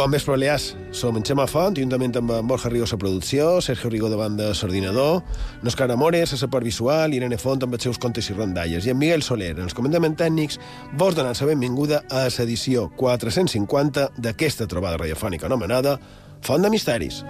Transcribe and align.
Bon 0.00 0.10
vespre, 0.10 0.32
Balears. 0.32 0.76
Som 0.92 1.18
en 1.18 1.24
Xema 1.28 1.44
Font, 1.44 1.74
juntament 1.76 2.14
amb 2.16 2.30
en 2.32 2.46
Borja 2.48 2.70
Rigo 2.72 2.86
a 2.88 2.96
producció, 2.96 3.60
Sergio 3.60 3.90
Rigo 3.90 4.08
de 4.08 4.16
banda 4.16 4.54
Sordinador, 4.54 5.20
Òscar 5.60 5.90
Amores 5.92 6.32
a 6.32 6.38
la 6.40 6.48
part 6.48 6.64
visual, 6.64 7.12
Irene 7.12 7.36
Font 7.36 7.60
amb 7.60 7.74
els 7.74 7.82
seus 7.84 7.98
contes 8.00 8.30
i 8.30 8.32
rondalles, 8.32 8.86
i 8.86 8.94
en 8.94 8.96
Miguel 8.96 9.20
Soler, 9.20 9.50
en 9.58 9.66
els 9.66 9.74
comandaments 9.76 10.16
tècnics, 10.16 10.56
vos 10.96 11.14
donant 11.14 11.36
la 11.36 11.46
benvinguda 11.46 12.00
a 12.08 12.22
l'edició 12.32 12.88
450 12.96 14.06
d'aquesta 14.16 14.66
trobada 14.66 14.96
radiofònica 14.96 15.44
anomenada 15.44 15.98
Font 16.40 16.64
de 16.64 16.70
Misteris. 16.70 17.20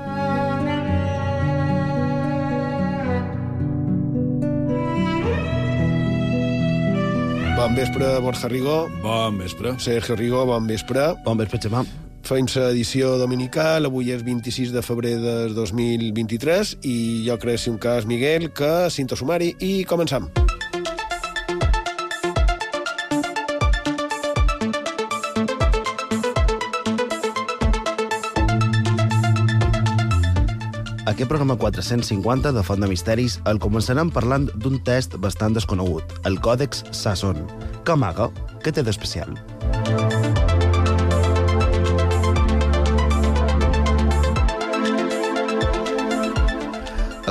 Bon 7.56 7.74
vespre, 7.74 8.20
Borja 8.20 8.48
Rigo. 8.48 8.86
Bon 9.02 9.42
vespre. 9.42 9.74
Sergio 9.80 10.14
Rigo, 10.14 10.46
bon 10.46 10.70
vespre. 10.70 11.16
Bon 11.26 11.36
vespre, 11.36 11.58
Xemà. 11.58 11.82
Fem 12.22 12.46
l'edició 12.54 13.16
dominical, 13.18 13.88
avui 13.88 14.12
és 14.14 14.22
26 14.22 14.74
de 14.74 14.82
febrer 14.84 15.16
de 15.22 15.34
2023 15.56 16.76
i 16.86 16.96
jo 17.26 17.36
crec, 17.42 17.58
si 17.58 17.72
un 17.72 17.78
cas, 17.80 18.06
Miguel, 18.06 18.50
que 18.54 18.88
cinto 18.92 19.18
sumari 19.18 19.54
i 19.58 19.84
començam. 19.88 20.30
Aquest 31.10 31.26
programa 31.28 31.56
450 31.58 32.52
de 32.54 32.62
Font 32.62 32.80
de 32.80 32.86
Misteris 32.88 33.40
el 33.50 33.58
començarem 33.58 34.12
parlant 34.14 34.46
d'un 34.54 34.78
test 34.86 35.18
bastant 35.18 35.58
desconegut, 35.58 36.14
el 36.24 36.38
Còdex 36.38 36.86
Sasson. 36.94 37.42
Que 37.84 37.98
amaga? 37.98 38.30
Què 38.62 38.70
té 38.72 38.86
d'especial? 38.86 39.34
A 39.34 40.19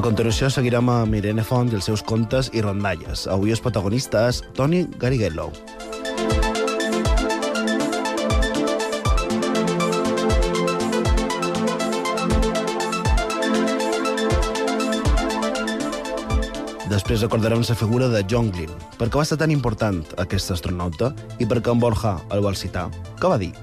continuació 0.10 0.48
seguirem 0.50 0.88
amb 0.90 1.14
Irene 1.14 1.44
Font 1.46 1.70
i 1.70 1.76
els 1.78 1.86
seus 1.86 2.02
contes 2.02 2.48
i 2.58 2.64
rondalles. 2.66 3.28
Avui 3.30 3.54
els 3.54 3.62
protagonistes 3.62 4.42
Toni 4.58 4.88
Gariguello. 4.98 5.52
Després 16.90 17.22
recordarem 17.22 17.62
la 17.62 17.76
figura 17.78 18.10
de 18.10 18.24
John. 18.26 18.50
Per 18.98 19.08
què 19.10 19.14
va 19.14 19.26
ser 19.26 19.38
tan 19.38 19.54
important 19.54 20.02
aquest 20.18 20.58
astronauta 20.58 21.14
i 21.38 21.46
per 21.46 21.62
què 21.62 21.70
en 21.70 21.80
Borja 21.80 22.18
el 22.34 22.42
vol 22.42 22.58
citar? 22.58 22.90
Què 23.22 23.30
va 23.30 23.38
dir? 23.38 23.54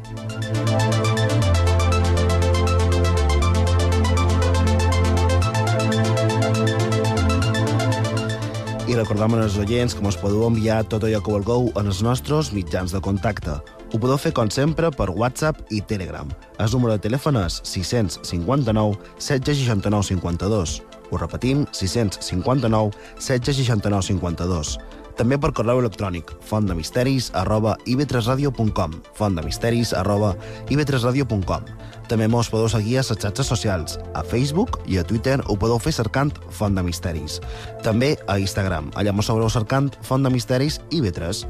I 8.87 8.95
recordam 8.95 9.35
als 9.35 9.57
oients 9.59 9.97
que 9.99 10.05
ens 10.07 10.15
podeu 10.21 10.45
enviar 10.47 10.85
tot 10.87 11.03
allò 11.03 11.19
que 11.19 11.33
vulgueu 11.35 11.65
en 11.81 11.89
els 11.91 12.05
nostres 12.07 12.53
mitjans 12.55 12.93
de 12.95 13.01
contacte. 13.03 13.57
Ho 13.91 13.99
podeu 13.99 14.15
fer, 14.15 14.31
com 14.31 14.47
sempre, 14.47 14.93
per 14.95 15.09
WhatsApp 15.11 15.73
i 15.75 15.81
Telegram. 15.83 16.31
El 16.63 16.71
número 16.71 16.95
de 16.95 17.03
telèfon 17.03 17.35
és 17.41 17.59
659 17.67 18.95
769 19.19 20.07
52. 20.13 20.77
Ho 21.11 21.19
repetim, 21.19 21.65
659 21.75 22.95
769 23.19 24.07
52. 24.13 24.77
També 25.17 25.39
per 25.41 25.55
correu 25.57 25.81
electrònic, 25.81 26.29
fontdemisteris 26.45 27.31
arroba 27.41 27.77
ib3radio.com 27.89 28.99
fontdemisteris 29.17 29.95
arroba 29.97 30.35
ib3radio.com 30.69 31.65
També 32.07 32.29
mos 32.29 32.51
podeu 32.53 32.69
seguir 32.71 32.99
a 33.01 33.05
les 33.07 33.19
xarxes 33.23 33.49
socials. 33.49 33.97
A 34.15 34.23
Facebook 34.23 34.79
i 34.87 35.01
a 35.01 35.05
Twitter 35.05 35.41
ho 35.49 35.57
podeu 35.57 35.81
fer 35.83 35.95
cercant 35.97 36.31
Font 36.55 36.77
de 36.77 36.85
Misteris. 36.87 37.41
També 37.83 38.15
a 38.29 38.39
Instagram, 38.39 38.93
allà 38.95 39.13
mos 39.17 39.27
sabreu 39.27 39.51
cercant 39.51 39.91
Font 40.07 40.23
de 40.23 40.31
Misteris 40.31 40.79
IB3. 40.91 41.43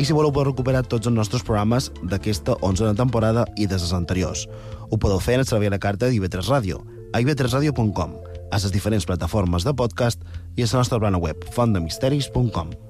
I 0.00 0.06
si 0.06 0.16
voleu 0.16 0.32
podeu 0.32 0.50
recuperar 0.50 0.82
tots 0.88 1.06
els 1.06 1.14
nostres 1.14 1.44
programes 1.46 1.92
d'aquesta 2.02 2.56
11a 2.58 2.96
temporada 2.96 3.46
i 3.56 3.68
de 3.70 3.78
les 3.78 3.94
anteriors. 3.94 4.48
Ho 4.90 4.98
podeu 4.98 5.20
fer 5.20 5.38
en 5.38 5.44
el 5.44 5.50
servei 5.50 5.70
de 5.70 5.78
carta 5.78 6.08
d'IB3 6.08 6.50
Ràdio, 6.50 6.82
a 7.12 7.22
ib3radio.com, 7.22 8.16
a 8.50 8.58
les 8.58 8.72
diferents 8.72 9.06
plataformes 9.06 9.66
de 9.66 9.74
podcast 9.74 10.22
i 10.56 10.64
a 10.64 10.70
la 10.72 10.82
nostra 10.82 10.98
plana 10.98 11.22
web, 11.22 11.44
fontdemisteris.com. 11.54 12.89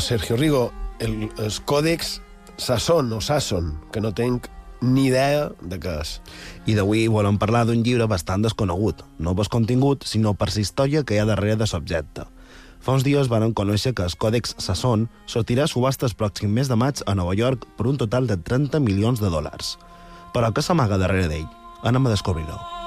Sergio 0.00 0.36
Rigo, 0.36 0.70
el, 1.00 1.28
el 1.38 1.52
còdex 1.66 2.20
Sasson 2.56 3.12
o 3.12 3.20
Sasson, 3.20 3.72
que 3.92 4.00
no 4.00 4.12
tenc 4.14 4.48
ni 4.82 5.06
idea 5.08 5.48
de 5.60 5.78
què 5.80 5.94
és. 6.02 6.16
I 6.66 6.76
d'avui 6.78 7.06
volem 7.10 7.38
parlar 7.38 7.64
d'un 7.66 7.82
llibre 7.86 8.08
bastant 8.10 8.42
desconegut, 8.42 9.04
no 9.18 9.34
per 9.38 9.48
contingut, 9.50 10.06
sinó 10.06 10.34
per 10.34 10.50
la 10.52 10.62
història 10.62 11.04
que 11.04 11.16
hi 11.16 11.22
ha 11.22 11.28
darrere 11.28 11.60
de 11.62 11.70
l'objecte. 11.70 12.26
Fa 12.82 12.96
uns 12.98 13.06
dies 13.06 13.30
van 13.30 13.54
conèixer 13.54 13.94
que 13.94 14.02
el 14.02 14.16
Còdex 14.18 14.56
Sasson 14.58 15.06
sortirà 15.30 15.68
a 15.68 15.70
subhasta 15.70 16.08
el 16.08 16.16
pròxim 16.18 16.50
mes 16.50 16.68
de 16.68 16.76
maig 16.76 17.04
a 17.06 17.14
Nova 17.14 17.36
York 17.38 17.68
per 17.78 17.86
un 17.86 17.98
total 17.98 18.26
de 18.26 18.36
30 18.36 18.82
milions 18.82 19.22
de 19.22 19.30
dòlars. 19.30 19.76
Però 20.34 20.50
què 20.50 20.66
s'amaga 20.66 20.98
darrere 20.98 21.30
d'ell? 21.30 21.50
Anem 21.86 22.10
a 22.10 22.16
descobrir-ho. 22.16 22.81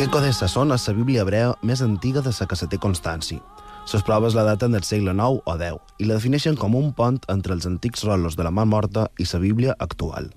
Aquest 0.00 0.14
Còdex 0.14 0.38
Sasson 0.40 0.70
és 0.72 0.86
la 0.88 0.92
Bíblia 0.96 1.20
hebrea 1.26 1.48
més 1.60 1.82
antiga 1.84 2.22
de 2.24 2.30
la 2.32 2.46
que 2.48 2.56
se 2.56 2.66
té 2.72 2.78
constància. 2.80 3.36
Les 3.92 4.04
proves 4.08 4.32
la 4.32 4.46
daten 4.46 4.72
del 4.72 4.86
segle 4.88 5.12
IX 5.12 5.42
o 5.44 5.56
X 5.60 6.00
i 6.00 6.06
la 6.08 6.16
defineixen 6.16 6.56
com 6.56 6.72
un 6.78 6.94
pont 6.96 7.18
entre 7.28 7.52
els 7.52 7.66
antics 7.68 8.06
rolos 8.08 8.38
de 8.38 8.46
la 8.46 8.50
mà 8.50 8.64
morta 8.64 9.10
i 9.20 9.26
la 9.28 9.40
Bíblia 9.42 9.74
actual. 9.78 10.30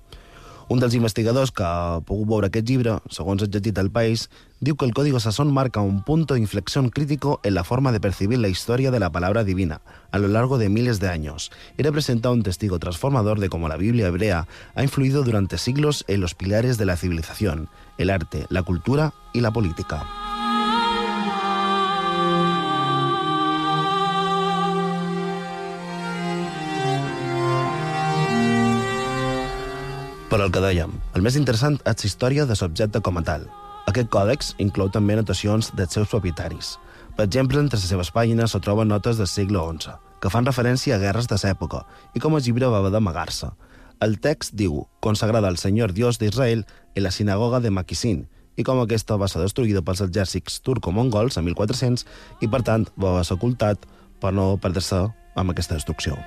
Un 0.68 0.80
dels 0.80 0.94
investigadors 0.96 1.52
que 1.52 1.64
ha 1.66 2.00
pogut 2.08 2.28
veure 2.28 2.48
aquest 2.48 2.66
llibre, 2.68 2.98
segons 3.12 3.42
el 3.44 3.50
del 3.50 3.90
país, 3.90 4.30
diu 4.60 4.76
que 4.76 4.86
el 4.86 4.94
Código 4.94 5.20
Sasson 5.20 5.52
marca 5.52 5.80
un 5.80 6.02
punto 6.02 6.34
de 6.34 6.40
inflexión 6.40 6.88
crítico 6.88 7.40
en 7.42 7.54
la 7.54 7.64
forma 7.64 7.92
de 7.92 8.00
percibir 8.00 8.38
la 8.38 8.48
historia 8.48 8.90
de 8.90 8.98
la 8.98 9.12
palabra 9.12 9.44
divina 9.44 9.82
a 10.10 10.18
lo 10.18 10.28
largo 10.28 10.56
de 10.56 10.70
miles 10.70 11.00
de 11.00 11.08
años 11.08 11.52
y 11.76 11.82
representa 11.82 12.30
un 12.30 12.42
testigo 12.42 12.78
transformador 12.78 13.40
de 13.40 13.50
cómo 13.50 13.68
la 13.68 13.76
Biblia 13.76 14.06
hebrea 14.06 14.48
ha 14.74 14.82
influido 14.82 15.22
durante 15.22 15.58
siglos 15.58 16.04
en 16.08 16.20
los 16.20 16.34
pilares 16.34 16.78
de 16.78 16.86
la 16.86 16.96
civilización, 16.96 17.68
el 17.98 18.10
arte, 18.10 18.46
la 18.48 18.62
cultura 18.62 19.12
y 19.32 19.40
la 19.40 19.52
política. 19.52 20.43
Però 30.30 30.46
el 30.46 30.52
que 30.52 30.62
dèiem, 30.64 30.92
el 31.14 31.22
més 31.22 31.36
interessant 31.36 31.76
és 31.84 32.00
la 32.00 32.08
història 32.08 32.46
de 32.48 32.56
l'objecte 32.60 33.02
com 33.04 33.20
a 33.20 33.22
tal. 33.26 33.44
Aquest 33.90 34.08
còdex 34.08 34.54
inclou 34.64 34.88
també 34.90 35.14
anotacions 35.14 35.70
dels 35.76 35.92
seus 35.92 36.08
propietaris. 36.08 36.78
Per 37.16 37.26
exemple, 37.26 37.60
entre 37.60 37.78
les 37.78 37.88
seves 37.88 38.10
pàgines 38.10 38.50
se 38.50 38.60
troben 38.60 38.88
notes 38.88 39.20
del 39.20 39.28
segle 39.28 39.60
XI, 39.60 39.92
que 40.20 40.32
fan 40.32 40.48
referència 40.48 40.96
a 40.96 41.02
guerres 41.02 41.28
de 41.28 41.36
l'època 41.36 41.84
i 42.14 42.22
com 42.24 42.34
el 42.34 42.42
llibre 42.42 42.70
va 42.72 42.80
haver 42.80 42.94
d'amagar-se. 42.94 43.52
El 44.00 44.18
text 44.18 44.56
diu, 44.58 44.86
consagrada 45.00 45.48
al 45.48 45.60
Senyor 45.60 45.92
Dios 45.92 46.18
d'Israel 46.18 46.64
en 46.94 47.02
la 47.04 47.12
sinagoga 47.12 47.60
de 47.60 47.70
Maquisin, 47.70 48.24
i 48.56 48.64
com 48.64 48.80
aquesta 48.80 49.18
va 49.20 49.28
ser 49.30 49.42
destruïda 49.42 49.82
pels 49.84 50.02
exèrcits 50.04 50.60
turco-mongols 50.66 51.38
en 51.38 51.46
1400 51.50 52.06
i, 52.40 52.48
per 52.48 52.62
tant, 52.66 52.86
va 52.96 53.20
ser 53.26 53.36
ocultat 53.38 53.86
per 54.22 54.32
no 54.34 54.54
perdre-se 54.62 55.04
amb 55.34 55.54
aquesta 55.54 55.76
destrucció. 55.78 56.18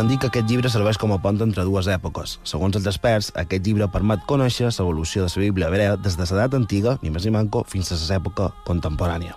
Han 0.00 0.08
dit 0.08 0.16
que 0.16 0.30
aquest 0.30 0.46
llibre 0.48 0.70
serveix 0.72 0.96
com 0.96 1.10
a 1.12 1.18
pont 1.20 1.36
entre 1.44 1.60
dues 1.68 1.84
èpoques. 1.92 2.38
Segons 2.48 2.78
els 2.78 2.86
experts, 2.88 3.26
aquest 3.36 3.66
llibre 3.66 3.84
permet 3.92 4.22
conèixer 4.24 4.70
l'evolució 4.70 5.26
de 5.26 5.28
la 5.28 5.42
Bíblia 5.42 5.68
hebrea 5.68 5.98
des 6.00 6.16
de 6.16 6.24
l'edat 6.24 6.56
antiga, 6.56 6.94
ni 7.02 7.12
més 7.12 7.26
ni 7.28 7.34
manco, 7.34 7.66
fins 7.68 7.92
a 7.92 7.98
l'època 8.00 8.48
contemporània. 8.64 9.36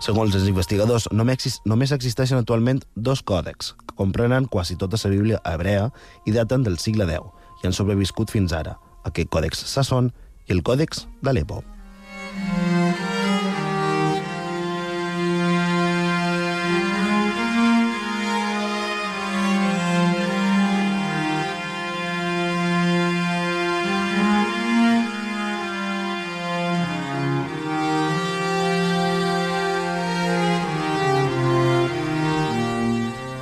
Segons 0.00 0.32
els 0.32 0.48
investigadors, 0.48 1.10
només, 1.12 1.92
existeixen 1.92 2.40
actualment 2.40 2.80
dos 2.96 3.20
còdecs, 3.20 3.74
que 3.84 4.00
comprenen 4.00 4.48
quasi 4.48 4.80
tota 4.80 4.96
la 5.04 5.10
Bíblia 5.12 5.42
hebrea 5.44 5.90
i 6.24 6.32
daten 6.32 6.64
del 6.64 6.78
segle 6.78 7.04
X, 7.04 7.28
i 7.60 7.66
han 7.66 7.76
sobreviscut 7.76 8.32
fins 8.32 8.56
ara, 8.56 8.78
aquest 9.04 9.28
còdex 9.28 9.66
Sasson 9.68 10.08
i 10.48 10.56
el 10.56 10.64
còdex 10.64 11.04
d'Alepo. 11.20 11.60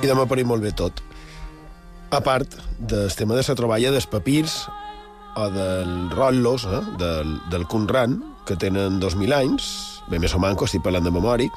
I 0.07 0.13
demà 0.13 0.23
per 0.23 0.39
molt 0.47 0.63
bé 0.63 0.69
tot. 0.71 1.01
A 2.15 2.21
part 2.23 2.53
del 2.79 3.09
tema 3.11 3.35
de 3.35 3.41
la 3.43 3.55
troballa 3.59 3.89
dels 3.91 4.05
papirs 4.07 4.53
o 5.35 5.49
del 5.51 5.89
rotllos, 6.13 6.63
eh, 6.63 6.79
del, 6.95 7.33
del 7.51 7.65
Qumran, 7.67 8.15
que 8.47 8.55
tenen 8.55 9.01
2.000 9.01 9.35
anys, 9.35 9.65
bé 10.07 10.21
més 10.23 10.31
o 10.31 10.39
manco, 10.39 10.63
estic 10.63 10.85
parlant 10.85 11.03
de 11.03 11.11
memòria, 11.11 11.51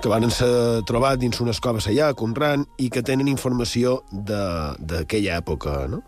que 0.00 0.08
van 0.08 0.24
ser 0.32 0.80
trobats 0.88 1.20
dins 1.20 1.42
unes 1.44 1.60
coves 1.60 1.90
allà, 1.92 2.08
a 2.08 2.16
Qumran, 2.16 2.64
i 2.80 2.88
que 2.88 3.04
tenen 3.04 3.28
informació 3.28 3.98
d'aquella 4.16 5.36
època, 5.36 5.84
no? 5.92 6.00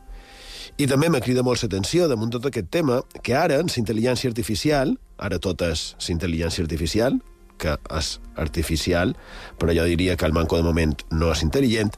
I 0.81 0.88
també 0.88 1.12
me 1.12 1.21
crida 1.21 1.45
molt 1.45 1.61
l'atenció 1.61 2.09
damunt 2.09 2.33
tot 2.33 2.49
aquest 2.49 2.73
tema 2.73 3.03
que 3.21 3.37
ara, 3.37 3.61
en 3.61 3.69
la 3.69 3.83
intel·ligència 3.85 4.33
artificial, 4.33 4.97
ara 5.21 5.37
tot 5.37 5.61
és 5.69 5.91
la 6.00 6.15
intel·ligència 6.17 6.65
artificial, 6.65 7.21
que 7.62 7.76
és 7.99 8.11
artificial, 8.43 9.14
però 9.61 9.75
jo 9.76 9.87
diria 9.87 10.17
que 10.19 10.26
el 10.26 10.35
manco 10.35 10.59
de 10.59 10.67
moment 10.67 10.94
no 11.14 11.31
és 11.32 11.44
intel·ligent, 11.47 11.93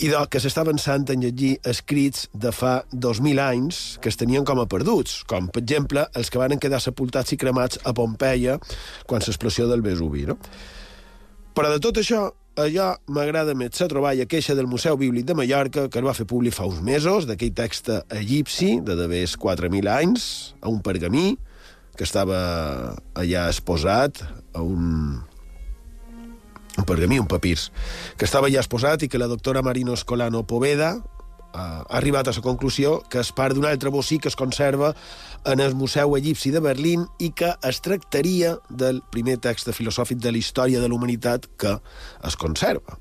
i 0.00 0.10
do, 0.12 0.22
que 0.30 0.40
s'està 0.42 0.64
avançant 0.64 1.08
en 1.12 1.24
llegir 1.26 1.56
escrits 1.68 2.28
de 2.32 2.52
fa 2.54 2.80
2.000 2.92 3.42
anys 3.42 3.82
que 4.02 4.12
es 4.12 4.20
tenien 4.20 4.46
com 4.48 4.62
a 4.62 4.68
perduts, 4.70 5.20
com, 5.28 5.50
per 5.52 5.64
exemple, 5.64 6.06
els 6.18 6.30
que 6.32 6.40
van 6.40 6.60
quedar 6.62 6.80
sepultats 6.82 7.34
i 7.34 7.40
cremats 7.40 7.82
a 7.84 7.94
Pompeia 7.96 8.58
quan 9.06 9.24
l'explosió 9.26 9.68
del 9.70 9.84
Vesuvi. 9.84 10.26
No? 10.30 10.38
Però 11.52 11.68
de 11.68 11.82
tot 11.84 11.98
això, 12.00 12.30
allò 12.56 12.92
m'agrada 13.12 13.54
més 13.56 13.80
la 13.80 13.88
troballa 13.88 14.26
queixa 14.28 14.56
del 14.56 14.68
Museu 14.68 14.96
Bíblic 15.00 15.26
de 15.28 15.36
Mallorca, 15.36 15.88
que 15.88 16.00
es 16.00 16.04
va 16.06 16.16
fer 16.16 16.28
públic 16.28 16.56
fa 16.56 16.68
uns 16.68 16.82
mesos, 16.84 17.26
d'aquell 17.28 17.54
text 17.56 17.90
egipci 18.08 18.78
de 18.84 18.96
d'haver 18.96 19.24
4.000 19.26 19.90
anys, 19.92 20.54
a 20.60 20.72
un 20.72 20.80
pergamí, 20.84 21.36
que 21.96 22.04
estava 22.04 22.38
allà 23.14 23.46
exposat 23.50 24.22
a 24.54 24.62
un, 24.64 25.20
un 26.78 26.86
pergamí, 26.88 27.20
un 27.20 27.28
papirs, 27.28 27.70
que 28.16 28.28
estava 28.28 28.48
allà 28.48 28.62
exposat 28.62 29.04
i 29.04 29.10
que 29.12 29.20
la 29.20 29.30
doctora 29.30 29.62
Marino 29.62 29.96
Escolano 29.96 30.44
Poveda 30.48 30.96
ha 31.52 31.84
arribat 31.98 32.28
a 32.28 32.32
la 32.32 32.44
conclusió 32.44 33.02
que 33.12 33.20
és 33.20 33.32
part 33.36 33.54
d'un 33.54 33.66
altre 33.68 33.92
bocí 33.92 34.18
que 34.18 34.30
es 34.32 34.38
conserva 34.40 34.94
en 35.44 35.60
el 35.60 35.74
Museu 35.74 36.16
Egipci 36.16 36.50
de 36.50 36.62
Berlín 36.64 37.04
i 37.20 37.32
que 37.36 37.52
es 37.68 37.80
tractaria 37.84 38.56
del 38.70 39.02
primer 39.12 39.36
text 39.36 39.68
filosòfic 39.76 40.18
de 40.22 40.32
la 40.32 40.40
història 40.40 40.80
de 40.80 40.88
la 40.88 40.96
humanitat 40.96 41.48
que 41.58 41.76
es 42.24 42.36
conserva. 42.40 42.96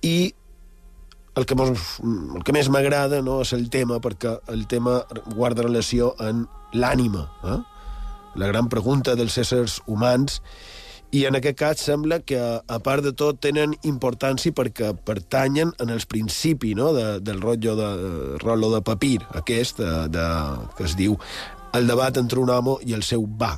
I 0.00 0.32
el 1.38 1.46
que, 1.46 1.54
mos, 1.54 1.78
el 2.02 2.42
que 2.42 2.54
més 2.56 2.70
m'agrada 2.72 3.20
no, 3.22 3.42
és 3.44 3.52
el 3.54 3.68
tema, 3.70 4.00
perquè 4.02 4.38
el 4.50 4.64
tema 4.66 5.02
guarda 5.36 5.66
relació 5.66 6.14
en 6.24 6.46
l'ànima, 6.74 7.28
eh? 7.44 7.58
La 8.38 8.46
gran 8.46 8.68
pregunta 8.70 9.16
dels 9.18 9.36
éssers 9.42 9.80
humans, 9.86 10.40
i 11.10 11.22
en 11.24 11.38
aquest 11.38 11.56
cas 11.56 11.80
sembla 11.80 12.18
que, 12.20 12.38
a 12.38 12.78
part 12.84 13.00
de 13.04 13.14
tot, 13.16 13.38
tenen 13.40 13.72
importància 13.88 14.52
perquè 14.52 14.90
pertanyen 15.08 15.72
en 15.80 15.92
els 15.94 16.04
principis 16.04 16.76
no? 16.76 16.90
de, 16.92 17.06
del 17.24 17.40
rotllo 17.40 17.76
de, 17.78 17.88
rotllo 18.42 18.74
de 18.74 18.82
papir, 18.84 19.22
aquest, 19.40 19.80
de, 19.80 19.94
de, 20.12 20.26
que 20.76 20.84
es 20.84 20.98
diu 21.00 21.16
El 21.76 21.88
debat 21.88 22.16
entre 22.16 22.40
un 22.40 22.48
home 22.52 22.78
i 22.88 22.94
el 22.96 23.02
seu 23.04 23.24
va. 23.40 23.54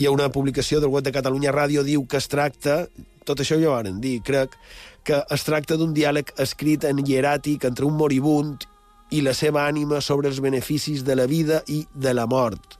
Hi 0.00 0.08
ha 0.08 0.12
una 0.12 0.30
publicació 0.32 0.80
del 0.80 0.92
web 0.92 1.04
de 1.04 1.12
Catalunya 1.12 1.52
Ràdio 1.52 1.84
diu 1.84 2.06
que 2.08 2.20
es 2.20 2.28
tracta, 2.28 2.86
tot 3.24 3.40
això 3.40 3.60
ja 3.60 3.70
ho 3.70 3.76
van 3.76 4.00
dir, 4.00 4.18
crec, 4.24 4.56
que 5.04 5.20
es 5.36 5.44
tracta 5.44 5.76
d'un 5.80 5.92
diàleg 5.96 6.32
escrit 6.40 6.88
en 6.88 7.04
hieràtic 7.04 7.68
entre 7.68 7.88
un 7.88 7.96
moribund 8.00 8.64
i 9.12 9.20
la 9.24 9.36
seva 9.36 9.68
ànima 9.68 10.00
sobre 10.00 10.32
els 10.32 10.40
beneficis 10.40 11.04
de 11.04 11.16
la 11.16 11.28
vida 11.28 11.64
i 11.68 11.84
de 11.92 12.16
la 12.16 12.28
mort 12.28 12.79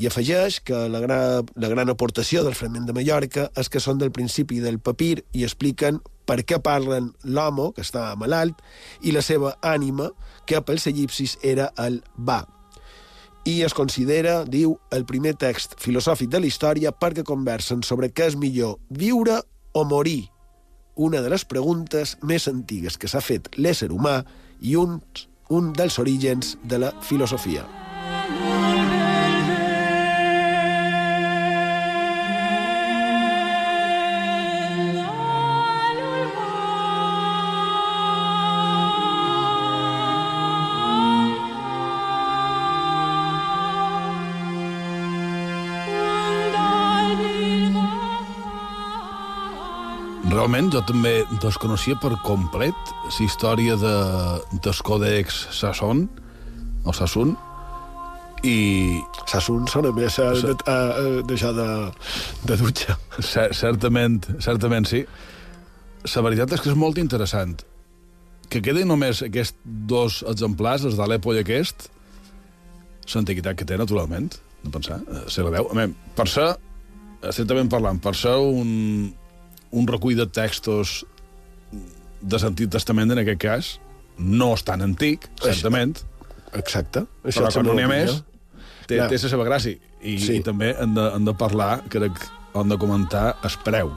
i 0.00 0.08
afegeix 0.08 0.62
que 0.64 0.86
la 0.88 1.00
gran, 1.00 1.48
la 1.60 1.68
gran 1.68 1.92
aportació 1.92 2.40
del 2.44 2.56
fragment 2.56 2.86
de 2.88 2.94
Mallorca 2.96 3.50
és 3.60 3.68
que 3.68 3.82
són 3.84 3.98
del 4.00 4.12
principi 4.16 4.60
del 4.64 4.78
papir 4.80 5.26
i 5.36 5.44
expliquen 5.44 6.00
per 6.24 6.38
què 6.48 6.60
parlen 6.64 7.10
l'home, 7.24 7.68
que 7.76 7.84
està 7.84 8.14
malalt, 8.16 8.62
i 9.04 9.12
la 9.12 9.20
seva 9.20 9.56
ànima, 9.60 10.08
que 10.48 10.62
pels 10.64 10.86
egipcis 10.88 11.36
era 11.44 11.68
el 11.84 12.00
va. 12.16 12.46
I 13.44 13.60
es 13.66 13.74
considera, 13.76 14.44
diu, 14.48 14.76
el 14.94 15.04
primer 15.08 15.34
text 15.40 15.76
filosòfic 15.80 16.32
de 16.32 16.40
la 16.40 16.48
història 16.48 16.94
perquè 16.96 17.24
conversen 17.26 17.84
sobre 17.84 18.08
què 18.08 18.30
és 18.32 18.38
millor, 18.40 18.78
viure 18.88 19.40
o 19.76 19.84
morir, 19.84 20.30
una 20.96 21.20
de 21.20 21.32
les 21.32 21.44
preguntes 21.44 22.16
més 22.22 22.48
antigues 22.48 22.96
que 22.96 23.08
s'ha 23.08 23.20
fet 23.24 23.52
l'ésser 23.56 23.90
humà 23.92 24.20
i 24.60 24.76
un, 24.80 25.00
un 25.48 25.72
dels 25.76 26.00
orígens 26.00 26.56
de 26.64 26.80
la 26.84 26.92
filosofia. 27.04 27.89
Jo 50.70 50.80
també 50.86 51.24
desconeixia 51.42 51.96
per 51.98 52.12
complet 52.22 52.90
la 53.06 53.24
història 53.24 53.76
de, 53.80 53.94
del 54.62 54.82
còdex 54.86 55.40
Sasson, 55.56 56.04
o 56.86 56.94
Sassun, 56.94 57.34
i... 58.46 59.00
Sassun 59.28 59.66
sona 59.70 59.90
més 59.96 60.16
a, 60.22 60.30
a, 60.30 60.54
a, 60.54 60.76
a 60.76 61.24
deixar 61.28 61.50
de, 61.56 61.66
de 62.48 62.58
dutxa. 62.60 62.96
Certament, 63.20 64.22
certament 64.40 64.88
sí. 64.88 65.02
La 66.14 66.24
veritat 66.24 66.54
és 66.56 66.62
que 66.62 66.70
és 66.72 66.78
molt 66.78 67.00
interessant. 67.02 67.58
Que 68.50 68.62
queden 68.64 68.88
només 68.90 69.20
aquests 69.26 69.58
dos 69.90 70.22
exemplars, 70.30 70.86
els 70.88 70.96
d'Alepo 70.98 71.34
i 71.36 71.42
aquest, 71.42 71.90
l'antiguitat 73.10 73.58
que 73.58 73.66
té, 73.66 73.76
naturalment, 73.78 74.30
no 74.64 74.72
pensar, 74.72 75.00
eh, 75.02 75.26
se 75.30 75.44
la 75.44 75.52
veu. 75.54 75.68
A 75.70 75.76
mi, 75.76 75.90
per 76.16 76.26
ser, 76.30 76.52
estrictament 77.26 77.70
parlant, 77.72 78.00
per 78.02 78.14
ser 78.16 78.36
un, 78.38 79.10
un 79.70 79.86
recull 79.86 80.18
de 80.18 80.26
textos 80.26 81.04
de 82.20 82.40
l'Antic 82.42 82.70
Testament, 82.74 83.12
en 83.14 83.22
aquest 83.22 83.40
cas, 83.40 83.70
no 84.18 84.52
és 84.56 84.64
tan 84.66 84.82
antic, 84.84 85.28
certament. 85.40 85.96
Exacte. 86.58 87.06
Això 87.24 87.44
però 87.44 87.54
quan 87.54 87.68
no 87.70 87.78
n'hi 87.78 87.86
ha 87.86 87.90
més, 87.90 88.20
té, 88.86 88.98
ja. 88.98 89.08
té 89.08 89.20
la 89.22 89.32
seva 89.32 89.46
gràcia. 89.48 89.78
I, 90.00 90.16
sí. 90.18 90.38
i 90.40 90.44
també 90.44 90.74
hem 90.80 90.94
de, 90.96 91.06
hem 91.16 91.26
de 91.28 91.34
parlar, 91.38 91.72
crec, 91.92 92.18
hem 92.56 92.72
de 92.72 92.78
comentar 92.80 93.34
el 93.46 93.58
preu. 93.64 93.92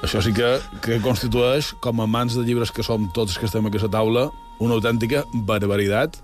Això 0.00 0.22
sí 0.24 0.32
que, 0.32 0.54
que 0.80 0.96
constitueix, 1.04 1.74
com 1.84 2.00
a 2.00 2.06
mans 2.08 2.38
de 2.38 2.46
llibres 2.46 2.72
que 2.72 2.84
som 2.86 3.10
tots 3.16 3.36
que 3.36 3.44
estem 3.50 3.66
a 3.66 3.72
aquesta 3.72 3.90
taula, 3.92 4.30
una 4.64 4.78
autèntica 4.78 5.26
barbaritat. 5.46 6.16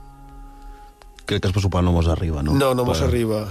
Crec 1.26 1.42
que 1.42 1.50
el 1.50 1.56
pressupost 1.56 1.84
no 1.84 1.92
mos 1.92 2.08
arriba, 2.08 2.42
no? 2.46 2.56
No, 2.56 2.72
no 2.78 2.86
mos 2.88 3.02
per... 3.02 3.10
arriba. 3.10 3.44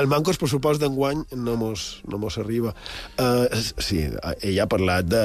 El 0.00 0.08
manco 0.10 0.32
el 0.32 0.38
pressupost 0.40 0.82
d'enguany 0.82 1.22
no 1.38 1.54
mos, 1.58 1.84
no 2.10 2.18
mos 2.18 2.38
arriba. 2.42 2.72
Uh, 3.20 3.46
sí, 3.78 4.00
ell 4.42 4.58
ha 4.58 4.66
parlat 4.70 5.06
de, 5.06 5.20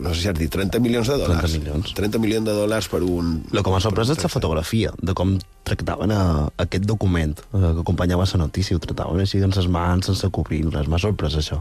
no 0.00 0.14
sé 0.14 0.22
si 0.22 0.30
has 0.30 0.38
dit, 0.38 0.50
30 0.52 0.80
milions 0.80 1.10
de 1.10 1.18
dòlars. 1.20 1.44
30 1.44 1.60
milions. 1.60 1.92
30 1.98 2.22
milions 2.22 2.48
de 2.48 2.54
dòlars 2.56 2.88
per 2.92 3.02
un... 3.04 3.34
Lo 3.52 3.64
que 3.66 3.74
m'ha 3.74 3.82
sorprès 3.84 4.12
és 4.14 4.22
la 4.24 4.32
fotografia, 4.32 4.94
de 5.04 5.16
com 5.16 5.36
tractaven 5.68 6.14
a, 6.16 6.22
aquest 6.64 6.88
document 6.88 7.36
eh, 7.42 7.60
que 7.60 7.82
acompanyava 7.84 8.28
la 8.32 8.44
notícia, 8.46 8.76
ho 8.76 8.82
tractaven 8.82 9.20
així 9.20 9.42
amb 9.44 9.56
les 9.56 9.68
mans, 9.68 10.08
sense 10.08 10.32
cobrir 10.32 10.64
res. 10.70 10.88
M'ha 10.88 11.02
sorprès 11.02 11.36
això. 11.36 11.60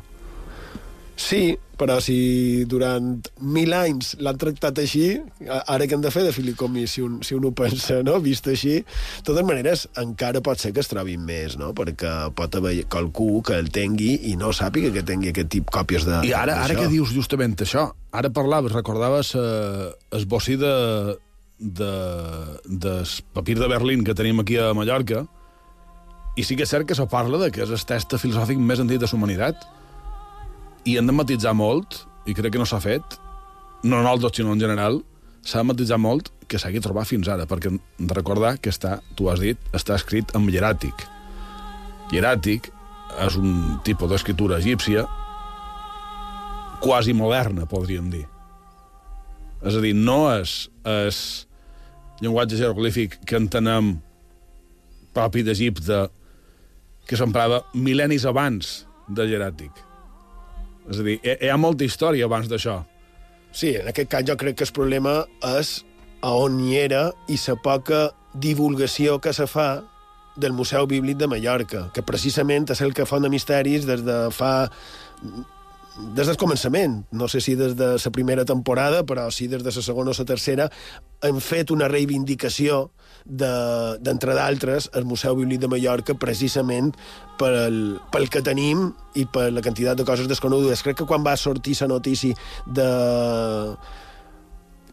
Sí, 1.20 1.58
però 1.76 1.98
si 2.00 2.64
durant 2.72 3.18
mil 3.44 3.74
anys 3.76 4.14
l'han 4.24 4.38
tractat 4.40 4.80
així, 4.80 5.18
ara 5.60 5.84
que 5.84 5.98
hem 5.98 6.04
de 6.04 6.12
fer 6.16 6.24
de 6.24 6.32
filicomi, 6.32 6.86
si 6.88 7.04
un, 7.04 7.18
si 7.28 7.36
un 7.36 7.48
ho 7.48 7.52
pensa, 7.56 7.98
no? 8.08 8.16
vist 8.24 8.48
així, 8.48 8.78
de 8.80 9.26
totes 9.28 9.44
maneres, 9.48 9.84
encara 10.00 10.40
pot 10.44 10.62
ser 10.62 10.72
que 10.76 10.80
es 10.80 10.88
trobin 10.92 11.26
més, 11.28 11.58
no? 11.60 11.74
perquè 11.76 12.14
pot 12.38 12.56
haver 12.56 12.86
qualcú 12.92 13.42
que 13.48 13.58
el 13.60 13.68
tingui 13.76 14.14
i 14.32 14.38
no 14.40 14.54
sàpiga 14.56 14.94
que 14.96 15.04
tingui 15.08 15.34
aquest 15.34 15.52
tip 15.58 15.72
còpies 15.76 16.08
de 16.08 16.22
I 16.30 16.32
ara, 16.40 16.56
ara 16.64 16.78
que 16.78 16.88
dius 16.92 17.12
justament 17.16 17.58
això, 17.68 17.90
ara 18.16 18.32
parlaves, 18.32 18.76
recordaves 18.76 19.34
eh, 19.36 20.24
bocí 20.30 20.56
de, 20.62 20.76
de, 21.60 21.92
del 22.64 23.12
papir 23.36 23.58
de 23.60 23.68
Berlín 23.68 24.08
que 24.08 24.16
tenim 24.16 24.40
aquí 24.40 24.56
a 24.56 24.72
Mallorca, 24.78 25.26
i 26.40 26.48
sí 26.48 26.56
que 26.56 26.64
és 26.64 26.72
cert 26.72 26.88
que 26.88 26.96
se 26.96 27.08
parla 27.12 27.44
de 27.44 27.52
que 27.52 27.66
és 27.66 27.76
el 27.76 27.84
test 27.84 28.16
filosòfic 28.16 28.64
més 28.64 28.80
antic 28.80 29.04
de 29.04 29.12
la 29.12 29.20
humanitat, 29.20 29.68
i 30.86 30.98
hem 30.98 31.08
de 31.10 31.16
matitzar 31.16 31.56
molt, 31.58 32.04
i 32.30 32.36
crec 32.38 32.54
que 32.54 32.62
no 32.62 32.68
s'ha 32.70 32.82
fet, 32.84 33.18
no 33.84 34.00
nosaltres, 34.00 34.38
sinó 34.38 34.54
en 34.54 34.62
general, 34.62 35.00
s'ha 35.46 35.64
matitzat 35.64 36.02
molt 36.02 36.32
que 36.50 36.60
s'hagi 36.60 36.82
trobat 36.84 37.08
fins 37.08 37.30
ara, 37.30 37.46
perquè 37.50 37.72
de 37.72 38.16
recordar 38.16 38.58
que 38.62 38.72
està, 38.74 39.00
tu 39.16 39.30
has 39.32 39.42
dit, 39.42 39.58
està 39.76 39.96
escrit 40.00 40.34
en 40.38 40.48
hieràtic. 40.50 41.06
Hieràtic 42.14 42.72
és 43.26 43.38
un 43.40 43.80
tipus 43.86 44.10
d'escriptura 44.12 44.58
egípcia 44.60 45.06
quasi 46.82 47.14
moderna, 47.14 47.68
podríem 47.70 48.10
dir. 48.10 48.26
És 49.66 49.76
a 49.76 49.84
dir, 49.84 49.94
no 49.96 50.24
és, 50.32 50.70
és 50.88 51.20
llenguatge 52.24 52.60
jeroglífic 52.60 53.20
que 53.28 53.40
entenem 53.40 53.98
propi 55.16 55.44
d'Egipte 55.44 56.08
que 57.10 57.18
s'emprava 57.20 57.64
mil·lennis 57.76 58.26
abans 58.30 58.84
de 59.10 59.26
hieràtic. 59.28 59.88
És 60.89 61.00
a 61.00 61.05
dir, 61.05 61.19
hi, 61.22 61.50
ha 61.50 61.58
molta 61.58 61.86
història 61.86 62.25
abans 62.25 62.50
d'això. 62.50 62.79
Sí, 63.51 63.74
en 63.77 63.89
aquest 63.89 64.10
cas 64.12 64.25
jo 64.27 64.38
crec 64.38 64.60
que 64.60 64.67
el 64.67 64.74
problema 64.75 65.22
és 65.58 65.79
a 66.25 66.34
on 66.36 66.60
hi 66.62 66.75
era 66.77 67.10
i 67.29 67.38
la 67.48 67.55
poca 67.63 68.10
divulgació 68.34 69.19
que 69.22 69.34
se 69.34 69.48
fa 69.50 69.69
del 70.39 70.53
Museu 70.53 70.88
Bíblic 70.88 71.17
de 71.17 71.27
Mallorca, 71.27 71.89
que 71.93 72.05
precisament 72.05 72.69
és 72.72 72.81
el 72.81 72.93
que 72.93 73.08
fa 73.10 73.19
de 73.19 73.29
misteris 73.29 73.88
des 73.89 74.05
de 74.05 74.19
fa 74.31 74.69
des 76.15 76.27
del 76.27 76.38
començament, 76.39 77.03
no 77.12 77.27
sé 77.27 77.41
si 77.44 77.56
des 77.60 77.75
de 77.77 77.91
la 77.98 78.12
primera 78.12 78.46
temporada, 78.46 79.03
però 79.06 79.29
sí 79.32 79.48
des 79.48 79.63
de 79.63 79.72
la 79.75 79.84
segona 79.84 80.12
o 80.12 80.15
la 80.18 80.25
tercera, 80.25 80.70
hem 81.22 81.39
fet 81.44 81.72
una 81.72 81.88
reivindicació 81.88 82.91
d'entre 83.25 84.34
de, 84.34 84.38
d'altres 84.39 84.89
el 84.96 85.06
Museu 85.06 85.36
Bíblic 85.36 85.60
de 85.60 85.68
Mallorca 85.68 86.15
precisament 86.15 86.94
pel, 87.38 88.00
pel 88.12 88.29
que 88.29 88.41
tenim 88.41 88.94
i 89.15 89.25
per 89.25 89.50
la 89.51 89.62
quantitat 89.62 89.98
de 90.00 90.06
coses 90.08 90.27
desconegudes. 90.27 90.84
Crec 90.84 91.01
que 91.01 91.10
quan 91.10 91.25
va 91.25 91.36
sortir 91.38 91.75
la 91.82 91.91
notícia 91.91 92.36
de 92.65 92.89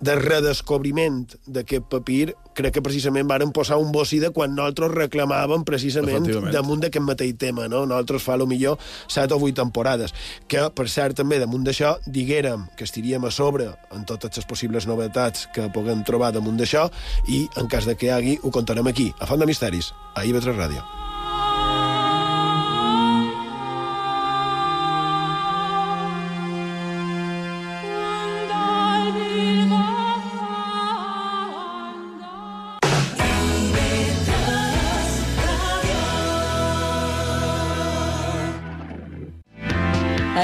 de 0.00 0.16
redescobriment 0.18 1.24
d'aquest 1.46 1.86
papir, 1.90 2.34
crec 2.56 2.76
que 2.76 2.82
precisament 2.84 3.28
varen 3.28 3.52
posar 3.54 3.78
un 3.80 3.92
bossi 3.92 4.18
de 4.20 4.30
quan 4.34 4.54
nosaltres 4.56 4.92
reclamàvem 4.94 5.64
precisament 5.68 6.28
damunt 6.52 6.84
d'aquest 6.84 7.04
mateix 7.04 7.36
tema, 7.40 7.68
no? 7.72 7.84
Nosaltres 7.88 8.24
fa, 8.24 8.36
lo 8.36 8.48
millor, 8.48 8.78
set 9.08 9.32
o 9.32 9.40
vuit 9.40 9.56
temporades. 9.56 10.14
Que, 10.48 10.68
per 10.74 10.88
cert, 10.92 11.16
també, 11.20 11.40
damunt 11.42 11.64
d'això, 11.66 11.96
diguérem 12.06 12.66
que 12.76 12.88
estiríem 12.88 13.24
a 13.24 13.32
sobre 13.32 13.70
en 13.94 14.06
totes 14.08 14.36
les 14.36 14.48
possibles 14.48 14.88
novetats 14.88 15.48
que 15.54 15.70
puguem 15.72 16.04
trobar 16.04 16.32
damunt 16.36 16.60
d'això 16.60 16.88
i, 17.28 17.46
en 17.56 17.68
cas 17.72 17.88
de 17.88 17.96
que 17.96 18.10
hi 18.10 18.14
hagi, 18.14 18.38
ho 18.42 18.52
contarem 18.52 18.92
aquí, 18.92 19.12
a 19.20 19.28
Font 19.28 19.40
de 19.40 19.48
Misteris, 19.48 19.92
a 20.14 20.24
IB3 20.24 20.56
Ràdio. 20.56 20.84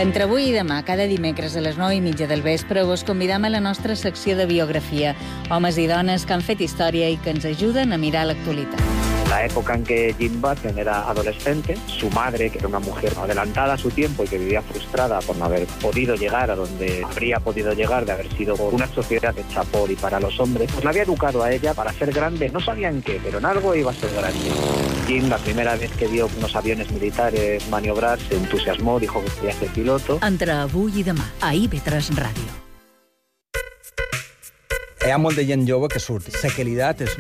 Entre 0.03 0.25
avui 0.27 0.49
i 0.49 0.55
demà, 0.55 0.81
cada 0.83 1.05
dimecres 1.07 1.55
a 1.55 1.61
les 1.63 1.77
9 1.79 1.95
i 1.95 2.01
mitja 2.03 2.27
del 2.27 2.43
vespre, 2.43 2.83
vos 2.89 3.05
convidam 3.07 3.47
a 3.47 3.53
la 3.55 3.61
nostra 3.63 3.95
secció 3.95 4.35
de 4.35 4.49
biografia. 4.51 5.15
Homes 5.47 5.79
i 5.79 5.87
dones 5.87 6.27
que 6.27 6.35
han 6.35 6.43
fet 6.43 6.67
història 6.67 7.07
i 7.07 7.23
que 7.23 7.31
ens 7.37 7.47
ajuden 7.47 7.95
a 7.95 8.03
mirar 8.03 8.27
l'actualitat 8.27 9.12
la 9.33 9.47
época 9.47 9.75
en 9.75 9.83
que 9.83 10.15
Jim 10.19 10.43
Button 10.43 10.79
era 10.79 11.09
adolescente, 11.09 11.75
su 11.87 12.11
madre, 12.11 12.51
que 12.51 12.59
era 12.59 12.69
una 12.69 12.81
mujer 12.81 13.15
adelantada 13.17 13.73
a 13.73 13.79
su 13.79 13.91
tiempo 13.91 14.25
y 14.25 14.29
que 14.29 14.37
vivía 14.37 14.61
frustrada 14.61 15.21
por 15.21 15.37
no 15.37 15.47
haber 15.47 15.67
podido 15.81 16.15
llegar 16.17 16.51
a 16.51 16.55
donde 16.55 17.03
habría 17.03 17.41
podido 17.41 17.73
llegar 17.73 18.05
de 18.05 18.13
haber 18.13 18.31
sido 18.37 18.55
una 18.57 18.87
sociedad 18.89 19.35
hecha 19.39 19.65
por 19.65 19.91
y 19.91 19.97
para 19.97 20.21
los 20.21 20.39
hombres, 20.39 20.71
pues 20.71 20.85
la 20.85 20.91
había 20.91 21.05
educado 21.05 21.43
a 21.43 21.51
ella 21.51 21.73
para 21.73 21.95
ser 21.95 22.13
grande, 22.13 22.51
no 22.51 22.61
sabían 22.61 23.01
qué, 23.01 23.19
pero 23.25 23.39
en 23.39 23.47
algo 23.47 23.75
iba 23.75 23.91
a 23.91 23.95
ser 23.95 24.11
grande. 24.13 24.51
Jim, 25.07 25.31
la 25.31 25.39
primera 25.39 25.77
vez 25.77 25.91
que 25.93 26.07
vio 26.09 26.29
unos 26.37 26.55
aviones 26.55 26.91
militares 26.91 27.67
maniobrar, 27.71 28.19
se 28.21 28.37
entusiasmó, 28.37 29.01
dijo 29.01 29.25
que 29.25 29.31
quería 29.31 29.55
ser 29.55 29.69
piloto. 29.69 30.19
Entre 30.23 30.53
avui 30.53 31.01
i 31.01 31.07
demà, 31.09 31.25
a 31.41 31.55
IB3 31.57 32.13
Ràdio. 32.21 32.62
Hi 35.03 35.11
ha 35.11 35.17
molta 35.19 35.43
gent 35.43 35.65
jove 35.67 35.89
que 35.91 35.99
surt. 35.99 36.29
La 36.45 36.51
qualitat 36.55 37.01
és 37.03 37.17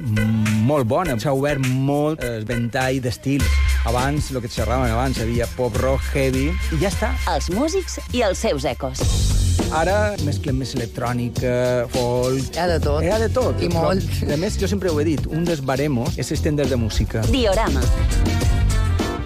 molt 0.69 0.87
bona. 0.87 1.17
S'ha 1.19 1.33
obert 1.35 1.65
molt 1.67 2.23
el 2.23 2.45
ventall 2.47 3.01
d'estils. 3.03 3.49
Abans, 3.91 4.29
el 4.31 4.39
que 4.45 4.51
xerraven 4.53 4.93
abans, 4.95 5.19
hi 5.19 5.25
havia 5.25 5.49
pop 5.57 5.75
rock, 5.83 6.05
heavy, 6.15 6.53
i 6.71 6.79
ja 6.79 6.93
està. 6.93 7.11
Els 7.33 7.51
músics 7.51 7.99
i 8.15 8.23
els 8.23 8.39
seus 8.39 8.69
ecos. 8.71 9.03
Ara 9.75 10.15
mesclem 10.23 10.63
més 10.63 10.77
electrònica, 10.79 11.89
folk... 11.97 12.55
Hi 12.55 12.63
ha 12.63 12.71
de 12.71 12.79
tot. 12.87 13.03
Hi 13.03 13.11
ha 13.11 13.19
de 13.19 13.33
tot. 13.35 13.59
I 13.59 13.73
molt. 13.75 14.07
Però, 14.21 14.37
a 14.37 14.39
més, 14.45 14.63
jo 14.63 14.71
sempre 14.71 14.95
ho 14.95 15.03
he 15.03 15.09
dit, 15.11 15.27
un 15.27 15.43
dels 15.49 15.67
baremos 15.67 16.23
és 16.23 16.31
estendre 16.39 16.71
de 16.71 16.79
música. 16.79 17.27
Diorama. 17.35 17.83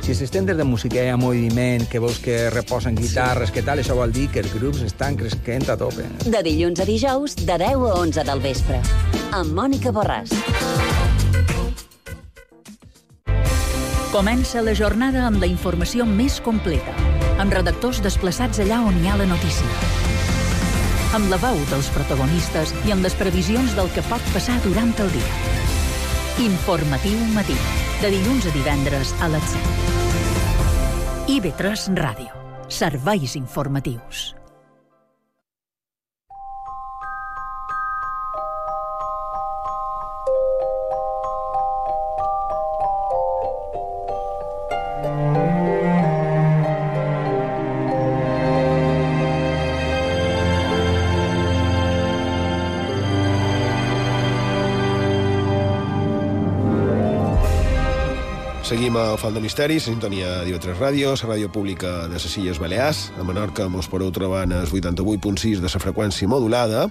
Si 0.06 0.12
els 0.12 0.20
estenders 0.22 0.54
de 0.54 0.62
música 0.62 1.02
ha 1.10 1.16
moviment, 1.18 1.82
que 1.90 1.98
veus 1.98 2.20
que 2.22 2.36
reposen 2.54 2.94
guitarres, 2.94 3.50
que 3.50 3.64
tal, 3.66 3.80
això 3.82 3.96
vol 3.98 4.12
dir 4.14 4.28
que 4.30 4.38
els 4.38 4.52
grups 4.54 4.84
estan 4.86 5.16
cresquent 5.18 5.66
a 5.66 5.74
tope. 5.80 6.04
De 6.22 6.42
dilluns 6.46 6.78
a 6.78 6.86
dijous, 6.86 7.34
de 7.40 7.56
10 7.58 7.82
a 7.88 7.96
11 8.04 8.24
del 8.28 8.42
vespre. 8.44 8.78
Amb 9.34 9.50
Mònica 9.58 9.90
Borràs. 9.90 10.30
Comença 14.12 14.62
la 14.62 14.76
jornada 14.78 15.26
amb 15.26 15.42
la 15.42 15.50
informació 15.50 16.06
més 16.06 16.38
completa, 16.38 16.94
amb 17.42 17.58
redactors 17.58 17.98
desplaçats 18.06 18.62
allà 18.62 18.78
on 18.86 19.02
hi 19.02 19.10
ha 19.10 19.18
la 19.18 19.26
notícia. 19.26 19.90
Amb 21.18 21.34
la 21.34 21.42
veu 21.42 21.58
dels 21.74 21.90
protagonistes 21.98 22.78
i 22.86 22.94
amb 22.94 23.02
les 23.02 23.18
previsions 23.18 23.74
del 23.74 23.90
que 23.90 24.06
pot 24.06 24.22
passar 24.30 24.62
durant 24.70 24.94
el 25.02 25.10
dia. 25.18 25.34
Informatiu 26.46 27.18
matí, 27.34 27.58
de 27.98 28.14
dilluns 28.14 28.46
a 28.46 28.54
divendres 28.54 29.16
a 29.18 29.34
les 29.34 29.54
7. 29.58 29.95
IB3 31.26 31.90
Ràdio. 31.98 32.30
Serveis 32.70 33.34
informatius. 33.34 34.36
Seguim 58.86 59.00
a 59.02 59.16
Font 59.18 59.34
de 59.34 59.40
Misteris, 59.42 59.88
sintonia 59.88 60.44
d'IV3 60.46 60.76
Ràdio, 60.78 61.08
la 61.18 61.28
ràdio 61.32 61.48
pública 61.50 62.04
de 62.06 62.20
les 62.20 62.36
Illes 62.38 62.60
Balears. 62.62 63.00
A 63.18 63.24
Menorca 63.26 63.66
mos 63.66 63.88
podeu 63.90 64.12
trobar 64.14 64.44
en 64.46 64.52
el 64.54 64.68
88.6 64.70 65.58
de 65.58 65.66
la 65.66 65.80
freqüència 65.82 66.28
modulada. 66.30 66.84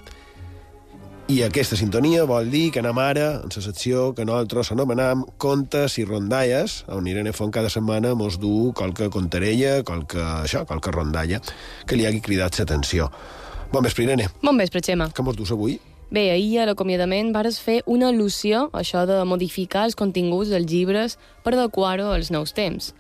I 1.32 1.40
aquesta 1.48 1.80
sintonia 1.80 2.28
vol 2.28 2.52
dir 2.52 2.74
que 2.76 2.84
anem 2.84 3.00
ara 3.00 3.30
en 3.38 3.56
la 3.56 3.64
secció 3.64 4.12
que 4.12 4.28
nosaltres 4.28 4.74
anomenam 4.76 5.24
Contes 5.40 5.96
i 5.96 6.04
Rondalles, 6.04 6.82
on 6.92 7.08
Irene 7.08 7.32
Font 7.32 7.56
cada 7.56 7.72
setmana 7.72 8.12
mos 8.14 8.42
du 8.44 8.74
qualque 8.76 9.08
contarella, 9.08 9.80
qualque, 9.88 10.20
això, 10.20 10.68
qualque 10.68 10.92
rondalla, 10.92 11.40
que 11.88 11.96
li 11.96 12.04
hagi 12.04 12.20
cridat 12.20 12.60
l'atenció. 12.60 13.08
Bon 13.72 13.80
vespre, 13.88 14.04
Irene. 14.04 14.34
Bon 14.44 14.60
vespre, 14.60 14.84
Xema. 14.84 15.14
Què 15.16 15.24
mos 15.24 15.40
dus 15.40 15.56
avui? 15.56 15.80
Bé, 16.14 16.30
ahir 16.30 16.60
a 16.62 16.66
l'acomiadament 16.70 17.32
vares 17.34 17.56
fer 17.58 17.80
una 17.90 18.12
al·lusió 18.12 18.68
a 18.68 18.82
això 18.84 19.08
de 19.10 19.24
modificar 19.26 19.88
els 19.88 19.96
continguts 19.98 20.52
dels 20.54 20.68
llibres 20.70 21.16
per 21.42 21.56
adequar-ho 21.56 22.12
als 22.14 22.30
nous 22.30 22.54
temps. 22.54 22.92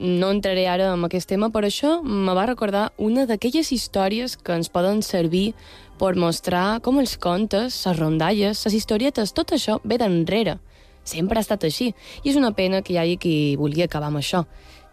No 0.00 0.30
entraré 0.32 0.64
ara 0.68 0.88
en 0.94 1.04
aquest 1.04 1.28
tema, 1.28 1.50
però 1.52 1.68
això 1.68 1.98
me 2.02 2.32
va 2.32 2.46
recordar 2.48 2.86
una 2.96 3.26
d'aquelles 3.28 3.72
històries 3.76 4.38
que 4.40 4.56
ens 4.56 4.72
poden 4.72 5.02
servir 5.04 5.52
per 6.00 6.14
mostrar 6.16 6.80
com 6.80 6.96
els 7.00 7.18
contes, 7.20 7.76
les 7.84 8.00
rondalles, 8.00 8.64
les 8.64 8.78
historietes, 8.80 9.36
tot 9.36 9.52
això 9.52 9.76
ve 9.84 10.00
d'enrere. 10.00 10.56
Sempre 11.04 11.38
ha 11.38 11.44
estat 11.44 11.68
així, 11.68 11.92
i 12.24 12.32
és 12.32 12.40
una 12.40 12.54
pena 12.56 12.80
que 12.82 12.94
hi 12.94 12.98
hagi 12.98 13.20
qui 13.20 13.36
vulgui 13.60 13.84
acabar 13.84 14.08
amb 14.08 14.24
això. 14.24 14.46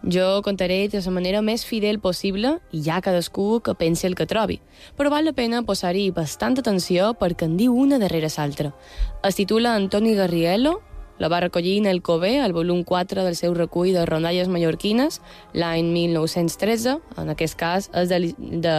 Jo 0.03 0.41
contaré 0.43 0.89
de 0.89 0.99
la 0.99 1.11
manera 1.11 1.41
més 1.41 1.63
fidel 1.63 1.99
possible 1.99 2.57
i 2.71 2.81
ja 2.83 2.99
cadascú 3.01 3.61
que 3.63 3.73
pensi 3.73 4.07
el 4.07 4.15
que 4.15 4.27
trobi. 4.27 4.59
Però 4.97 5.09
val 5.09 5.23
la 5.23 5.33
pena 5.33 5.63
posar-hi 5.63 6.09
bastanta 6.11 6.59
atenció 6.59 7.13
perquè 7.15 7.47
en 7.47 7.55
diu 7.57 7.75
una 7.75 7.99
darrere 7.99 8.27
l'altra. 8.37 8.73
Es 9.23 9.35
titula 9.35 9.75
Antoni 9.75 10.13
Garriello, 10.15 10.81
la 11.19 11.29
va 11.29 11.39
recollir 11.39 11.77
en 11.77 11.85
el 11.85 12.01
Cové, 12.01 12.39
al 12.41 12.51
volum 12.51 12.83
4 12.83 13.23
del 13.23 13.35
seu 13.35 13.53
recull 13.53 13.93
de 13.93 14.05
rondalles 14.05 14.49
mallorquines, 14.49 15.21
l'any 15.53 15.87
1913, 15.93 16.97
en 17.17 17.29
aquest 17.29 17.55
cas 17.55 17.89
és 17.93 18.09
de, 18.09 18.33
de, 18.37 18.77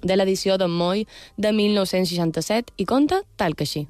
de 0.00 0.16
l'edició 0.16 0.56
d'en 0.56 0.72
Moll 0.72 1.04
de 1.36 1.52
1967, 1.52 2.78
i 2.78 2.86
conta 2.86 3.24
tal 3.36 3.58
que 3.58 3.68
així. 3.68 3.88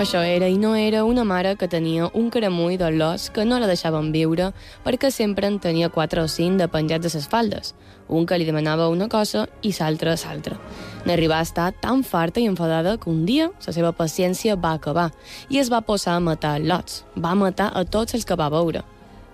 Això 0.00 0.22
era 0.24 0.46
i 0.48 0.54
no 0.56 0.70
era 0.80 1.02
una 1.04 1.26
mare 1.28 1.50
que 1.60 1.66
tenia 1.68 2.06
un 2.16 2.30
caramull 2.32 2.78
d'olors 2.80 3.26
que 3.36 3.42
no 3.44 3.58
la 3.60 3.66
deixaven 3.68 4.06
viure 4.14 4.46
perquè 4.80 5.10
sempre 5.12 5.44
en 5.44 5.58
tenia 5.60 5.90
quatre 5.92 6.22
o 6.22 6.28
cinc 6.34 6.56
de 6.56 6.68
penjats 6.72 7.04
de 7.04 7.10
ses 7.12 7.26
faldes, 7.28 7.74
un 8.08 8.24
que 8.24 8.38
li 8.40 8.46
demanava 8.48 8.86
una 8.88 9.10
cosa 9.12 9.42
i 9.60 9.74
l'altre 9.78 10.14
l'altra. 10.16 10.56
N'arribà 11.04 11.36
a 11.40 11.44
estar 11.44 11.74
tan 11.82 12.00
farta 12.02 12.40
i 12.40 12.46
enfadada 12.48 12.96
que 12.96 13.10
un 13.10 13.26
dia 13.26 13.50
la 13.66 13.74
seva 13.76 13.92
paciència 13.92 14.56
va 14.56 14.72
acabar 14.72 15.10
i 15.50 15.58
es 15.58 15.68
va 15.70 15.82
posar 15.82 16.14
a 16.16 16.20
matar 16.20 16.58
lots. 16.60 17.04
Va 17.14 17.34
matar 17.34 17.70
a 17.74 17.84
tots 17.84 18.14
els 18.14 18.24
que 18.24 18.40
va 18.40 18.48
veure. 18.48 18.80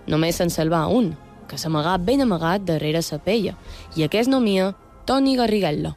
Només 0.05 0.35
se'n 0.35 0.51
salvà 0.51 0.83
un, 0.91 1.15
que 1.47 1.55
s'amagà 1.55 1.95
ben 1.97 2.27
amagat 2.27 2.67
darrere 2.67 3.01
sa 3.01 3.19
pella, 3.19 3.55
i 3.95 4.03
aquest 4.03 4.27
nomia 4.27 4.73
Toni 5.05 5.37
Garriguello. 5.37 5.95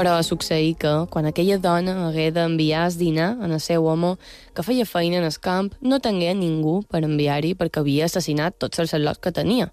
Però 0.00 0.14
succeí 0.24 0.70
que, 0.80 0.90
quan 1.12 1.26
aquella 1.28 1.58
dona 1.60 1.92
hagué 2.06 2.30
d'enviar 2.32 2.86
el 2.88 2.94
dinar 2.96 3.34
en 3.44 3.52
el 3.52 3.60
seu 3.60 3.84
home 3.84 4.14
que 4.56 4.62
feia 4.64 4.86
feina 4.88 5.18
en 5.18 5.26
el 5.28 5.36
camp, 5.44 5.74
no 5.82 5.98
tingué 6.00 6.30
ningú 6.32 6.78
per 6.88 7.02
enviar-hi 7.04 7.50
perquè 7.52 7.82
havia 7.82 8.06
assassinat 8.08 8.56
tots 8.56 8.80
els 8.80 8.94
celots 8.94 9.20
que 9.20 9.34
tenia. 9.36 9.66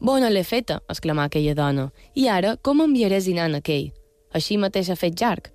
Bona 0.00 0.32
l'he 0.34 0.42
feta, 0.42 0.80
exclamà 0.90 1.28
aquella 1.28 1.54
dona. 1.54 1.86
I 2.18 2.26
ara, 2.26 2.56
com 2.56 2.82
enviaré 2.82 3.22
dinar 3.22 3.46
en 3.52 3.60
aquell? 3.60 3.92
Així 4.34 4.58
mateix 4.58 4.90
ha 4.90 4.98
fet 4.98 5.14
Jarc. 5.14 5.52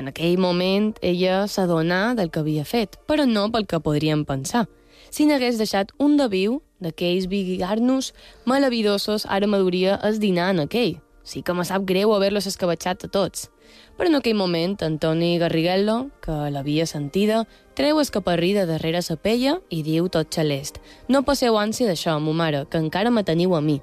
En 0.00 0.08
aquell 0.08 0.40
moment, 0.40 0.94
ella 1.04 1.44
s'adonà 1.44 2.16
del 2.16 2.32
que 2.32 2.40
havia 2.40 2.64
fet, 2.64 2.96
però 3.04 3.28
no 3.28 3.50
pel 3.52 3.68
que 3.68 3.84
podríem 3.84 4.24
pensar. 4.24 4.64
Si 5.12 5.28
n'hagués 5.28 5.60
deixat 5.60 5.92
un 6.00 6.16
de 6.16 6.32
viu, 6.32 6.62
d'aquells 6.80 7.28
vigarnos 7.28 8.14
malavidosos, 8.48 9.28
ara 9.28 9.44
m'adoria 9.44 10.00
el 10.08 10.24
dinar 10.24 10.54
en 10.56 10.64
aquell. 10.70 11.02
Sí 11.24 11.42
que 11.42 11.54
me 11.54 11.64
sap 11.64 11.84
greu 11.86 12.12
haver-los 12.14 12.48
escabatxat 12.50 13.06
a 13.06 13.08
tots. 13.08 13.48
Però 13.96 14.08
en 14.08 14.18
aquell 14.18 14.34
moment, 14.36 14.74
Antoni 14.82 15.36
Garriguello, 15.38 16.10
que 16.24 16.34
l'havia 16.50 16.86
sentida, 16.86 17.44
treu 17.78 18.00
el 18.00 18.10
caparrí 18.10 18.52
de 18.56 18.66
darrere 18.66 19.02
sa 19.02 19.16
pella 19.16 19.58
i 19.70 19.82
diu 19.86 20.08
tot 20.08 20.32
xalest. 20.34 20.80
No 21.08 21.22
passeu 21.22 21.58
ànsia 21.60 21.88
d'això, 21.88 22.18
mo 22.20 22.34
mare, 22.34 22.66
que 22.68 22.80
encara 22.82 23.10
me 23.10 23.24
teniu 23.24 23.54
a 23.54 23.60
mi. 23.60 23.80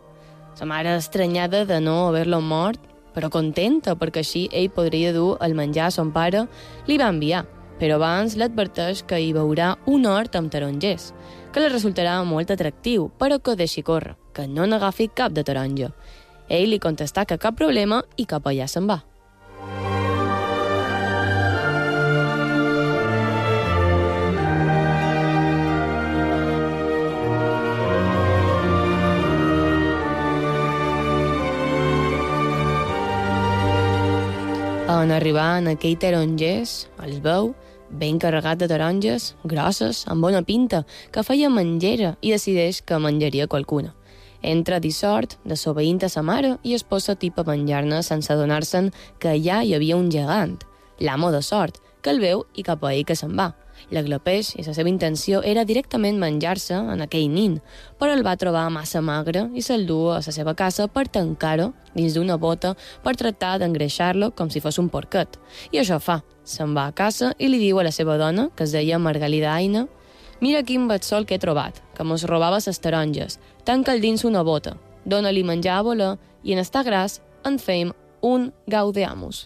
Sa 0.55 0.65
mare 0.65 0.97
estranyada 0.97 1.63
de 1.65 1.79
no 1.79 2.09
haver-lo 2.09 2.41
mort, 2.41 2.81
però 3.15 3.29
contenta 3.31 3.95
perquè 3.95 4.21
així 4.23 4.47
ell 4.51 4.69
podria 4.73 5.13
dur 5.15 5.37
el 5.45 5.55
menjar 5.55 5.87
a 5.87 5.95
son 5.95 6.11
pare, 6.11 6.45
li 6.87 6.97
va 6.99 7.09
enviar, 7.13 7.45
però 7.79 7.95
abans 7.95 8.35
l'adverteix 8.35 9.05
que 9.07 9.21
hi 9.23 9.31
veurà 9.33 9.73
un 9.87 10.05
hort 10.05 10.35
amb 10.35 10.51
tarongers, 10.51 11.13
que 11.53 11.63
li 11.63 11.71
resultarà 11.71 12.19
molt 12.27 12.51
atractiu, 12.51 13.07
però 13.17 13.39
que 13.39 13.55
deixi 13.55 13.83
córrer, 13.87 14.17
que 14.35 14.47
no 14.47 14.67
n'agafi 14.67 15.09
cap 15.15 15.33
de 15.33 15.45
taronja. 15.47 15.93
Ell 16.49 16.71
li 16.73 16.81
contestà 16.81 17.27
que 17.29 17.37
cap 17.37 17.55
problema 17.55 18.01
i 18.17 18.25
cap 18.25 18.47
allà 18.49 18.65
se'n 18.67 18.89
va. 18.89 19.03
En 34.89 35.13
arribar 35.15 35.59
en 35.59 35.69
aquell 35.69 35.95
tarongers, 36.01 36.87
els 37.05 37.21
veu, 37.23 37.53
ben 38.01 38.17
carregat 38.19 38.57
de 38.59 38.67
taronges, 38.67 39.35
grosses, 39.45 40.01
amb 40.09 40.25
bona 40.25 40.41
pinta, 40.43 40.81
que 41.13 41.23
feia 41.23 41.49
menjera 41.53 42.15
i 42.25 42.33
decideix 42.33 42.81
que 42.81 42.97
menjaria 42.99 43.47
qualcuna. 43.47 43.93
Entra 44.41 44.79
dissort, 44.79 45.37
desobeint 45.43 46.03
a 46.03 46.09
sa 46.09 46.23
mare 46.23 46.57
i 46.63 46.73
es 46.73 46.83
posa 46.83 47.15
tip 47.19 47.39
a 47.39 47.43
menjar-ne 47.47 48.01
sense 48.03 48.31
adonar-se'n 48.31 48.91
que 49.19 49.33
allà 49.35 49.63
hi 49.63 49.73
havia 49.75 49.97
un 49.99 50.09
gegant, 50.11 50.57
l'amo 50.99 51.31
de 51.31 51.41
sort, 51.41 51.81
que 52.01 52.13
el 52.13 52.21
veu 52.23 52.45
i 52.55 52.63
cap 52.63 52.83
a 52.83 52.93
ell 52.93 53.03
que 53.05 53.17
se'n 53.19 53.35
va. 53.35 53.51
L'aglapeix 53.95 54.53
i 54.59 54.63
la 54.65 54.73
seva 54.75 54.91
intenció 54.91 55.39
era 55.47 55.63
directament 55.67 56.19
menjar-se 56.19 56.75
en 56.75 57.03
aquell 57.03 57.29
nin, 57.31 57.59
però 57.99 58.15
el 58.15 58.25
va 58.27 58.35
trobar 58.39 58.65
massa 58.71 59.01
magre 59.01 59.45
i 59.55 59.63
se'l 59.63 59.85
du 59.87 59.99
a 60.11 60.19
la 60.19 60.35
seva 60.35 60.55
casa 60.55 60.87
per 60.87 61.07
tancar-ho 61.07 61.71
dins 61.95 62.15
d'una 62.15 62.37
bota 62.37 62.75
per 63.03 63.15
tractar 63.15 63.57
d'engreixar-lo 63.59 64.31
com 64.35 64.51
si 64.51 64.59
fos 64.59 64.79
un 64.79 64.89
porquet. 64.89 65.39
I 65.71 65.79
això 65.83 65.99
fa. 65.99 66.21
Se'n 66.43 66.73
va 66.75 66.87
a 66.89 66.95
casa 66.95 67.33
i 67.37 67.47
li 67.47 67.59
diu 67.61 67.79
a 67.79 67.85
la 67.85 67.93
seva 67.93 68.17
dona, 68.17 68.49
que 68.55 68.65
es 68.65 68.73
deia 68.73 68.99
Margalida 68.99 69.53
Aina, 69.53 69.87
Mira 70.39 70.61
quin 70.63 70.85
batzol 70.87 71.25
que 71.27 71.35
he 71.35 71.41
trobat, 71.43 71.81
que 71.97 72.05
mos 72.07 72.23
robava 72.23 72.61
ses 72.63 72.77
taronges. 72.79 73.41
Tanca'l 73.69 74.01
dins 74.01 74.23
una 74.25 74.41
bota, 74.41 74.71
dóna-li 75.05 75.43
menjar 75.45 75.75
a 75.77 75.81
voler 75.85 76.13
i 76.41 76.55
en 76.55 76.57
estar 76.57 76.81
gras 76.87 77.19
en 77.45 77.59
feim 77.61 77.91
un 78.25 78.47
gaudeamus. 78.65 79.43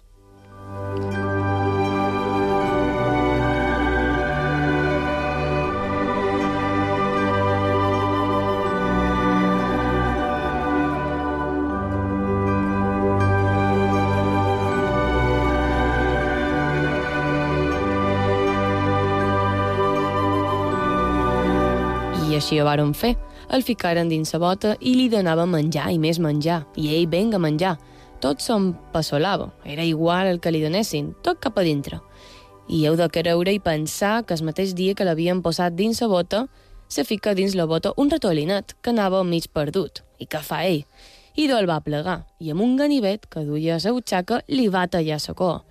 I 22.24 22.40
així 22.40 22.64
ho 22.64 22.72
varen 22.72 22.96
fer. 22.96 23.18
El 23.50 23.64
ficaren 23.64 24.10
dins 24.10 24.30
sa 24.32 24.40
bota 24.40 24.76
i 24.80 24.96
li 24.96 25.10
donava 25.12 25.46
menjar 25.50 25.90
i 25.92 26.00
més 26.00 26.20
menjar, 26.20 26.64
i 26.76 26.94
ell 26.96 27.08
venga 27.12 27.40
a 27.40 27.44
menjar. 27.44 27.78
Tot 28.24 28.40
se'n 28.40 28.72
passolava, 28.94 29.52
era 29.66 29.84
igual 29.84 30.30
el 30.32 30.40
que 30.40 30.52
li 30.52 30.62
donessin, 30.64 31.12
tot 31.24 31.42
cap 31.44 31.58
a 31.60 31.66
dintre. 31.68 32.00
I 32.70 32.86
heu 32.88 32.96
de 32.96 33.10
creure 33.12 33.52
i 33.52 33.60
pensar 33.60 34.24
que 34.24 34.38
el 34.38 34.46
mateix 34.48 34.72
dia 34.76 34.96
que 34.96 35.04
l'havien 35.04 35.42
posat 35.44 35.76
dins 35.76 36.00
sa 36.00 36.08
bota, 36.08 36.46
se 36.88 37.04
fica 37.04 37.34
dins 37.36 37.56
la 37.56 37.66
bota 37.66 37.92
un 37.98 38.10
ratolinet 38.10 38.76
que 38.82 38.94
anava 38.94 39.24
mig 39.28 39.50
perdut. 39.52 40.04
I 40.20 40.28
què 40.30 40.40
fa 40.40 40.64
ell? 40.64 40.84
I 41.36 41.50
el 41.50 41.68
va 41.68 41.82
plegar, 41.82 42.28
i 42.40 42.52
amb 42.54 42.62
un 42.62 42.78
ganivet 42.78 43.26
que 43.26 43.44
duia 43.44 43.76
a 43.76 43.80
sa 43.82 43.92
butxaca 43.92 44.44
li 44.48 44.68
va 44.70 44.88
tallar 44.88 45.20
sa 45.20 45.34
cua. 45.34 45.64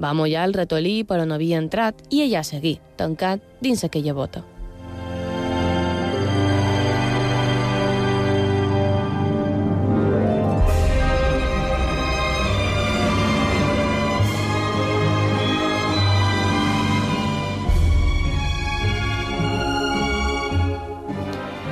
Va 0.00 0.14
mollar 0.16 0.46
el 0.48 0.56
ratolí 0.56 1.02
per 1.04 1.20
on 1.20 1.36
havia 1.36 1.60
entrat 1.60 2.00
i 2.08 2.24
allà 2.24 2.42
seguí, 2.42 2.78
tancat 2.96 3.44
dins 3.60 3.84
aquella 3.84 4.16
bota. 4.16 4.42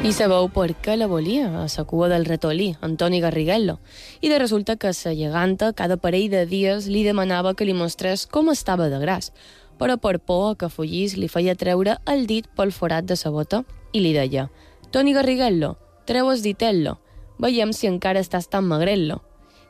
I 0.08 0.12
sabeu 0.16 0.46
per 0.48 0.70
què 0.80 0.94
la 0.96 1.04
volia, 1.04 1.50
a 1.60 1.66
la 1.68 1.82
cua 1.84 2.06
del 2.08 2.24
ratolí, 2.24 2.70
Antoni 2.80 3.18
Garriguello. 3.20 3.74
I 4.22 4.30
de 4.30 4.38
resulta 4.38 4.76
que 4.76 4.92
la 5.04 5.12
lleganta 5.12 5.74
cada 5.74 5.98
parell 5.98 6.30
de 6.30 6.46
dies 6.46 6.86
li 6.86 7.02
demanava 7.04 7.52
que 7.52 7.66
li 7.66 7.74
mostrés 7.74 8.24
com 8.24 8.48
estava 8.48 8.88
de 8.88 8.98
gras, 9.00 9.34
però 9.76 9.98
per 9.98 10.18
por 10.18 10.56
que 10.56 10.70
fullís 10.70 11.18
li 11.18 11.28
feia 11.28 11.54
treure 11.54 11.98
el 12.06 12.26
dit 12.26 12.48
pel 12.56 12.72
forat 12.72 13.04
de 13.04 13.16
sa 13.16 13.28
bota 13.28 13.64
i 13.92 14.00
li 14.00 14.14
deia 14.16 14.48
«Toni 14.90 15.12
Garriguello, 15.12 15.76
treu 16.06 16.32
el 16.32 16.40
ditello, 16.40 16.96
veiem 17.38 17.74
si 17.76 17.86
encara 17.86 18.24
estàs 18.24 18.48
tan 18.48 18.64
magrello». 18.64 19.20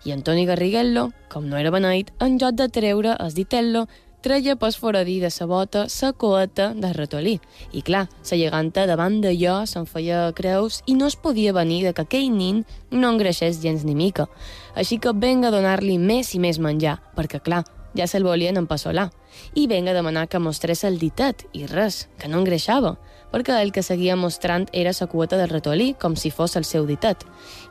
I 0.05 0.13
Antoni 0.15 0.47
Garriguello, 0.47 1.11
com 1.29 1.49
no 1.51 1.59
era 1.59 1.75
beneit, 1.75 2.13
en 2.23 2.39
lloc 2.39 2.55
de 2.55 2.69
treure 2.69 3.17
el 3.19 3.35
ditello, 3.35 3.89
treia 4.21 4.57
pas 4.57 4.77
foradí 4.77 5.21
de 5.21 5.31
sa 5.31 5.47
bota 5.47 5.89
sa 5.89 6.13
coeta 6.13 6.73
de 6.75 6.93
ratolí. 6.93 7.39
I 7.73 7.83
clar, 7.83 8.09
sa 8.23 8.37
lleganta 8.37 8.87
davant 8.87 9.21
d'allò 9.23 9.63
se'n 9.67 9.87
feia 9.87 10.27
creus 10.35 10.83
i 10.87 10.95
no 10.99 11.07
es 11.07 11.17
podia 11.17 11.53
venir 11.53 11.85
de 11.87 11.95
que 11.95 12.03
aquell 12.03 12.31
nin 12.35 12.65
no 12.91 13.13
engreixés 13.15 13.63
gens 13.63 13.85
ni 13.85 13.95
mica. 13.95 14.29
Així 14.75 14.99
que 14.99 15.15
venga 15.15 15.49
a 15.49 15.55
donar-li 15.55 15.99
més 15.99 16.35
i 16.35 16.43
més 16.43 16.59
menjar, 16.59 16.99
perquè 17.17 17.41
clar, 17.41 17.65
ja 17.95 18.07
se'l 18.07 18.27
volien 18.27 18.57
empassolar. 18.57 19.11
I 19.55 19.67
venga 19.67 19.93
a 19.93 19.95
demanar 19.95 20.29
que 20.29 20.39
mostrés 20.39 20.85
el 20.85 20.99
ditet, 20.99 21.47
i 21.53 21.67
res, 21.67 22.09
que 22.19 22.29
no 22.29 22.41
engreixava, 22.43 22.97
perquè 23.33 23.59
el 23.63 23.73
que 23.73 23.85
seguia 23.85 24.17
mostrant 24.17 24.67
era 24.73 24.93
sa 24.93 25.07
cueta 25.07 25.37
del 25.37 25.51
ratolí, 25.51 25.93
com 26.01 26.17
si 26.17 26.31
fos 26.31 26.57
el 26.57 26.65
seu 26.65 26.87
ditet. 26.89 27.25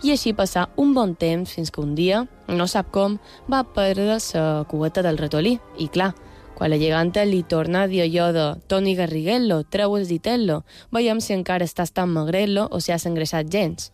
I 0.03 0.13
així 0.13 0.33
passà 0.37 0.67
un 0.77 0.93
bon 0.93 1.15
temps 1.15 1.53
fins 1.53 1.71
que 1.71 1.81
un 1.81 1.95
dia, 1.95 2.25
no 2.47 2.67
sap 2.67 2.91
com, 2.93 3.17
va 3.51 3.63
perdre 3.63 4.19
sa 4.23 4.63
cueta 4.69 5.03
del 5.03 5.17
ratolí. 5.17 5.57
I 5.77 5.89
clar, 5.89 6.13
quan 6.57 6.71
la 6.71 6.77
lleganta 6.81 7.21
li 7.23 7.43
torna 7.43 7.83
a 7.83 7.87
dir 7.87 8.01
allò 8.01 8.31
de 8.33 8.45
Toni 8.65 8.95
Garriguello, 8.97 9.61
treu 9.69 9.93
el 9.95 10.07
ditello, 10.09 10.63
veiem 10.89 11.19
si 11.21 11.35
encara 11.35 11.67
estàs 11.69 11.91
tan 11.93 12.09
magrello 12.09 12.63
o 12.71 12.79
si 12.81 12.91
has 12.91 13.05
engreixat 13.05 13.45
gens. 13.53 13.91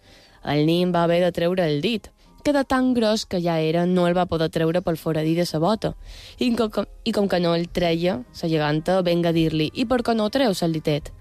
El 0.47 0.63
nin 0.65 0.93
va 0.95 1.01
haver 1.03 1.19
de 1.25 1.33
treure 1.35 1.65
el 1.67 1.81
dit, 1.83 2.07
que 2.43 2.53
de 2.53 2.63
tan 2.63 2.93
gros 2.93 3.25
que 3.25 3.41
ja 3.43 3.59
era 3.59 3.85
no 3.85 4.07
el 4.07 4.15
va 4.15 4.27
poder 4.31 4.47
treure 4.49 4.81
pel 4.81 4.95
foradí 4.95 5.35
de 5.35 5.45
sa 5.45 5.59
bota. 5.59 5.91
I 6.39 6.53
com, 6.55 6.87
i 7.03 7.11
com 7.11 7.27
que 7.27 7.41
no 7.43 7.51
el 7.55 7.67
treia, 7.67 8.21
sa 8.31 8.47
geganta 8.47 9.01
venga 9.01 9.33
a 9.33 9.35
dir-li 9.35 9.69
«I 9.73 9.83
per 9.83 9.99
què 9.99 10.15
no 10.15 10.29
treus 10.31 10.63
el 10.63 10.71
ditet?» 10.71 11.11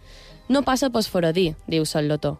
«No 0.48 0.62
passa 0.62 0.90
pel 0.94 1.02
foradí», 1.10 1.56
diu 1.66 1.82
sa 1.86 2.02
lotó. 2.02 2.38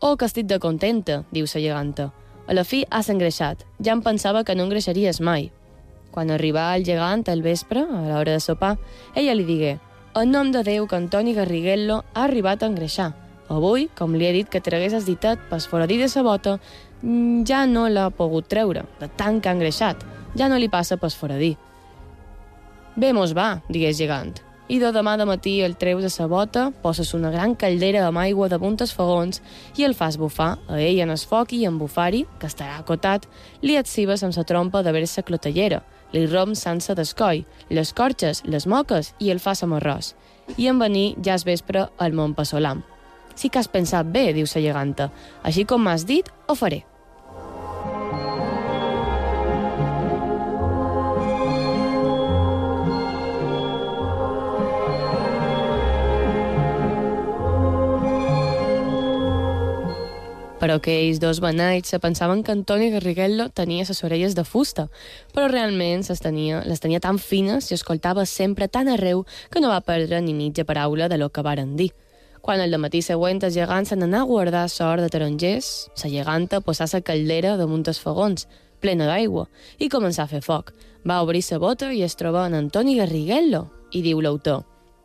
«Oh, 0.00 0.16
que 0.16 0.26
estic 0.26 0.50
de 0.50 0.58
contenta», 0.58 1.22
diu 1.30 1.46
sa 1.46 1.62
geganta. 1.62 2.10
A 2.50 2.54
la 2.54 2.66
fi 2.66 2.82
has 2.90 3.10
engreixat. 3.10 3.62
Ja 3.78 3.94
em 3.94 4.02
pensava 4.02 4.42
que 4.42 4.58
no 4.58 4.66
engreixaries 4.66 5.20
mai. 5.20 5.52
Quan 6.10 6.30
arribà 6.34 6.74
el 6.76 6.84
gegant 6.84 7.22
al 7.30 7.42
vespre, 7.42 7.84
a 7.84 8.02
l'hora 8.08 8.34
de 8.34 8.40
sopar, 8.40 8.76
ella 9.14 9.34
li 9.34 9.46
digué 9.46 9.78
«En 10.18 10.32
nom 10.34 10.50
de 10.50 10.64
Déu 10.66 10.88
que 10.90 10.98
Antoni 10.98 11.34
Garriguello 11.34 12.02
ha 12.14 12.24
arribat 12.24 12.62
a 12.62 12.70
engreixar. 12.70 13.12
Avui, 13.50 13.88
com 13.98 14.14
li 14.14 14.26
he 14.26 14.34
dit 14.34 14.50
que 14.50 14.62
tregués 14.62 14.94
el 14.94 15.06
ditet 15.06 15.42
pas 15.50 15.66
foradí 15.70 15.98
de 15.98 16.08
sa 16.08 16.22
bota, 16.26 16.58
mm, 17.02 17.46
ja 17.46 17.64
no 17.66 17.88
l'ha 17.88 18.10
pogut 18.10 18.48
treure, 18.48 18.84
de 18.98 19.08
tant 19.08 19.40
que 19.40 19.48
ha 19.48 19.54
engreixat. 19.54 20.04
Ja 20.36 20.48
no 20.48 20.58
li 20.58 20.68
passa 20.68 20.96
pas 20.96 21.14
foradí». 21.14 21.56
«Bé, 22.96 23.12
mos 23.12 23.34
va», 23.34 23.62
digués 23.68 23.96
gegant 23.96 24.34
i 24.70 24.78
de 24.78 24.92
demà 24.94 25.16
de 25.18 25.26
matí 25.26 25.56
el 25.66 25.74
treus 25.74 26.04
a 26.06 26.10
sa 26.14 26.28
bota, 26.30 26.68
poses 26.82 27.10
una 27.16 27.32
gran 27.34 27.56
caldera 27.58 28.04
amb 28.06 28.20
aigua 28.22 28.46
de 28.48 28.58
puntes 28.62 28.92
fogons 28.94 29.40
i 29.76 29.82
el 29.82 29.96
fas 29.98 30.14
bufar 30.16 30.52
a 30.70 30.78
ell 30.78 31.00
en 31.02 31.10
el 31.10 31.18
foc 31.18 31.56
i 31.56 31.64
en 31.66 31.78
bufari, 31.80 32.22
que 32.38 32.46
estarà 32.46 32.76
acotat, 32.78 33.26
li 33.66 33.74
etzibes 33.74 34.22
amb 34.22 34.36
sa 34.36 34.46
trompa 34.46 34.84
de 34.86 34.92
versa 34.94 35.24
clotellera, 35.26 35.82
li 36.12 36.26
rom 36.26 36.54
sense 36.58 36.94
descoi, 36.94 37.44
les 37.70 37.92
corxes, 37.92 38.42
les 38.44 38.66
moques 38.66 39.14
i 39.18 39.30
el 39.30 39.40
fas 39.40 39.62
amb 39.64 39.78
arròs. 39.78 40.14
I 40.56 40.68
en 40.72 40.78
venir 40.82 41.14
ja 41.24 41.36
es 41.38 41.46
vespre 41.46 41.88
al 41.98 42.12
món 42.12 42.34
passolam. 42.34 42.82
Sí 43.34 43.48
que 43.48 43.60
has 43.62 43.70
pensat 43.70 44.10
bé, 44.10 44.32
diu 44.34 44.46
sa 44.46 44.60
lleganta. 44.60 45.10
Així 45.42 45.64
com 45.64 45.82
m'has 45.82 46.04
dit, 46.06 46.26
ho 46.48 46.58
faré. 46.58 46.84
Però 60.60 60.76
que 60.84 60.92
ells 61.00 61.18
dos 61.18 61.40
benaits 61.40 61.88
se 61.88 61.98
pensaven 61.98 62.42
que 62.44 62.52
Antoni 62.52 62.90
Garriguello 62.92 63.48
tenia 63.48 63.86
les 63.88 64.04
orelles 64.04 64.36
de 64.36 64.44
fusta, 64.44 64.88
però 65.32 65.48
realment 65.48 66.04
les 66.06 66.20
tenia, 66.20 66.60
les 66.68 66.84
tenia 66.84 67.00
tan 67.00 67.18
fines 67.18 67.70
i 67.70 67.74
escoltava 67.74 68.26
sempre 68.26 68.68
tan 68.68 68.92
arreu 68.92 69.24
que 69.50 69.64
no 69.64 69.72
va 69.72 69.80
perdre 69.80 70.20
ni 70.20 70.36
mitja 70.36 70.68
paraula 70.68 71.08
de 71.08 71.18
lo 71.18 71.30
que 71.30 71.42
varen 71.42 71.76
dir. 71.80 71.90
Quan 72.40 72.60
el 72.60 72.76
matí 72.78 73.02
següent 73.02 73.42
els 73.44 73.56
gegants 73.56 73.90
s'han 73.90 74.04
d'anar 74.04 74.22
a 74.22 74.28
guardar 74.28 74.68
sort 74.68 75.02
de 75.02 75.08
tarongers, 75.08 75.88
la 76.04 76.10
geganta 76.12 76.60
posà 76.60 76.86
la 76.92 77.00
caldera 77.00 77.56
damunt 77.56 77.88
els 77.88 78.00
fogons, 78.00 78.46
plena 78.80 79.08
d'aigua, 79.08 79.48
i 79.78 79.88
començar 79.88 80.24
a 80.24 80.32
fer 80.32 80.40
foc. 80.40 80.72
Va 81.04 81.22
obrir 81.22 81.44
la 81.50 81.58
bota 81.58 81.92
i 81.92 82.02
es 82.02 82.16
troba 82.16 82.46
en 82.46 82.54
Antoni 82.54 82.96
Garriguello, 82.96 83.68
i 83.92 84.02
diu 84.02 84.20
l'autor. 84.20 84.64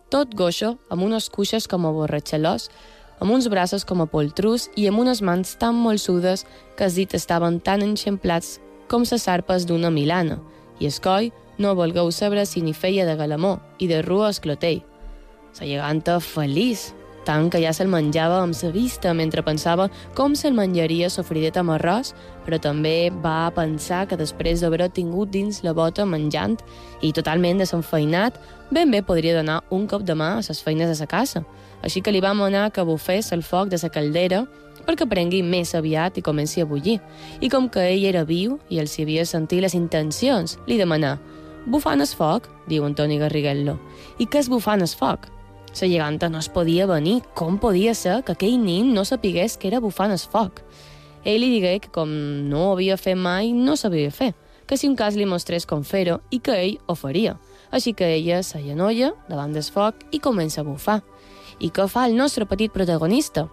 Tot 0.09 0.35
goixo, 0.37 0.75
amb 0.89 1.03
unes 1.03 1.29
cuixes 1.29 1.67
com 1.67 1.85
a 1.85 1.91
borratxalós, 1.91 2.69
amb 3.19 3.31
uns 3.31 3.47
braços 3.47 3.85
com 3.85 4.01
a 4.03 4.09
poltrus 4.09 4.69
i 4.75 4.87
amb 4.89 4.99
unes 5.03 5.21
mans 5.21 5.55
tan 5.61 5.75
molsudes 5.75 6.45
que 6.75 6.87
els 6.87 6.97
dits 6.99 7.15
estaven 7.17 7.59
tan 7.59 7.83
enxemplats 7.85 8.59
com 8.91 9.05
les 9.07 9.23
sarpes 9.23 9.65
d'una 9.65 9.89
milana, 9.89 10.39
i 10.79 10.87
escoi 10.87 11.31
no 11.57 11.75
volgueu 11.75 12.11
saber 12.11 12.45
si 12.45 12.61
ni 12.61 12.73
feia 12.73 13.05
de 13.05 13.15
galamó 13.15 13.59
i 13.79 13.87
de 13.87 14.01
rua 14.01 14.29
esclotell. 14.29 14.83
La 15.59 15.65
geganta 15.65 16.19
feliç, 16.19 16.91
tant 17.25 17.47
que 17.49 17.61
ja 17.63 17.71
se'l 17.73 17.89
menjava 17.89 18.41
amb 18.43 18.53
sa 18.53 18.69
vista 18.69 19.13
mentre 19.15 19.41
pensava 19.41 19.87
com 20.13 20.35
se'l 20.35 20.53
menjaria 20.53 21.09
sofridet 21.09 21.57
amb 21.57 21.73
arròs, 21.77 22.11
però 22.45 22.59
també 22.61 23.09
va 23.23 23.49
pensar 23.55 24.03
que 24.05 24.19
després 24.19 24.61
d'haver 24.61 24.91
tingut 24.91 25.31
dins 25.31 25.63
la 25.63 25.73
bota 25.73 26.05
menjant 26.05 26.59
i 27.01 27.13
totalment 27.15 27.63
desenfeinat, 27.63 28.37
ben 28.69 28.91
bé 28.91 29.01
podria 29.01 29.39
donar 29.39 29.63
un 29.71 29.87
cop 29.87 30.03
de 30.03 30.13
mà 30.13 30.35
a 30.35 30.43
les 30.43 30.61
feines 30.61 30.91
de 30.91 30.99
sa 30.99 31.07
casa 31.07 31.45
així 31.83 32.01
que 32.01 32.13
li 32.13 32.21
va 32.21 32.33
manar 32.33 32.71
que 32.71 32.85
bufés 32.85 33.31
el 33.31 33.43
foc 33.43 33.69
de 33.69 33.79
la 33.81 33.89
caldera 33.89 34.45
perquè 34.85 35.07
prengui 35.09 35.41
més 35.41 35.73
aviat 35.75 36.17
i 36.17 36.21
comenci 36.21 36.61
a 36.61 36.65
bullir. 36.69 36.99
I 37.41 37.49
com 37.49 37.69
que 37.69 37.81
ell 37.89 38.05
era 38.05 38.23
viu 38.23 38.59
i 38.69 38.79
els 38.79 38.97
hi 38.97 39.03
havia 39.03 39.25
sentit 39.25 39.63
les 39.63 39.73
intencions, 39.73 40.59
li 40.67 40.77
demanà 40.77 41.17
«Bufant 41.65 42.01
el 42.01 42.07
foc?» 42.07 42.49
diu 42.69 42.85
Antoni 42.85 43.17
Garriguello. 43.17 43.79
«I 44.21 44.27
què 44.29 44.43
és 44.43 44.49
bufant 44.49 44.81
el 44.85 44.91
foc?» 44.91 45.31
La 45.75 45.89
geganta 45.89 46.29
no 46.29 46.39
es 46.39 46.47
podia 46.47 46.85
venir. 46.87 47.21
Com 47.33 47.57
podia 47.59 47.93
ser 47.93 48.21
que 48.23 48.31
aquell 48.31 48.61
nin 48.61 48.93
no 48.93 49.03
sapigués 49.03 49.57
que 49.57 49.67
era 49.67 49.81
bufant 49.83 50.13
el 50.13 50.21
foc? 50.21 50.61
Ell 51.25 51.41
li 51.41 51.49
digué 51.51 51.79
que 51.81 51.91
com 51.91 52.07
no 52.47 52.69
ho 52.69 52.73
havia 52.75 52.95
fet 52.95 53.17
mai, 53.17 53.51
no 53.51 53.75
sabia 53.75 54.11
fer, 54.11 54.31
que 54.67 54.77
si 54.77 54.87
un 54.87 54.95
cas 54.95 55.17
li 55.17 55.25
mostrés 55.25 55.65
com 55.65 55.83
fer-ho 55.83 56.21
i 56.31 56.39
que 56.39 56.55
ell 56.55 56.77
ho 56.87 56.95
faria. 56.95 57.35
Així 57.71 57.91
que 57.91 58.07
ella 58.13 58.39
s'allanoia 58.43 59.11
davant 59.27 59.51
del 59.51 59.67
foc 59.67 60.05
i 60.15 60.21
comença 60.23 60.61
a 60.61 60.63
bufar. 60.63 61.01
I 61.59 61.71
què 61.71 61.87
fa 61.87 62.05
el 62.07 62.15
nostre 62.17 62.45
petit 62.45 62.73
protagonista? 62.73 63.47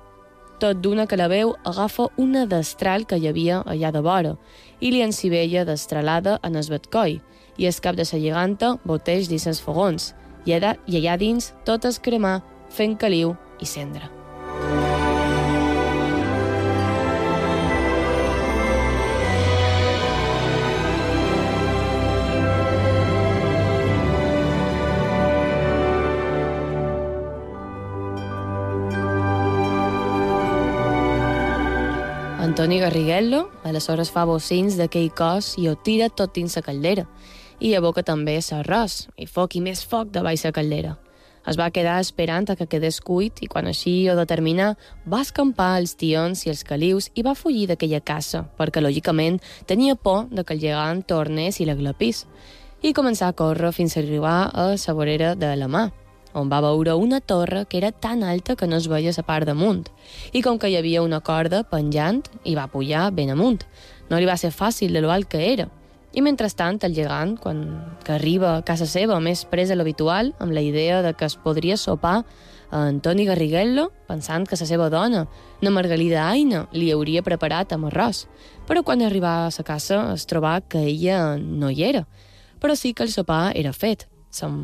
Tot 0.63 0.79
d'una 0.79 1.09
que 1.11 1.19
la 1.19 1.29
veu 1.31 1.57
agafa 1.67 2.09
una 2.17 2.47
destral 2.47 3.07
que 3.07 3.19
hi 3.19 3.29
havia 3.29 3.63
allà 3.67 3.91
de 3.93 4.03
vora 4.03 4.37
i 4.81 4.93
li 4.95 5.03
encibella 5.03 5.67
destralada 5.67 6.39
en 6.43 6.57
el 6.57 6.71
batcoi 6.71 7.19
i 7.59 7.67
el 7.67 7.81
cap 7.83 7.99
de 7.99 8.07
sa 8.07 8.17
lleganta 8.17 8.77
boteix 8.85 9.29
dins 9.29 9.47
els 9.47 9.61
fogons 9.61 10.13
i 10.47 10.55
allà, 10.55 10.77
i 10.87 10.99
allà 11.03 11.19
dins 11.19 11.53
tot 11.67 11.85
es 11.85 11.99
cremar 11.99 12.41
fent 12.71 12.97
caliu 12.99 13.37
i 13.61 13.67
cendra. 13.67 14.22
Antoni 32.53 32.81
Garriguello 32.81 33.47
aleshores 33.65 34.11
fa 34.13 34.27
bocins 34.29 34.75
d'aquell 34.77 35.07
cos 35.17 35.55
i 35.57 35.71
ho 35.71 35.73
tira 35.73 36.11
tot 36.13 36.35
dins 36.37 36.53
la 36.59 36.63
caldera 36.67 37.07
i 37.65 37.71
aboca 37.79 38.03
també 38.05 38.35
l'arròs 38.45 38.97
i 39.17 39.25
foc 39.25 39.57
i 39.57 39.63
més 39.65 39.81
foc 39.89 40.11
de 40.13 40.21
baix 40.21 40.45
la 40.45 40.53
caldera. 40.53 40.91
Es 41.49 41.57
va 41.57 41.71
quedar 41.71 41.95
esperant 42.05 42.51
a 42.53 42.57
que 42.57 42.67
quedés 42.69 43.01
cuit 43.01 43.41
i 43.41 43.49
quan 43.49 43.71
així 43.71 43.95
ho 44.11 44.19
determinar 44.21 44.75
va 45.09 45.23
escampar 45.25 45.79
els 45.79 45.97
tions 45.97 46.45
i 46.45 46.53
els 46.53 46.61
calius 46.63 47.09
i 47.15 47.25
va 47.25 47.33
fugir 47.33 47.71
d'aquella 47.71 48.05
casa 48.05 48.45
perquè 48.61 48.85
lògicament 48.85 49.41
tenia 49.65 49.97
por 49.97 50.29
de 50.29 50.45
que 50.45 50.53
el 50.53 50.61
gegant 50.61 51.03
tornés 51.09 51.57
i 51.57 51.65
la 51.65 51.79
glapís 51.81 52.27
i 52.83 52.93
començar 52.93 53.33
a 53.33 53.39
córrer 53.41 53.73
fins 53.73 53.97
a 53.97 54.05
arribar 54.05 54.51
a 54.53 54.75
la 54.77 55.01
vorera 55.01 55.35
de 55.35 55.57
la 55.57 55.73
mà 55.73 55.89
on 56.35 56.51
va 56.51 56.61
veure 56.65 56.95
una 56.97 57.21
torre 57.21 57.65
que 57.69 57.79
era 57.79 57.93
tan 57.93 58.23
alta 58.23 58.57
que 58.57 58.67
no 58.67 58.77
es 58.77 58.89
veia 58.89 59.13
la 59.17 59.23
part 59.27 59.47
damunt, 59.47 59.87
i 60.33 60.43
com 60.43 60.59
que 60.59 60.71
hi 60.71 60.77
havia 60.77 61.03
una 61.03 61.21
corda 61.21 61.63
penjant, 61.65 62.23
hi 62.45 62.55
va 62.55 62.71
pujar 62.73 63.11
ben 63.13 63.31
amunt. 63.31 63.63
No 64.11 64.19
li 64.19 64.27
va 64.27 64.37
ser 64.37 64.53
fàcil 64.53 64.93
de 64.93 65.01
lo 65.01 65.11
alt 65.11 65.29
que 65.29 65.53
era. 65.53 65.69
I 66.13 66.21
mentrestant, 66.21 66.77
el 66.85 66.93
gegant, 66.93 67.39
quan 67.41 67.63
que 68.05 68.13
arriba 68.13 68.57
a 68.59 68.65
casa 68.69 68.85
seva 68.85 69.17
més 69.21 69.47
pres 69.49 69.71
de 69.73 69.77
l'habitual, 69.79 70.35
amb 70.39 70.53
la 70.53 70.61
idea 70.61 71.01
de 71.01 71.15
que 71.17 71.25
es 71.25 71.39
podria 71.41 71.79
sopar 71.81 72.19
a 72.73 72.83
Antoni 72.89 73.25
Garriguello, 73.25 73.87
pensant 74.09 74.45
que 74.49 74.59
la 74.61 74.69
seva 74.69 74.91
dona, 74.93 75.27
na 75.63 75.73
Margalida 75.73 76.27
Aina, 76.29 76.67
li 76.73 76.91
hauria 76.93 77.25
preparat 77.25 77.73
amb 77.73 77.89
arròs. 77.89 78.27
Però 78.69 78.85
quan 78.85 79.01
arribava 79.01 79.49
a 79.49 79.65
casa 79.65 80.03
es 80.13 80.29
trobà 80.29 80.59
que 80.61 80.85
ella 80.85 81.39
no 81.39 81.71
hi 81.71 81.85
era. 81.89 82.05
Però 82.61 82.77
sí 82.77 82.93
que 82.93 83.05
el 83.05 83.13
sopar 83.13 83.57
era 83.57 83.73
fet, 83.73 84.07
Se'n 84.33 84.55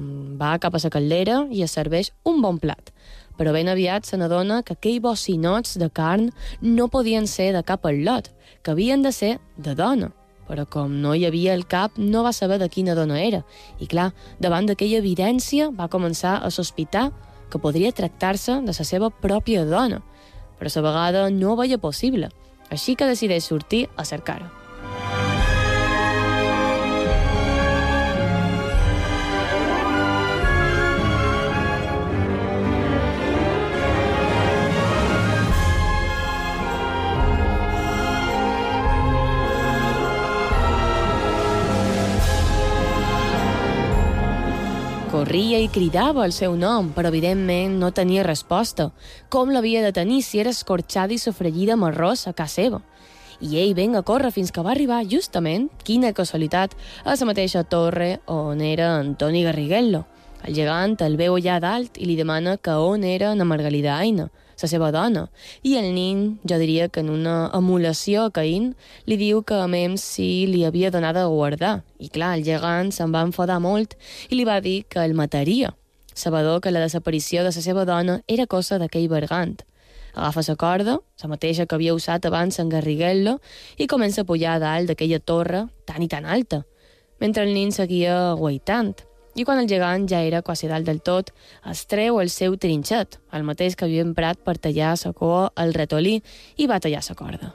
va 0.40 0.56
cap 0.62 0.74
a 0.74 0.80
la 0.80 0.90
caldera 0.90 1.42
i 1.52 1.60
es 1.62 1.74
serveix 1.76 2.10
un 2.24 2.40
bon 2.40 2.56
plat. 2.58 2.92
Però 3.36 3.52
ben 3.52 3.68
aviat 3.68 4.08
se 4.08 4.16
n'adona 4.16 4.62
que 4.64 4.74
aquells 4.74 5.02
bocinots 5.04 5.76
de 5.78 5.90
carn 5.92 6.30
no 6.62 6.88
podien 6.88 7.28
ser 7.28 7.52
de 7.52 7.62
cap 7.62 7.84
al 7.86 8.00
lot, 8.06 8.30
que 8.62 8.72
havien 8.72 9.04
de 9.04 9.12
ser 9.12 9.36
de 9.56 9.76
dona. 9.76 10.10
Però 10.48 10.64
com 10.64 10.94
no 11.02 11.12
hi 11.14 11.26
havia 11.28 11.52
el 11.54 11.66
cap, 11.68 11.98
no 12.00 12.24
va 12.24 12.32
saber 12.32 12.58
de 12.58 12.70
quina 12.72 12.96
dona 12.96 13.20
era. 13.20 13.44
I 13.78 13.86
clar, 13.86 14.14
davant 14.40 14.66
d'aquella 14.66 15.02
evidència 15.04 15.68
va 15.68 15.90
començar 15.92 16.38
a 16.40 16.50
sospitar 16.50 17.10
que 17.52 17.60
podria 17.60 17.92
tractar-se 17.92 18.62
de 18.64 18.72
la 18.72 18.88
seva 18.92 19.10
pròpia 19.10 19.66
dona. 19.68 20.00
Però 20.58 20.72
a 20.72 20.80
la 20.80 20.86
vegada 20.88 21.28
no 21.30 21.52
ho 21.52 21.60
veia 21.60 21.78
possible, 21.78 22.32
així 22.70 22.96
que 22.96 23.06
decideix 23.06 23.44
sortir 23.44 23.86
a 23.96 24.08
cercar-ho. 24.08 24.57
Corria 45.28 45.58
i 45.60 45.66
cridava 45.68 46.22
el 46.24 46.32
seu 46.32 46.54
nom, 46.56 46.86
però 46.96 47.10
evidentment 47.12 47.74
no 47.76 47.90
tenia 47.92 48.22
resposta. 48.24 48.86
Com 49.28 49.50
l'havia 49.52 49.82
de 49.84 49.90
tenir 49.92 50.22
si 50.24 50.38
era 50.40 50.54
escorxada 50.56 51.12
i 51.12 51.18
sofregida 51.20 51.74
amb 51.74 51.84
arròs 51.84 52.22
a 52.30 52.32
casa 52.32 52.62
seva? 52.62 52.78
i 53.44 53.58
ell 53.60 53.74
ven 53.76 53.92
a 53.92 54.00
córrer 54.02 54.30
fins 54.32 54.48
que 54.50 54.64
va 54.64 54.72
arribar 54.72 55.02
justament, 55.04 55.68
quina 55.84 56.14
casualitat, 56.16 56.72
a 57.04 57.12
la 57.12 57.28
mateixa 57.28 57.60
torre 57.60 58.22
on 58.24 58.62
era 58.64 58.94
Antoni 59.02 59.44
Garriguello. 59.44 60.06
El 60.48 60.56
gegant 60.56 60.96
el 61.04 61.20
veu 61.20 61.36
allà 61.36 61.60
dalt 61.60 62.00
i 62.00 62.08
li 62.08 62.16
demana 62.16 62.56
que 62.56 62.80
on 62.80 63.04
era 63.04 63.34
na 63.34 63.44
Margalida 63.44 63.98
Aina, 63.98 64.30
la 64.62 64.68
seva 64.70 64.90
dona. 64.94 65.28
I 65.62 65.76
el 65.78 65.92
nin, 65.94 66.38
jo 66.48 66.58
diria 66.58 66.88
que 66.88 67.00
en 67.00 67.10
una 67.10 67.50
emulació 67.54 68.26
a 68.26 68.32
Caín, 68.34 68.74
li 69.06 69.16
diu 69.20 69.42
que 69.42 69.58
a 69.58 69.68
Mem 69.70 69.96
sí 70.00 70.46
li 70.50 70.64
havia 70.64 70.90
donat 70.90 71.16
a 71.16 71.26
guardar. 71.30 71.82
I 71.98 72.10
clar, 72.12 72.34
el 72.38 72.44
gegant 72.46 72.92
se'n 72.94 73.14
va 73.14 73.24
enfadar 73.26 73.58
molt 73.62 73.96
i 74.28 74.38
li 74.38 74.46
va 74.48 74.60
dir 74.60 74.84
que 74.88 75.02
el 75.04 75.14
mataria, 75.14 75.74
sabedor 76.14 76.60
que 76.60 76.70
la 76.70 76.82
desaparició 76.84 77.42
de 77.42 77.52
la 77.52 77.64
seva 77.64 77.84
dona 77.84 78.20
era 78.26 78.46
cosa 78.46 78.78
d'aquell 78.78 79.08
bergant. 79.08 79.58
Agafa 80.14 80.42
la 80.48 80.56
corda, 80.56 80.98
la 81.22 81.28
mateixa 81.30 81.66
que 81.66 81.76
havia 81.76 81.94
usat 81.94 82.24
abans 82.26 82.58
en 82.58 82.68
Garriguello, 82.68 83.38
i 83.78 83.86
comença 83.86 84.22
a 84.22 84.26
pujar 84.26 84.56
a 84.56 84.62
dalt 84.62 84.90
d'aquella 84.90 85.20
torre 85.20 85.68
tan 85.86 86.02
i 86.02 86.08
tan 86.08 86.26
alta, 86.26 86.64
mentre 87.20 87.44
el 87.44 87.54
nin 87.54 87.70
seguia 87.72 88.34
guaitant. 88.34 89.07
I 89.38 89.44
quan 89.46 89.60
el 89.62 89.68
gegant 89.70 90.08
ja 90.10 90.18
era 90.26 90.40
quasi 90.42 90.66
dalt 90.66 90.88
del 90.88 90.98
tot, 91.08 91.30
es 91.70 91.84
treu 91.86 92.18
el 92.18 92.32
seu 92.34 92.56
trinxet, 92.58 93.20
el 93.30 93.46
mateix 93.46 93.78
que 93.78 93.86
havia 93.86 94.02
emprat 94.02 94.42
per 94.42 94.56
tallar 94.58 94.96
la 95.04 95.14
cua 95.14 95.46
al 95.54 95.78
ratolí, 95.78 96.18
i 96.58 96.66
va 96.66 96.82
tallar 96.82 97.06
la 97.06 97.18
corda. 97.22 97.54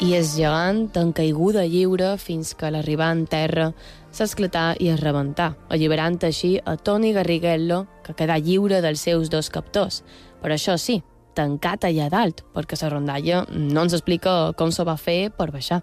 i 0.00 0.14
és 0.16 0.30
gegant 0.34 0.88
en 0.96 1.10
caiguda 1.14 1.62
lliure 1.68 2.14
fins 2.18 2.54
que 2.58 2.70
l'arribar 2.72 3.10
en 3.14 3.26
terra 3.30 3.66
s'esclatà 4.10 4.74
i 4.80 4.90
es 4.92 5.00
rebentà, 5.00 5.52
alliberant 5.70 6.18
així 6.26 6.56
a 6.64 6.76
Toni 6.76 7.12
Garriguello, 7.16 7.84
que 8.04 8.16
quedà 8.18 8.38
lliure 8.38 8.80
dels 8.82 9.02
seus 9.06 9.30
dos 9.30 9.50
captors. 9.50 10.02
Però 10.42 10.56
això 10.56 10.76
sí, 10.78 11.00
tancat 11.34 11.86
allà 11.86 12.08
dalt, 12.10 12.44
perquè 12.54 12.78
la 12.82 12.90
rondalla 12.92 13.44
no 13.54 13.86
ens 13.86 13.94
explica 13.94 14.52
com 14.56 14.72
se 14.72 14.84
va 14.84 14.96
fer 14.96 15.30
per 15.30 15.50
baixar. 15.54 15.82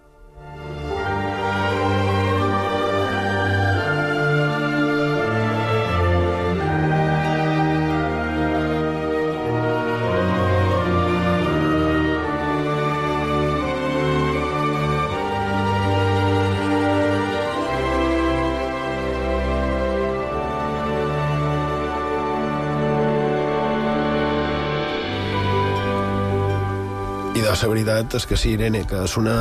La 27.58 27.66
veritat 27.66 28.14
és 28.14 28.22
que 28.22 28.36
sí, 28.38 28.52
Irene, 28.54 28.84
que 28.86 29.00
és 29.02 29.16
una, 29.18 29.34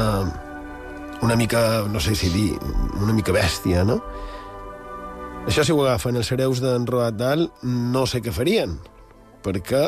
una 1.21 1.36
mica, 1.38 1.60
no 1.86 1.99
sé 2.01 2.15
si 2.17 2.32
dir, 2.34 2.56
una 2.97 3.13
mica 3.13 3.34
bèstia, 3.36 3.84
no? 3.86 3.99
Això 5.45 5.62
si 5.62 5.71
ho 5.71 5.84
agafen 5.84 6.17
els 6.17 6.32
hereus 6.34 6.58
d'en 6.63 6.88
Roat 6.89 7.13
Dalt, 7.19 7.62
no 7.62 8.08
sé 8.10 8.23
què 8.25 8.34
farien, 8.34 8.73
perquè 9.45 9.84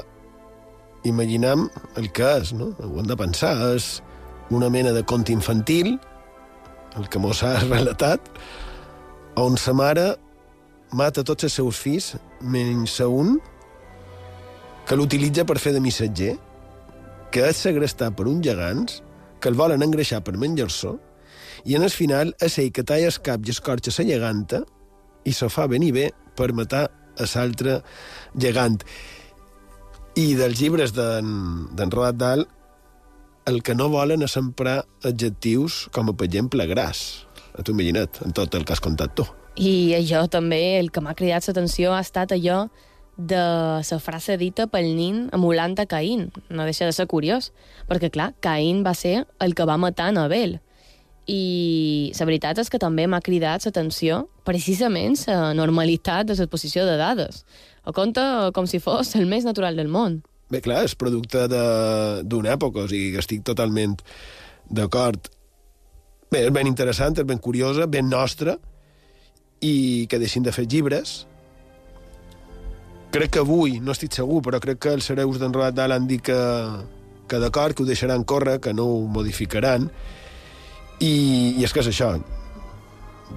imaginem 1.10 1.66
el 1.98 2.12
que 2.14 2.30
és, 2.44 2.52
no? 2.54 2.70
Ho 2.86 3.00
hem 3.02 3.10
de 3.10 3.18
pensar, 3.18 3.56
és 3.74 3.88
una 4.54 4.70
mena 4.70 4.94
de 4.94 5.02
conte 5.10 5.34
infantil, 5.34 5.96
el 7.02 7.10
que 7.10 7.20
mos 7.20 7.42
ha 7.42 7.56
relatat, 7.66 8.30
on 9.42 9.58
sa 9.58 9.74
mare 9.74 10.12
mata 10.94 11.26
tots 11.26 11.50
els 11.50 11.58
seus 11.58 11.82
fills, 11.82 12.12
menys 12.46 13.00
a 13.02 13.10
un, 13.10 13.40
que 14.86 15.02
l'utilitza 15.02 15.48
per 15.50 15.58
fer 15.58 15.74
de 15.74 15.82
missatger, 15.82 16.38
que 17.32 17.46
és 17.50 17.62
segrestat 17.62 18.16
per 18.18 18.28
uns 18.30 18.46
gegants 18.46 19.02
que 19.40 19.50
el 19.52 19.58
volen 19.60 19.86
engreixar 19.86 20.22
per 20.26 20.38
menjar-se 20.38 20.96
i 21.66 21.76
en 21.76 21.86
el 21.86 21.94
final 21.94 22.34
és 22.44 22.58
ell 22.62 22.72
que 22.76 22.86
talla 22.88 23.10
el 23.12 23.20
cap 23.26 23.46
i 23.46 23.54
escorxa 23.54 23.94
la 24.00 24.08
geganta 24.08 24.64
i 25.28 25.34
se 25.36 25.50
fa 25.50 25.68
venir 25.68 25.92
bé 25.94 26.10
per 26.36 26.54
matar 26.56 26.88
a 27.20 27.28
l'altre 27.36 27.82
gegant. 28.36 28.80
I 30.16 30.36
dels 30.40 30.60
llibres 30.60 30.94
d'en 30.96 31.92
Roald 31.92 32.20
Dahl 32.20 32.46
el 33.50 33.64
que 33.64 33.76
no 33.76 33.90
volen 33.90 34.24
és 34.24 34.38
emprar 34.38 34.84
adjectius 35.06 35.88
com, 35.96 36.12
per 36.14 36.28
exemple, 36.28 36.66
gras. 36.70 37.26
T'ho 37.60 37.74
imagina't, 37.74 38.22
en 38.26 38.36
tot 38.36 38.54
el 38.56 38.66
que 38.66 38.76
has 38.76 38.84
contat 38.84 39.16
tu. 39.18 39.26
I 39.60 39.96
allò 39.98 40.28
també, 40.32 40.80
el 40.80 40.92
que 40.94 41.02
m'ha 41.04 41.16
cridat 41.18 41.50
l'atenció 41.50 41.96
ha 41.96 42.04
estat 42.06 42.32
allò 42.36 42.68
de 43.20 43.84
la 43.84 44.00
frase 44.00 44.38
dita 44.40 44.66
pel 44.72 44.94
nin 44.96 45.28
emulant 45.36 45.76
a 45.78 45.86
Caín. 45.86 46.30
No 46.50 46.64
deixa 46.64 46.88
de 46.88 46.96
ser 46.96 47.06
curiós, 47.12 47.52
perquè, 47.92 48.10
clar, 48.10 48.32
Caín 48.40 48.82
va 48.88 48.96
ser 48.96 49.28
el 49.44 49.54
que 49.56 49.68
va 49.68 49.78
matar 49.78 50.10
en 50.14 50.18
Abel. 50.24 50.60
I 51.28 52.12
la 52.18 52.26
veritat 52.26 52.58
és 52.64 52.72
que 52.72 52.80
també 52.82 53.06
m'ha 53.06 53.22
cridat 53.22 53.68
l'atenció 53.68 54.24
precisament 54.48 55.20
la 55.28 55.54
normalitat 55.54 56.32
de 56.32 56.40
l'exposició 56.40 56.88
de 56.88 56.96
dades. 56.98 57.44
Ho 57.84 57.94
conta 57.94 58.50
com 58.56 58.66
si 58.66 58.80
fos 58.80 59.14
el 59.20 59.28
més 59.28 59.46
natural 59.46 59.76
del 59.76 59.92
món. 59.92 60.24
Bé, 60.50 60.64
clar, 60.66 60.86
és 60.88 60.96
producte 60.98 61.44
d'una 62.26 62.56
època, 62.56 62.88
o 62.88 62.90
sigui 62.90 63.12
que 63.14 63.22
estic 63.22 63.44
totalment 63.46 64.00
d'acord. 64.72 65.28
Bé, 66.32 66.48
és 66.48 66.54
ben 66.56 66.66
interessant, 66.72 67.20
és 67.20 67.28
ben 67.28 67.38
curiosa, 67.38 67.86
ben 67.86 68.10
nostra, 68.10 68.56
i 69.62 70.08
que 70.10 70.18
deixin 70.18 70.46
de 70.46 70.56
fer 70.56 70.66
llibres, 70.66 71.28
crec 73.12 73.34
que 73.36 73.44
avui, 73.44 73.80
no 73.82 73.94
estic 73.96 74.14
segur, 74.16 74.42
però 74.46 74.60
crec 74.62 74.80
que 74.84 74.94
els 74.98 75.10
hereus 75.10 75.40
d'en 75.42 75.54
Roald 75.54 75.78
Dahl 75.78 75.96
han 75.96 76.08
dit 76.10 76.24
que, 76.26 76.40
que 77.30 77.42
d'acord, 77.42 77.76
que 77.76 77.84
ho 77.84 77.90
deixaran 77.90 78.24
córrer, 78.24 78.60
que 78.62 78.74
no 78.74 78.86
ho 78.86 79.00
modificaran, 79.10 79.90
i, 81.00 81.14
i 81.58 81.66
és 81.66 81.74
que 81.74 81.84
és 81.84 81.92
això. 81.92 82.14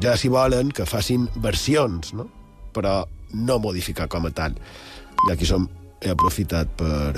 Ja 0.02 0.16
si 0.16 0.30
volen 0.32 0.72
que 0.72 0.88
facin 0.88 1.28
versions, 1.44 2.14
no? 2.16 2.28
però 2.72 3.02
no 3.36 3.58
modificar 3.60 4.08
com 4.12 4.26
a 4.26 4.32
tal. 4.32 4.56
Ja 5.26 5.34
aquí 5.36 5.48
som, 5.48 5.68
he 6.00 6.10
aprofitat 6.12 6.72
per, 6.76 7.12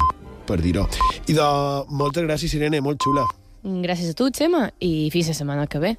per 0.47 0.61
dir-ho. 0.62 0.87
I 1.27 1.37
de 1.37 1.47
moltes 1.95 2.27
gràcies, 2.27 2.55
Irene, 2.59 2.83
molt 2.85 3.03
xula. 3.03 3.27
Gràcies 3.64 4.12
a 4.12 4.19
tu, 4.19 4.29
Xema, 4.35 4.69
i 4.85 5.09
fins 5.14 5.33
la 5.33 5.38
setmana 5.38 5.71
que 5.71 5.81
ve. 5.81 5.95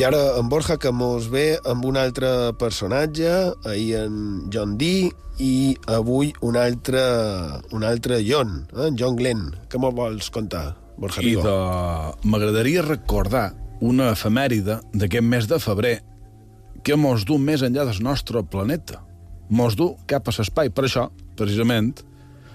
I 0.00 0.04
ara 0.06 0.38
en 0.40 0.48
Borja, 0.48 0.78
que 0.80 0.88
mos 0.96 1.26
ve 1.28 1.58
amb 1.68 1.84
un 1.84 1.98
altre 2.00 2.54
personatge, 2.56 3.28
ahir 3.68 3.98
en 3.98 4.14
John 4.48 4.78
Dee, 4.80 5.10
i 5.36 5.74
avui 5.92 6.30
un 6.40 6.56
altre, 6.56 7.02
un 7.76 7.84
altre 7.84 8.22
John, 8.24 8.62
eh? 8.72 8.86
en 8.86 8.96
John 8.96 9.18
Glenn. 9.18 9.50
Què 9.68 9.76
me'l 9.76 9.92
vols 9.98 10.30
contar, 10.32 10.70
Borja 10.96 11.20
Rigo? 11.20 11.44
de... 11.44 12.24
m'agradaria 12.32 12.86
recordar 12.86 13.50
una 13.84 14.14
efemèride 14.14 14.78
d'aquest 14.96 15.28
mes 15.34 15.50
de 15.52 15.60
febrer 15.60 15.94
que 16.80 16.96
mos 16.96 17.28
du 17.28 17.36
més 17.36 17.60
enllà 17.60 17.84
del 17.84 18.00
nostre 18.00 18.40
planeta. 18.40 19.04
Mos 19.52 19.76
du 19.76 19.92
cap 20.08 20.32
a 20.32 20.36
l'espai. 20.38 20.72
Per 20.72 20.88
això, 20.88 21.10
precisament, 21.36 21.92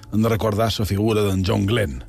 hem 0.10 0.26
de 0.26 0.34
recordar 0.34 0.74
la 0.80 0.90
figura 0.90 1.30
d'en 1.30 1.46
John 1.46 1.70
Glenn. 1.70 2.02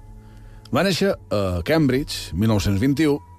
Va 0.73 0.89
néixer 0.89 1.13
a 1.13 1.61
Cambridge, 1.61 2.33
1921, 2.33 3.36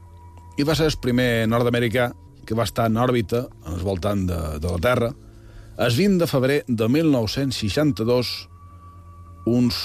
i 0.57 0.65
va 0.65 0.75
ser 0.75 0.89
el 0.89 0.97
primer 1.01 1.47
nord-americà 1.49 2.11
que 2.47 2.55
va 2.57 2.65
estar 2.65 2.87
en 2.89 2.97
òrbita, 2.97 3.45
al 3.67 3.81
voltant 3.83 4.25
de, 4.29 4.39
de 4.63 4.71
la 4.71 4.81
Terra, 4.81 5.11
el 5.77 5.93
20 5.93 6.23
de 6.23 6.27
febrer 6.27 6.59
de 6.67 6.87
1962, 6.89 8.49
uns 9.45 9.81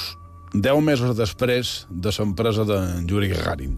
10 0.55 0.85
mesos 0.85 1.17
després 1.17 1.73
de 1.91 2.13
l'empresa 2.17 2.65
de 2.69 2.79
Yuri 3.09 3.29
Gagarin. 3.33 3.77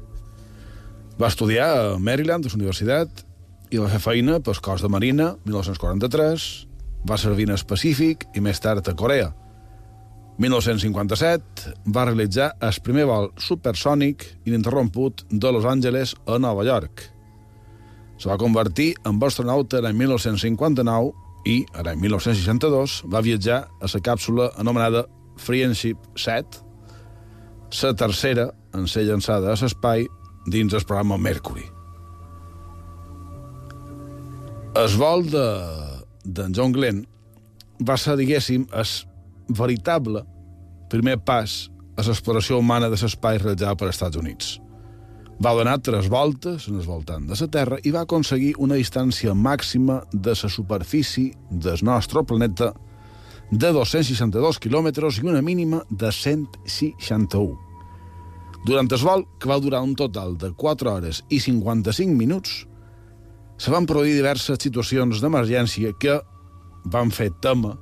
Va 1.18 1.30
estudiar 1.30 1.68
a 1.70 1.98
Maryland, 1.98 2.46
a 2.46 2.52
la 2.52 2.60
universitat, 2.60 3.24
i 3.70 3.80
va 3.82 3.90
fer 3.90 4.02
feina 4.02 4.38
pel 4.44 4.60
cos 4.62 4.82
de 4.82 4.90
Marina, 4.90 5.32
1943, 5.46 6.46
va 7.08 7.18
servir 7.18 7.48
en 7.48 7.56
el 7.56 7.66
Pacífic 7.66 8.28
i 8.34 8.42
més 8.44 8.60
tard 8.62 8.86
a 8.86 8.94
Corea. 8.94 9.32
1957 10.38 11.74
va 11.94 12.04
realitzar 12.08 12.48
el 12.58 12.78
primer 12.82 13.04
vol 13.06 13.28
supersònic 13.38 14.24
ininterromput 14.48 15.22
de 15.30 15.52
Los 15.52 15.64
Angeles 15.64 16.16
a 16.26 16.38
Nova 16.42 16.64
York. 16.66 17.04
Se 18.18 18.28
va 18.28 18.38
convertir 18.38 18.94
en 19.06 19.22
astronauta 19.22 19.80
l'any 19.82 19.96
1959 20.00 21.12
i, 21.46 21.60
l'any 21.86 22.00
1962, 22.02 23.04
va 23.12 23.22
viatjar 23.22 23.60
a 23.78 23.90
la 23.92 24.02
càpsula 24.02 24.50
anomenada 24.58 25.04
Friendship 25.38 25.98
7, 26.16 26.62
la 27.82 27.94
tercera 27.94 28.50
en 28.74 28.86
ser 28.90 29.06
llançada 29.06 29.52
a 29.52 29.58
l'espai 29.58 30.06
dins 30.50 30.74
el 30.74 30.84
programa 30.86 31.18
Mercury. 31.18 31.66
El 34.74 34.94
vol 34.98 35.26
de, 35.30 35.48
de 36.24 36.50
John 36.54 36.72
Glenn 36.74 37.04
va 37.86 37.96
ser, 37.98 38.16
diguéssim, 38.18 38.66
el 38.74 38.86
veritable 39.48 40.24
primer 40.90 41.18
pas 41.24 41.70
a 41.96 42.04
l'exploració 42.06 42.58
humana 42.58 42.90
de 42.90 42.98
l'espai 43.00 43.38
realitzada 43.38 43.76
per 43.76 43.88
als 43.88 43.96
Estats 43.96 44.20
Units. 44.20 44.54
Va 45.42 45.54
donar 45.54 45.80
tres 45.82 46.08
voltes 46.10 46.68
en 46.70 46.78
el 46.78 46.86
voltant 46.86 47.26
de 47.26 47.36
la 47.40 47.48
Terra 47.50 47.78
i 47.82 47.90
va 47.90 48.04
aconseguir 48.06 48.54
una 48.58 48.78
distància 48.78 49.34
màxima 49.34 50.02
de 50.12 50.34
la 50.34 50.50
superfície 50.50 51.34
del 51.50 51.82
nostre 51.82 52.22
planeta 52.22 52.72
de 53.50 53.72
262 53.72 54.58
quilòmetres 54.58 55.18
i 55.18 55.26
una 55.26 55.42
mínima 55.42 55.82
de 55.90 56.10
161. 56.12 57.58
Durant 58.64 58.88
el 58.88 59.02
vol, 59.04 59.26
que 59.38 59.48
va 59.50 59.60
durar 59.60 59.82
un 59.84 59.94
total 59.94 60.38
de 60.40 60.52
4 60.56 60.90
hores 60.90 61.22
i 61.28 61.40
55 61.40 62.14
minuts, 62.16 62.64
se 63.58 63.70
van 63.70 63.86
produir 63.86 64.14
diverses 64.16 64.58
situacions 64.62 65.20
d'emergència 65.20 65.92
que 66.00 66.16
van 66.90 67.10
fer 67.10 67.30
tema 67.44 67.74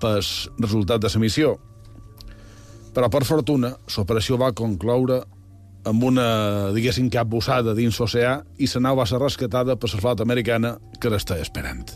pel 0.00 0.22
resultat 0.58 1.02
de 1.02 1.10
la 1.12 1.22
missió. 1.22 1.56
Però, 2.94 3.08
per 3.12 3.22
fortuna, 3.24 3.74
l'operació 3.96 4.38
va 4.40 4.52
concloure 4.56 5.22
amb 5.88 6.04
una, 6.04 6.28
diguéssim, 6.76 7.08
capbussada 7.12 7.74
dins 7.76 7.96
l'oceà 8.00 8.40
i 8.58 8.68
la 8.74 8.84
nau 8.88 9.00
va 9.00 9.08
ser 9.08 9.20
rescatada 9.22 9.76
per 9.76 9.92
la 9.94 10.00
flota 10.02 10.26
americana 10.26 10.76
que 11.00 11.12
l'estava 11.12 11.40
esperant. 11.40 11.86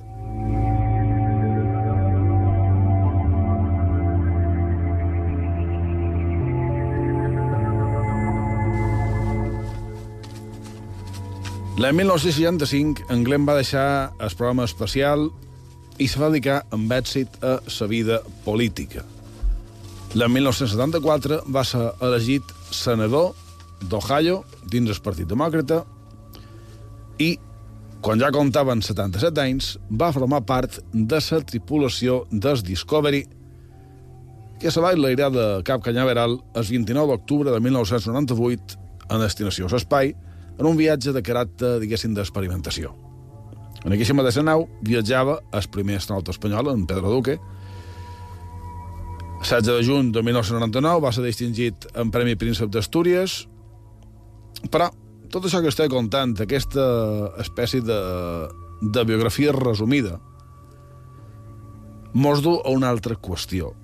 L'any 11.74 11.96
1965, 11.98 13.08
en 13.10 13.24
Glenn 13.26 13.48
va 13.48 13.56
deixar 13.58 14.14
el 14.22 14.34
programa 14.38 14.62
espacial 14.62 15.26
i 15.98 16.08
se 16.08 16.18
va 16.20 16.30
dedicar 16.32 16.62
amb 16.74 16.92
èxit 16.92 17.38
a 17.44 17.58
la 17.62 17.86
vida 17.90 18.20
política. 18.44 19.04
L'any 20.14 20.36
1974 20.36 21.40
va 21.50 21.64
ser 21.66 21.88
elegit 22.02 22.50
senador 22.70 23.32
d'Ohio 23.90 24.42
dins 24.70 24.90
el 24.90 25.00
Partit 25.02 25.28
Demòcrata 25.30 25.82
i, 27.22 27.34
quan 28.02 28.20
ja 28.22 28.30
comptaven 28.34 28.82
77 28.82 29.42
anys, 29.42 29.74
va 29.90 30.12
formar 30.14 30.44
part 30.46 30.80
de 30.92 31.18
la 31.18 31.40
tripulació 31.42 32.24
del 32.30 32.62
Discovery 32.62 33.24
que 34.60 34.70
se 34.70 34.80
va 34.80 34.94
enlairar 34.94 35.30
de 35.34 35.46
Cap 35.66 35.82
Canyaveral 35.84 36.38
el 36.54 36.68
29 36.70 37.10
d'octubre 37.10 37.50
de 37.50 37.60
1998 37.60 38.78
a 39.08 39.18
destinació 39.20 39.66
a 39.66 39.74
l'espai 39.74 40.14
en 40.58 40.66
un 40.70 40.78
viatge 40.78 41.12
de 41.12 41.22
caràcter, 41.26 41.78
diguéssim, 41.82 42.14
d'experimentació. 42.14 42.94
En 43.84 43.92
aquesta 43.92 44.16
mateixa 44.16 44.42
nau 44.44 44.64
viatjava 44.84 45.38
el 45.52 45.66
primer 45.72 45.98
astronauta 46.00 46.32
espanyol, 46.32 46.72
en 46.72 46.86
Pedro 46.88 47.12
Duque. 47.12 47.36
16 49.44 49.66
de 49.66 49.82
juny 49.84 50.12
de 50.12 50.22
1999 50.24 51.02
va 51.04 51.12
ser 51.12 51.24
distingit 51.26 51.84
en 51.92 52.10
Premi 52.10 52.32
Príncep 52.40 52.70
d'Astúries, 52.72 53.42
però 54.72 54.88
tot 55.28 55.44
això 55.44 55.60
que 55.60 55.68
estic 55.68 55.92
contant, 55.92 56.32
aquesta 56.40 56.86
espècie 57.42 57.84
de, 57.84 58.00
de 58.80 59.04
biografia 59.04 59.52
resumida, 59.52 60.16
mos 62.14 62.40
du 62.40 62.56
a 62.62 62.72
una 62.72 62.88
altra 62.88 63.18
qüestió. 63.20 63.74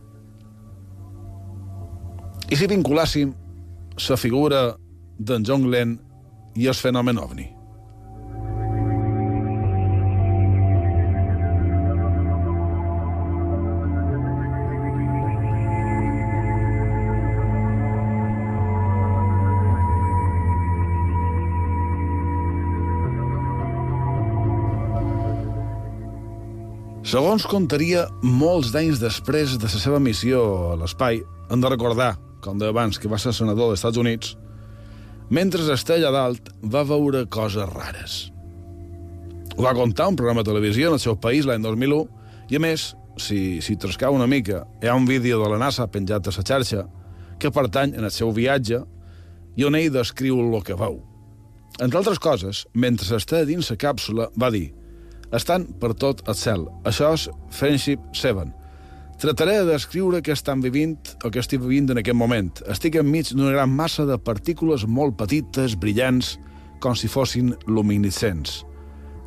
I 2.51 2.57
si 2.57 2.67
vinculàssim 2.71 3.35
la 4.09 4.17
figura 4.17 4.63
d'en 5.19 5.45
John 5.45 5.69
Glenn 5.69 5.99
i 6.57 6.71
el 6.71 6.79
fenomen 6.79 7.21
ovni? 7.21 7.51
Segons 27.11 27.43
contaria, 27.51 28.05
molts 28.23 28.69
d'anys 28.71 29.01
després 29.03 29.57
de 29.59 29.67
la 29.67 29.79
seva 29.83 29.99
missió 29.99 30.45
a 30.71 30.77
l'espai, 30.79 31.17
hem 31.51 31.59
de 31.65 31.73
recordar, 31.73 32.13
com 32.39 32.61
deia 32.61 32.71
abans, 32.71 33.01
que 33.03 33.11
va 33.11 33.19
ser 33.19 33.33
senador 33.35 33.73
dels 33.73 33.81
Estats 33.81 33.99
Units, 33.99 34.37
mentre 35.27 35.67
estella 35.75 36.13
dalt 36.15 36.53
va 36.63 36.85
veure 36.87 37.25
coses 37.27 37.67
rares. 37.73 38.21
Ho 39.57 39.67
va 39.67 39.75
contar 39.75 40.07
un 40.13 40.21
programa 40.23 40.45
de 40.45 40.53
televisió 40.53 40.87
en 40.93 41.01
el 41.01 41.03
seu 41.03 41.19
país 41.19 41.51
l'any 41.51 41.67
2001 41.67 42.07
i, 42.47 42.61
a 42.61 42.63
més, 42.63 42.93
si, 43.19 43.59
si 43.59 43.75
trascau 43.75 44.15
una 44.15 44.31
mica, 44.31 44.63
hi 44.79 44.87
ha 44.87 44.95
un 44.95 45.11
vídeo 45.11 45.43
de 45.43 45.51
la 45.51 45.59
NASA 45.59 45.91
penjat 45.91 46.31
a 46.31 46.39
la 46.39 46.47
xarxa 46.47 46.89
que 47.43 47.51
pertany 47.51 47.99
en 47.99 48.07
el 48.07 48.15
seu 48.15 48.31
viatge 48.31 48.85
i 49.59 49.67
on 49.67 49.75
ell 49.75 49.91
descriu 49.99 50.39
el 50.45 50.61
que 50.63 50.79
veu. 50.79 51.01
Entre 51.81 51.99
altres 51.99 52.23
coses, 52.23 52.69
mentre 52.71 53.19
està 53.19 53.43
dins 53.49 53.75
la 53.75 53.83
càpsula, 53.83 54.31
va 54.39 54.55
dir 54.55 54.69
estan 55.37 55.67
per 55.81 55.93
tot 55.95 56.23
el 56.29 56.37
cel. 56.39 56.67
Això 56.87 57.13
és 57.15 57.29
Friendship 57.55 58.03
7. 58.17 58.49
Trataré 59.21 59.59
de 59.61 59.75
descriure 59.75 60.23
què 60.25 60.33
estan 60.33 60.63
vivint 60.65 60.97
o 61.25 61.29
què 61.29 61.43
estic 61.43 61.61
vivint 61.61 61.91
en 61.93 62.01
aquest 62.01 62.17
moment. 62.17 62.55
Estic 62.73 62.97
enmig 62.97 63.35
d'una 63.35 63.53
gran 63.53 63.69
massa 63.69 64.07
de 64.09 64.17
partícules 64.17 64.87
molt 64.89 65.19
petites, 65.21 65.77
brillants, 65.77 66.39
com 66.81 66.97
si 66.97 67.11
fossin 67.13 67.53
luminescents. 67.69 68.63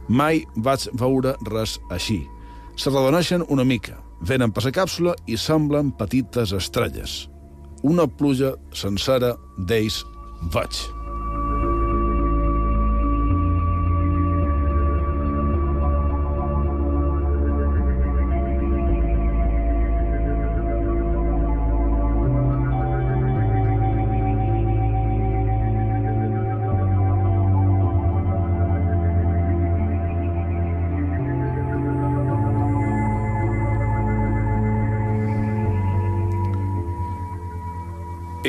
Mai 0.10 0.42
vaig 0.56 0.88
veure 0.98 1.36
res 1.52 1.78
així. 1.94 2.24
Se 2.76 2.90
redoneixen 2.90 3.46
una 3.54 3.64
mica, 3.64 4.00
venen 4.26 4.52
per 4.52 4.66
la 4.66 4.74
càpsula 4.74 5.14
i 5.30 5.38
semblen 5.38 5.94
petites 6.00 6.56
estrelles. 6.58 7.28
Una 7.84 8.08
pluja 8.10 8.56
sencera 8.74 9.36
d'ells 9.70 10.02
veig. 10.56 11.03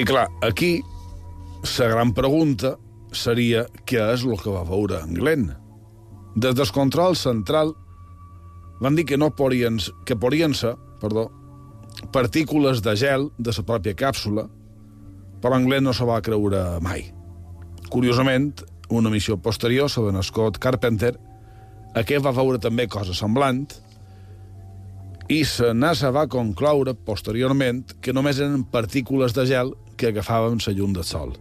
Clar, 0.05 0.29
aquí 0.43 0.83
la 1.79 1.87
gran 1.89 2.11
pregunta 2.13 2.75
seria 3.17 3.63
què 3.89 4.03
és 4.13 4.25
el 4.27 4.37
que 4.37 4.53
va 4.53 4.65
veure 4.69 4.99
en 5.01 5.15
Glenn. 5.17 5.47
Des 6.37 6.57
del 6.59 6.73
control 6.77 7.17
central 7.17 7.73
van 8.85 8.99
dir 8.99 9.07
que 9.09 9.17
no 9.17 9.31
podien, 9.33 9.79
que 10.05 10.17
podien 10.21 10.53
ser 10.53 10.75
perdó, 11.01 11.31
partícules 12.13 12.83
de 12.85 12.93
gel 13.01 13.31
de 13.39 13.55
la 13.57 13.65
pròpia 13.65 13.95
càpsula, 13.97 14.45
però 15.41 15.57
en 15.57 15.69
Glenn 15.69 15.89
no 15.89 15.95
se 15.97 16.05
va 16.05 16.21
creure 16.21 16.81
mai. 16.85 17.07
Curiosament, 17.89 18.61
una 18.91 19.09
missió 19.09 19.39
posterior 19.41 19.89
sobre 19.89 20.13
en 20.13 20.23
Scott 20.23 20.59
Carpenter, 20.59 21.15
aquest 21.95 22.25
va 22.25 22.35
veure 22.37 22.61
també 22.61 22.89
cosa 22.93 23.15
semblant, 23.17 23.65
i 25.33 25.41
la 25.59 25.73
NASA 25.73 26.11
va 26.13 26.27
concloure 26.29 26.93
posteriorment 26.93 27.97
que 28.05 28.13
només 28.13 28.37
eren 28.37 28.67
partícules 28.69 29.33
de 29.33 29.47
gel 29.49 29.73
que 30.05 30.13
agafaven 30.13 30.61
la 30.67 30.73
llum 30.77 30.93
del 30.93 31.05
sol. 31.09 31.35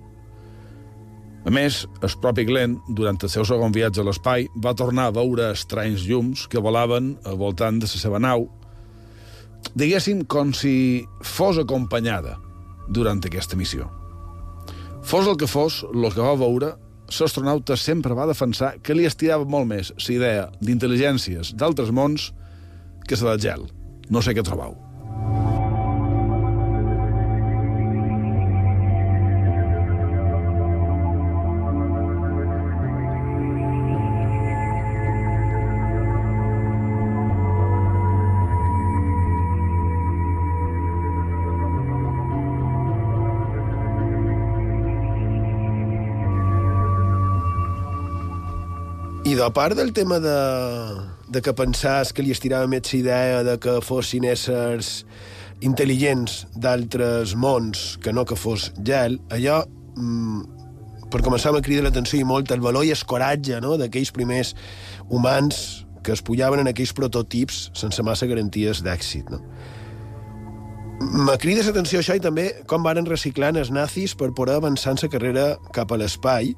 A 1.43 1.51
més, 1.51 1.81
el 1.99 2.13
propi 2.23 2.45
Glenn, 2.47 2.77
durant 2.95 3.19
el 3.19 3.31
seu 3.31 3.43
segon 3.43 3.73
viatge 3.75 3.99
a 3.99 4.05
l'espai, 4.07 4.47
va 4.63 4.75
tornar 4.79 5.09
a 5.09 5.15
veure 5.15 5.49
estranys 5.51 6.05
llums 6.07 6.45
que 6.47 6.61
volaven 6.63 7.17
al 7.27 7.35
voltant 7.41 7.81
de 7.83 7.89
la 7.89 7.99
seva 7.99 8.21
nau, 8.23 8.47
diguéssim 9.75 10.23
com 10.23 10.53
si 10.55 11.03
fos 11.19 11.59
acompanyada 11.59 12.37
durant 12.87 13.19
aquesta 13.27 13.59
missió. 13.59 13.89
Fos 15.03 15.27
el 15.27 15.35
que 15.35 15.51
fos, 15.51 15.81
el 15.91 16.07
que 16.13 16.23
va 16.23 16.39
veure 16.39 16.77
l'astronauta 17.11 17.75
sempre 17.77 18.15
va 18.15 18.29
defensar 18.29 18.77
que 18.81 18.95
li 18.95 19.05
estirava 19.05 19.45
molt 19.45 19.67
més 19.67 19.91
la 20.07 20.15
idea 20.15 20.47
d'intel·ligències 20.63 21.53
d'altres 21.59 21.91
mons 21.91 22.31
que 23.03 23.19
la 23.19 23.35
del 23.35 23.43
gel. 23.43 23.67
No 24.09 24.21
sé 24.23 24.33
què 24.33 24.43
trobau. 24.43 24.77
De 49.43 49.51
part 49.51 49.75
del 49.75 49.91
tema 49.91 50.21
de, 50.23 50.33
de 51.27 51.41
que 51.43 51.51
pensàs 51.51 52.13
que 52.15 52.23
li 52.23 52.31
estirava 52.31 52.63
més 52.71 52.93
idea 52.95 53.41
de 53.43 53.57
que 53.59 53.73
fossin 53.83 54.23
éssers 54.23 55.01
intel·ligents 55.67 56.45
d'altres 56.55 57.33
mons 57.35 57.81
que 57.99 58.13
no 58.15 58.23
que 58.23 58.37
fos 58.39 58.69
gel, 58.87 59.17
allò, 59.35 59.57
mm, 59.99 61.09
per 61.11 61.19
començar, 61.27 61.51
me 61.51 61.59
crida 61.59 61.83
l'atenció 61.83 62.21
i 62.21 62.29
molt 62.29 62.55
el 62.55 62.63
valor 62.63 62.87
i 62.87 62.95
el 62.95 63.03
coratge 63.03 63.59
no? 63.59 63.75
d'aquells 63.75 64.13
primers 64.15 64.55
humans 65.09 65.83
que 66.07 66.15
es 66.15 66.23
pujaven 66.23 66.63
en 66.63 66.71
aquells 66.71 66.95
prototips 66.95 67.65
sense 67.75 67.99
massa 67.99 68.31
garanties 68.31 68.79
d'èxit. 68.79 69.27
No? 69.27 69.43
Me 71.27 71.35
crida 71.35 71.67
l'atenció 71.67 71.99
això 71.99 72.15
i 72.15 72.23
també 72.23 72.47
com 72.63 72.87
varen 72.87 73.11
reciclant 73.11 73.59
els 73.59 73.75
nazis 73.75 74.15
per 74.15 74.31
poder 74.31 74.61
avançar 74.61 74.95
en 74.95 75.03
la 75.03 75.11
carrera 75.17 75.49
cap 75.75 75.91
a 75.91 75.99
l'espai, 75.99 76.55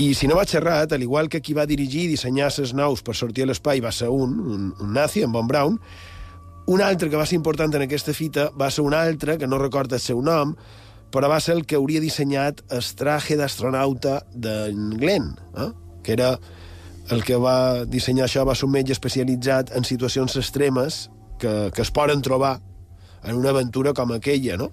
i 0.00 0.14
si 0.16 0.28
no 0.30 0.38
vaig 0.38 0.54
errat, 0.56 0.94
al 0.96 1.02
igual 1.04 1.28
que 1.28 1.42
qui 1.44 1.52
va 1.52 1.66
dirigir 1.68 2.06
i 2.06 2.12
dissenyar 2.14 2.48
les 2.56 2.72
naus 2.72 3.02
per 3.04 3.12
sortir 3.18 3.44
a 3.44 3.50
l'espai 3.50 3.82
va 3.84 3.92
ser 3.92 4.08
un, 4.08 4.38
un, 4.40 4.62
un 4.80 4.94
nazi, 4.96 5.20
en 5.26 5.32
Von 5.32 5.48
Braun, 5.50 5.76
un 6.72 6.80
altre 6.80 7.10
que 7.10 7.18
va 7.20 7.26
ser 7.28 7.36
important 7.36 7.74
en 7.76 7.84
aquesta 7.84 8.14
fita 8.16 8.48
va 8.56 8.70
ser 8.70 8.84
un 8.86 8.94
altre, 8.96 9.36
que 9.36 9.48
no 9.50 9.58
recorda 9.60 9.98
el 9.98 10.04
seu 10.04 10.22
nom, 10.24 10.54
però 11.12 11.28
va 11.28 11.40
ser 11.42 11.58
el 11.58 11.66
que 11.66 11.76
hauria 11.76 12.00
dissenyat 12.00 12.62
el 12.72 12.86
traje 12.96 13.36
d'astronauta 13.36 14.20
d'en 14.32 14.94
Glenn, 14.96 15.34
eh? 15.58 15.68
que 16.06 16.14
era 16.16 16.32
el 17.10 17.24
que 17.26 17.36
va 17.36 17.84
dissenyar 17.84 18.28
això, 18.28 18.46
va 18.46 18.54
ser 18.54 18.70
un 18.70 18.76
metge 18.78 18.94
especialitzat 18.96 19.74
en 19.76 19.84
situacions 19.84 20.38
extremes 20.40 21.08
que, 21.42 21.72
que 21.74 21.82
es 21.82 21.90
poden 21.92 22.22
trobar 22.22 22.60
en 23.24 23.36
una 23.36 23.50
aventura 23.50 23.92
com 23.92 24.14
aquella, 24.14 24.56
no? 24.56 24.70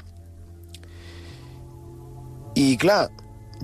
I, 2.55 2.78
clar, 2.80 3.09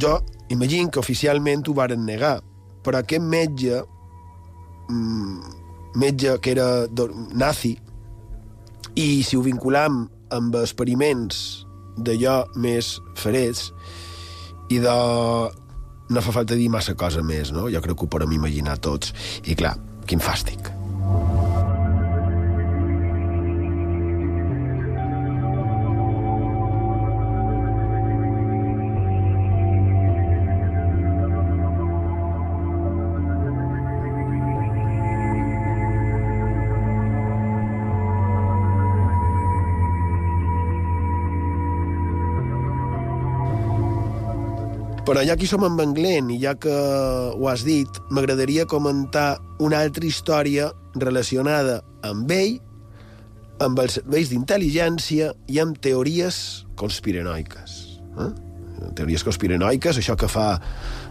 jo 0.02 0.18
imagino 0.54 0.92
que 0.92 1.02
oficialment 1.02 1.68
ho 1.68 1.76
varen 1.78 2.06
negar, 2.06 2.38
però 2.84 3.02
aquest 3.02 3.24
metge, 3.24 3.82
mmm, 4.90 5.60
metge 6.00 6.38
que 6.42 6.54
era 6.54 6.68
nazi, 7.34 7.76
i 8.96 9.08
si 9.26 9.38
ho 9.38 9.44
vinculam 9.46 10.04
amb 10.34 10.58
experiments 10.62 11.66
d'allò 11.98 12.44
més 12.56 12.96
ferets, 13.20 13.72
i 14.74 14.80
de... 14.82 14.96
no 16.14 16.22
fa 16.26 16.36
falta 16.36 16.58
dir 16.58 16.70
massa 16.74 16.98
cosa 16.98 17.24
més, 17.26 17.54
no? 17.54 17.70
Jo 17.70 17.82
crec 17.82 17.98
que 17.98 18.08
ho 18.08 18.14
podem 18.18 18.34
imaginar 18.38 18.80
tots. 18.82 19.14
I 19.46 19.58
clar, 19.58 19.76
quin 20.10 20.22
fàstic. 20.24 20.73
Però 45.04 45.20
ja 45.20 45.36
que 45.36 45.44
som 45.44 45.66
en 45.68 45.92
Glenn 45.92 46.30
i 46.32 46.38
ja 46.40 46.54
que 46.56 46.72
ho 46.72 47.48
has 47.52 47.66
dit, 47.68 47.98
m'agradaria 48.08 48.64
comentar 48.64 49.36
una 49.60 49.82
altra 49.84 50.06
història 50.08 50.70
relacionada 50.96 51.82
amb 52.08 52.30
ell, 52.32 52.54
amb 53.60 53.82
els 53.84 53.98
serveis 54.00 54.30
d'intel·ligència 54.32 55.34
i 55.52 55.60
amb 55.60 55.76
teories 55.84 56.38
conspiranoiques. 56.80 57.74
Eh? 58.16 58.30
Teories 58.96 59.26
conspiranoiques, 59.28 60.00
això 60.00 60.16
que 60.16 60.30
fa 60.32 60.56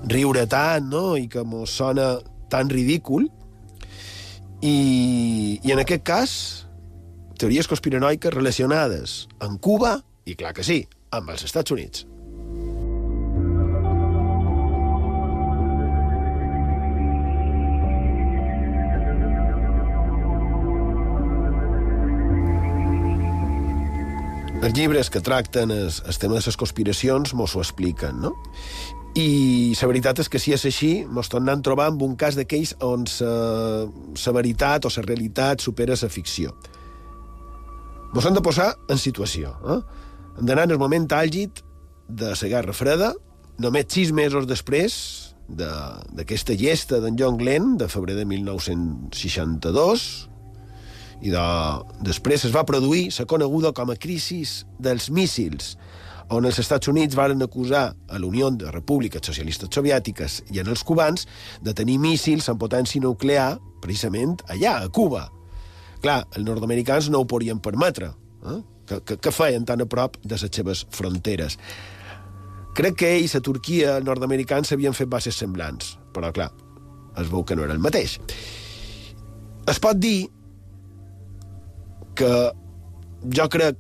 riure 0.09 0.47
tant 0.49 0.89
no? 0.89 1.19
i 1.21 1.29
que 1.29 1.45
mos 1.45 1.75
sona 1.77 2.15
tan 2.49 2.73
ridícul. 2.73 3.29
I, 4.65 5.61
I 5.61 5.75
en 5.75 5.83
aquest 5.85 6.07
cas, 6.09 6.33
teories 7.37 7.69
conspiranoiques 7.69 8.33
relacionades 8.33 9.27
amb 9.45 9.61
Cuba, 9.61 9.99
i 10.25 10.33
clar 10.33 10.55
que 10.57 10.65
sí, 10.65 10.81
amb 11.13 11.29
els 11.37 11.45
Estats 11.45 11.77
Units. 11.77 12.07
Els 24.63 24.77
llibres 24.79 25.09
que 25.11 25.19
tracten 25.19 25.73
el, 25.75 25.89
el 25.91 26.19
tema 26.23 26.37
de 26.39 26.43
les 26.47 26.57
conspiracions 26.57 27.33
mos 27.35 27.57
ho 27.57 27.63
expliquen, 27.65 28.21
no? 28.23 28.31
I 29.19 29.75
la 29.75 29.89
veritat 29.91 30.23
és 30.23 30.31
que 30.31 30.39
si 30.39 30.55
és 30.55 30.63
així, 30.69 30.93
mos 31.05 31.29
tornem 31.29 31.59
a 31.59 31.65
trobar 31.67 31.89
amb 31.91 32.05
un 32.07 32.15
cas 32.17 32.39
d'aquells 32.39 32.77
on 32.87 33.03
la 33.19 34.33
veritat 34.39 34.87
o 34.87 34.93
la 34.95 35.05
realitat 35.05 35.67
supera 35.67 35.99
la 35.99 36.09
ficció. 36.09 36.55
Mos 38.15 38.25
hem 38.25 38.39
de 38.39 38.45
posar 38.45 38.71
en 38.89 39.03
situació. 39.03 39.51
Eh? 39.67 39.81
Hem 40.39 40.47
d'anar 40.47 40.69
en 40.69 40.77
el 40.77 40.81
moment 40.81 41.11
àlgid 41.11 41.61
de 42.09 42.31
la 42.31 42.49
Guerra 42.55 42.73
Freda, 42.73 43.13
només 43.59 43.91
sis 43.91 44.15
mesos 44.15 44.47
després 44.47 44.95
d'aquesta 45.51 46.55
de, 46.55 46.61
llesta 46.63 47.03
d'en 47.03 47.19
John 47.19 47.37
Glenn, 47.37 47.77
de 47.83 47.91
febrer 47.91 48.15
de 48.15 48.25
1962, 48.31 50.07
i 51.23 51.31
de... 51.31 51.43
després 52.03 52.45
es 52.47 52.55
va 52.55 52.67
produir 52.67 53.09
la 53.15 53.27
coneguda 53.31 53.73
com 53.77 53.93
a 53.93 53.99
crisi 53.99 54.43
dels 54.83 55.09
míssils, 55.11 55.77
on 56.33 56.47
els 56.49 56.59
Estats 56.59 56.89
Units 56.89 57.17
varen 57.19 57.45
acusar 57.45 57.93
a 58.09 58.19
la 58.19 58.27
Unió 58.27 58.49
de 58.51 58.71
Repúbliques 58.73 59.25
Socialistes 59.27 59.71
Soviètiques 59.73 60.41
i 60.55 60.63
en 60.63 60.71
els 60.73 60.83
cubans 60.87 61.27
de 61.61 61.75
tenir 61.77 61.99
míssils 62.01 62.49
amb 62.49 62.61
potència 62.63 63.03
nuclear 63.05 63.59
precisament 63.83 64.39
allà, 64.49 64.79
a 64.81 64.89
Cuba. 64.89 65.27
Clar, 66.03 66.23
els 66.35 66.47
nord-americans 66.47 67.11
no 67.13 67.23
ho 67.23 67.29
podien 67.29 67.61
permetre. 67.63 68.13
Eh? 68.49 68.61
Que, 68.89 69.01
que, 69.07 69.19
que 69.23 69.33
feien 69.35 69.67
tan 69.69 69.85
a 69.85 69.87
prop 69.87 70.17
de 70.25 70.39
les 70.39 70.49
seves 70.51 70.87
fronteres. 70.91 71.59
Crec 72.75 72.97
que 73.03 73.11
ells, 73.19 73.37
a 73.37 73.43
Turquia, 73.45 73.99
els 74.01 74.09
nord-americans 74.09 74.73
s'havien 74.73 74.97
fet 74.97 75.11
bases 75.13 75.37
semblants, 75.39 75.97
però 76.17 76.33
clar, 76.35 76.49
es 77.21 77.29
veu 77.29 77.45
que 77.45 77.59
no 77.59 77.67
era 77.67 77.77
el 77.77 77.83
mateix. 77.85 78.17
Es 79.69 79.79
pot 79.83 80.01
dir 80.01 80.31
que 82.15 82.33
jo 83.37 83.49
crec, 83.53 83.79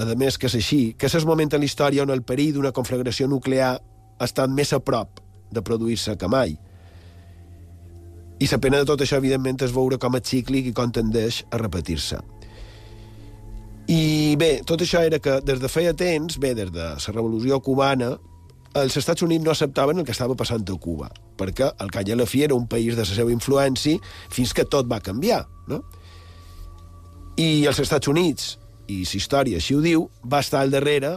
a 0.00 0.06
més 0.18 0.38
que 0.38 0.48
és 0.48 0.56
així, 0.58 0.80
que 0.98 1.08
és 1.10 1.14
el 1.18 1.26
moment 1.28 1.52
en 1.52 1.62
la 1.62 1.68
història 1.68 2.04
on 2.04 2.14
el 2.14 2.22
perill 2.26 2.54
d'una 2.56 2.74
conflagració 2.76 3.28
nuclear 3.28 3.76
ha 3.76 4.28
estat 4.28 4.50
més 4.52 4.72
a 4.72 4.80
prop 4.80 5.20
de 5.50 5.62
produir-se 5.62 6.16
que 6.16 6.28
mai. 6.30 6.56
I 8.40 8.48
la 8.48 8.58
pena 8.58 8.78
de 8.80 8.88
tot 8.88 9.02
això, 9.04 9.18
evidentment, 9.20 9.58
és 9.60 9.72
veure 9.74 9.98
com 10.00 10.16
és 10.16 10.28
cíclic 10.30 10.70
i 10.70 10.76
com 10.76 10.92
tendeix 10.92 11.42
a 11.50 11.58
repetir-se. 11.60 12.20
I 13.90 14.36
bé, 14.40 14.60
tot 14.64 14.80
això 14.80 15.02
era 15.04 15.18
que 15.18 15.40
des 15.44 15.60
de 15.60 15.68
feia 15.68 15.92
temps, 15.92 16.38
bé, 16.40 16.54
des 16.54 16.70
de 16.72 16.86
la 16.94 17.14
revolució 17.14 17.58
cubana, 17.60 18.14
els 18.80 18.96
Estats 18.96 19.24
Units 19.26 19.44
no 19.44 19.50
acceptaven 19.50 19.98
el 19.98 20.06
que 20.06 20.14
estava 20.14 20.36
passant 20.38 20.62
a 20.62 20.76
Cuba, 20.78 21.10
perquè 21.36 21.72
el 21.82 21.90
cany 21.90 22.12
a 22.12 22.16
la 22.20 22.26
fi 22.26 22.44
era 22.46 22.54
un 22.54 22.68
país 22.70 22.94
de 22.94 23.02
la 23.02 23.08
seva 23.08 23.32
influència 23.34 23.98
fins 24.30 24.54
que 24.54 24.64
tot 24.64 24.86
va 24.86 25.00
canviar, 25.02 25.42
no? 25.66 25.82
I 27.40 27.64
els 27.64 27.78
Estats 27.80 28.10
Units, 28.10 28.58
i 28.92 28.98
la 29.00 29.16
història 29.16 29.56
així 29.56 29.72
ho 29.72 29.80
diu, 29.80 30.02
va 30.28 30.42
estar 30.44 30.60
al 30.60 30.74
darrere 30.74 31.14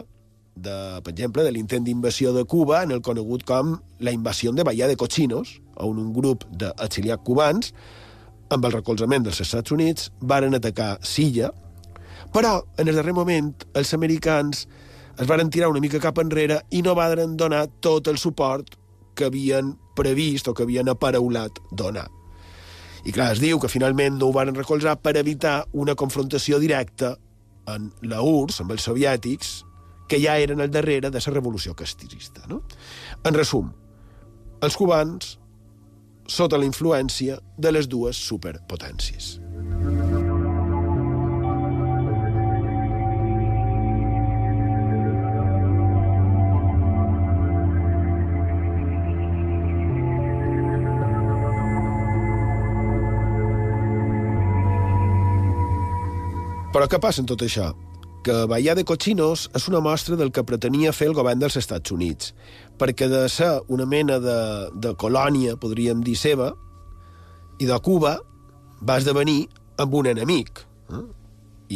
de, 0.56 0.76
per 1.04 1.12
exemple, 1.12 1.44
de 1.44 1.52
l'intent 1.52 1.84
d'invasió 1.84 2.32
de 2.32 2.46
Cuba 2.48 2.80
en 2.86 2.94
el 2.96 3.02
conegut 3.04 3.44
com 3.44 3.74
la 4.00 4.14
invasió 4.16 4.54
de 4.56 4.64
Bahia 4.64 4.88
de 4.88 4.96
Cochinos, 4.96 5.58
on 5.76 6.00
un 6.00 6.14
grup 6.16 6.46
d'exiliats 6.48 7.26
cubans, 7.28 7.74
amb 8.56 8.70
el 8.70 8.76
recolzament 8.78 9.28
dels 9.28 9.44
Estats 9.44 9.76
Units, 9.76 10.14
varen 10.22 10.56
atacar 10.56 10.96
Silla, 11.04 11.52
però, 12.32 12.56
en 12.80 12.88
el 12.88 12.96
darrer 12.96 13.18
moment, 13.20 13.52
els 13.76 13.92
americans 13.94 14.64
es 15.20 15.28
varen 15.28 15.52
tirar 15.52 15.74
una 15.76 15.84
mica 15.84 16.00
cap 16.00 16.24
enrere 16.24 16.64
i 16.72 16.86
no 16.88 16.96
varen 16.96 17.36
donar 17.36 17.66
tot 17.84 18.08
el 18.08 18.18
suport 18.18 18.78
que 19.14 19.28
havien 19.28 19.76
previst 20.00 20.48
o 20.48 20.56
que 20.56 20.64
havien 20.64 20.88
aparaulat 20.88 21.60
donar. 21.76 22.08
I 23.04 23.12
clar, 23.12 23.34
es 23.36 23.42
diu 23.44 23.60
que 23.60 23.72
finalment 23.72 24.16
no 24.20 24.30
ho 24.30 24.36
van 24.36 24.54
recolzar 24.56 24.96
per 25.02 25.18
evitar 25.20 25.66
una 25.74 25.96
confrontació 26.00 26.60
directa 26.60 27.14
en 27.68 27.92
la 28.08 28.22
URSS, 28.24 28.64
amb 28.64 28.76
els 28.76 28.88
soviètics, 28.88 29.54
que 30.08 30.20
ja 30.24 30.38
eren 30.40 30.62
al 30.64 30.72
darrere 30.72 31.12
de 31.12 31.20
la 31.20 31.34
revolució 31.34 31.76
castrista. 31.76 32.44
No? 32.48 32.62
En 33.24 33.36
resum, 33.36 33.72
els 34.64 34.78
cubans 34.80 35.38
sota 36.28 36.58
la 36.58 36.68
influència 36.68 37.40
de 37.58 37.72
les 37.72 37.90
dues 37.92 38.20
superpotències. 38.32 39.43
Però 56.74 56.88
què 56.90 56.98
passa 56.98 57.22
en 57.22 57.28
tot 57.30 57.44
això? 57.46 57.68
Que 58.26 58.34
Bahia 58.50 58.74
de 58.74 58.82
Cochinos 58.88 59.44
és 59.54 59.68
una 59.70 59.82
mostra 59.84 60.16
del 60.18 60.32
que 60.34 60.42
pretenia 60.48 60.94
fer 60.96 61.12
el 61.12 61.14
govern 61.14 61.44
dels 61.44 61.58
Estats 61.60 61.94
Units, 61.94 62.32
perquè 62.82 63.06
de 63.12 63.28
ser 63.30 63.52
una 63.70 63.86
mena 63.86 64.18
de, 64.24 64.38
de 64.82 64.94
colònia, 64.98 65.54
podríem 65.62 66.02
dir 66.02 66.16
seva, 66.18 66.50
i 67.62 67.68
de 67.70 67.78
Cuba 67.86 68.16
va 68.82 68.98
esdevenir 68.98 69.44
amb 69.78 69.94
un 70.00 70.10
enemic. 70.16 70.64
Eh? 70.90 71.04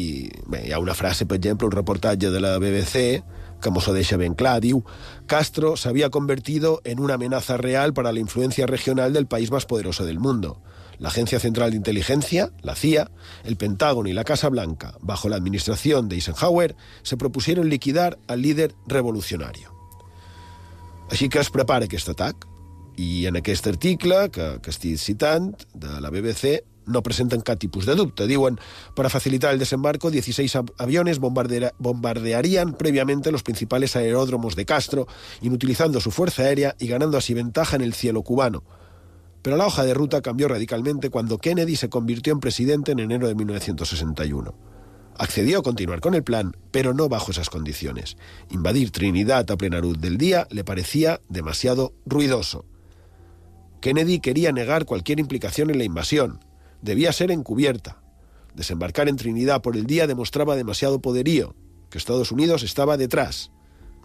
I 0.01 0.07
bé, 0.49 0.63
hi 0.65 0.73
ha 0.73 0.81
una 0.81 0.97
frase, 0.97 1.27
per 1.29 1.37
exemple, 1.37 1.69
un 1.69 1.77
reportatge 1.77 2.33
de 2.33 2.41
la 2.41 2.57
BBC 2.57 3.21
que 3.61 3.73
mos 3.73 3.85
ho 3.87 3.93
deixa 3.93 4.17
ben 4.17 4.33
clar. 4.33 4.59
Diu, 4.65 4.81
Castro 5.29 5.75
se 5.77 5.89
había 5.89 6.09
convertido 6.09 6.81
en 6.85 6.99
una 6.99 7.15
amenaza 7.21 7.57
real 7.57 7.93
para 7.93 8.11
la 8.11 8.19
influencia 8.19 8.65
regional 8.65 9.13
del 9.13 9.27
país 9.27 9.51
más 9.51 9.65
poderoso 9.65 10.05
del 10.05 10.19
mundo. 10.19 10.57
La 10.99 11.09
Agencia 11.09 11.39
Central 11.39 11.71
de 11.71 11.77
Inteligencia, 11.77 12.51
la 12.61 12.75
CIA, 12.75 13.11
el 13.43 13.55
Pentágono 13.55 14.09
y 14.09 14.13
la 14.13 14.23
Casa 14.23 14.49
Blanca, 14.49 14.97
bajo 15.01 15.29
la 15.29 15.35
administración 15.35 16.09
de 16.09 16.15
Eisenhower, 16.15 16.75
se 17.03 17.17
propusieron 17.17 17.69
liquidar 17.69 18.17
al 18.27 18.41
líder 18.41 18.73
revolucionario. 18.87 19.77
Així 21.07 21.29
que 21.31 21.39
es 21.39 21.49
prepara 21.53 21.87
aquest 21.87 22.09
atac, 22.11 22.47
i 22.99 23.27
en 23.29 23.37
aquest 23.39 23.67
article 23.69 24.27
que, 24.33 24.57
que 24.63 24.73
estic 24.73 24.97
citant, 24.99 25.53
de 25.73 26.01
la 26.03 26.09
BBC, 26.11 26.65
no 26.87 27.03
presenten 27.03 27.43
cap 27.43 27.59
tipus 27.59 27.85
de 27.85 27.95
dubte. 27.95 28.27
Diuen, 28.27 28.59
para 28.95 29.09
facilitar 29.09 29.53
el 29.53 29.59
desembarco, 29.59 30.09
16 30.09 30.57
aviones 30.77 31.19
bombardearían 31.19 32.73
previamente 32.73 33.31
los 33.31 33.43
principales 33.43 33.95
aeródromos 33.95 34.55
de 34.55 34.65
Castro, 34.65 35.07
inutilizando 35.41 36.01
su 36.01 36.11
fuerza 36.11 36.43
aérea 36.43 36.75
y 36.79 36.87
ganando 36.87 37.17
así 37.17 37.33
ventaja 37.33 37.75
en 37.75 37.81
el 37.81 37.93
cielo 37.93 38.23
cubano. 38.23 38.63
Pero 39.47 39.55
la 39.55 39.65
hoja 39.65 39.85
de 39.85 39.93
ruta 39.93 40.21
cambió 40.21 40.49
radicalmente 40.49 41.09
cuando 41.09 41.37
Kennedy 41.37 41.77
se 41.77 41.87
convirtió 41.87 42.33
en 42.33 42.41
presidente 42.41 42.91
en 42.91 42.99
enero 42.99 43.29
de 43.29 43.35
1961. 43.35 44.53
Accedió 45.17 45.59
a 45.59 45.63
continuar 45.63 46.01
con 46.01 46.15
el 46.15 46.23
plan, 46.25 46.57
pero 46.71 46.93
no 46.93 47.07
bajo 47.07 47.31
esas 47.31 47.49
condiciones. 47.49 48.17
Invadir 48.49 48.91
Trinidad 48.91 49.49
a 49.49 49.55
plena 49.55 49.79
luz 49.79 50.01
del 50.01 50.17
día 50.17 50.49
le 50.51 50.65
parecía 50.65 51.21
demasiado 51.29 51.93
ruidoso. 52.05 52.65
Kennedy 53.79 54.19
quería 54.19 54.51
negar 54.51 54.83
cualquier 54.83 55.21
implicación 55.21 55.69
en 55.69 55.77
la 55.77 55.85
invasión. 55.85 56.43
Debía 56.81 57.13
ser 57.13 57.31
encubierta. 57.31 58.01
Desembarcar 58.53 59.07
en 59.07 59.15
Trinidad 59.15 59.61
por 59.61 59.77
el 59.77 59.85
día 59.85 60.07
demostraba 60.07 60.57
demasiado 60.57 60.99
poderío, 60.99 61.55
que 61.89 61.97
Estados 61.97 62.33
Unidos 62.33 62.63
estaba 62.63 62.97
detrás. 62.97 63.51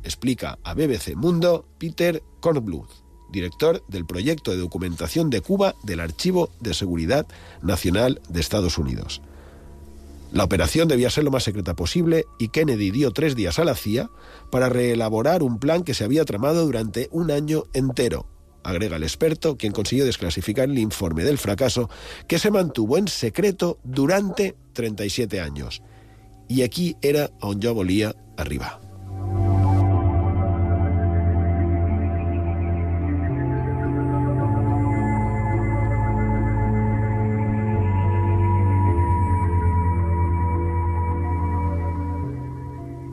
Explica 0.05 0.61
a 0.63 0.75
BBC 0.75 1.17
Mundo 1.17 1.67
Peter 1.81 2.23
Kornbluth 2.39 3.02
director 3.33 3.83
del 3.89 4.07
proyecto 4.07 4.51
de 4.51 4.59
documentación 4.59 5.31
de 5.31 5.41
Cuba 5.41 5.75
del 5.83 6.01
Archivo 6.01 6.51
de 6.61 6.75
Seguridad 6.75 7.27
Nacional 7.63 8.21
de 8.29 8.41
Estados 8.41 8.79
Unidos. 8.79 9.23
La 10.33 10.45
operación 10.45 10.89
debía 10.89 11.11
ser 11.11 11.25
lo 11.25 11.31
más 11.31 11.43
secreta 11.43 11.75
posible 11.75 12.25
y 12.39 12.49
Kennedy 12.49 12.91
dio 12.91 13.11
tres 13.11 13.37
días 13.37 13.59
a 13.59 13.65
la 13.65 13.75
CIA 13.75 14.09
para 14.51 14.69
reelaborar 14.69 15.43
un 15.43 15.59
plan 15.59 15.83
que 15.83 15.95
se 15.95 16.05
había 16.05 16.25
tramado 16.25 16.65
durante 16.65 17.09
un 17.11 17.31
año 17.31 17.65
entero, 17.75 18.27
agrega 18.65 18.97
el 18.97 19.03
experto, 19.03 19.57
quien 19.57 19.73
consiguió 19.73 20.05
desclasificar 20.05 20.69
el 20.69 20.79
informe 20.79 21.25
del 21.25 21.39
fracaso 21.39 21.91
que 22.29 22.39
se 22.39 22.51
mantuvo 22.51 22.97
en 22.97 23.09
secreto 23.09 23.79
durante 23.85 24.57
37 24.73 25.41
años. 25.41 25.83
Y 26.49 26.63
aquí 26.63 26.97
era 27.03 27.31
donde 27.41 27.67
yo 27.67 27.75
volía 27.75 28.15
arriba. 28.37 28.81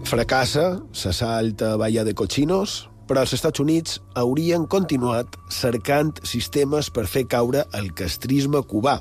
Fracassa 0.09 0.79
l'assalt 0.97 1.61
a 1.61 1.75
Baia 1.77 2.01
de 2.01 2.15
Cochinos, 2.17 2.87
però 3.05 3.21
els 3.21 3.33
Estats 3.35 3.61
Units 3.61 3.99
haurien 4.17 4.63
continuat 4.65 5.35
cercant 5.53 6.15
sistemes 6.25 6.87
per 6.89 7.03
fer 7.05 7.27
caure 7.29 7.61
el 7.77 7.91
castrisme 7.93 8.63
cubà. 8.65 8.95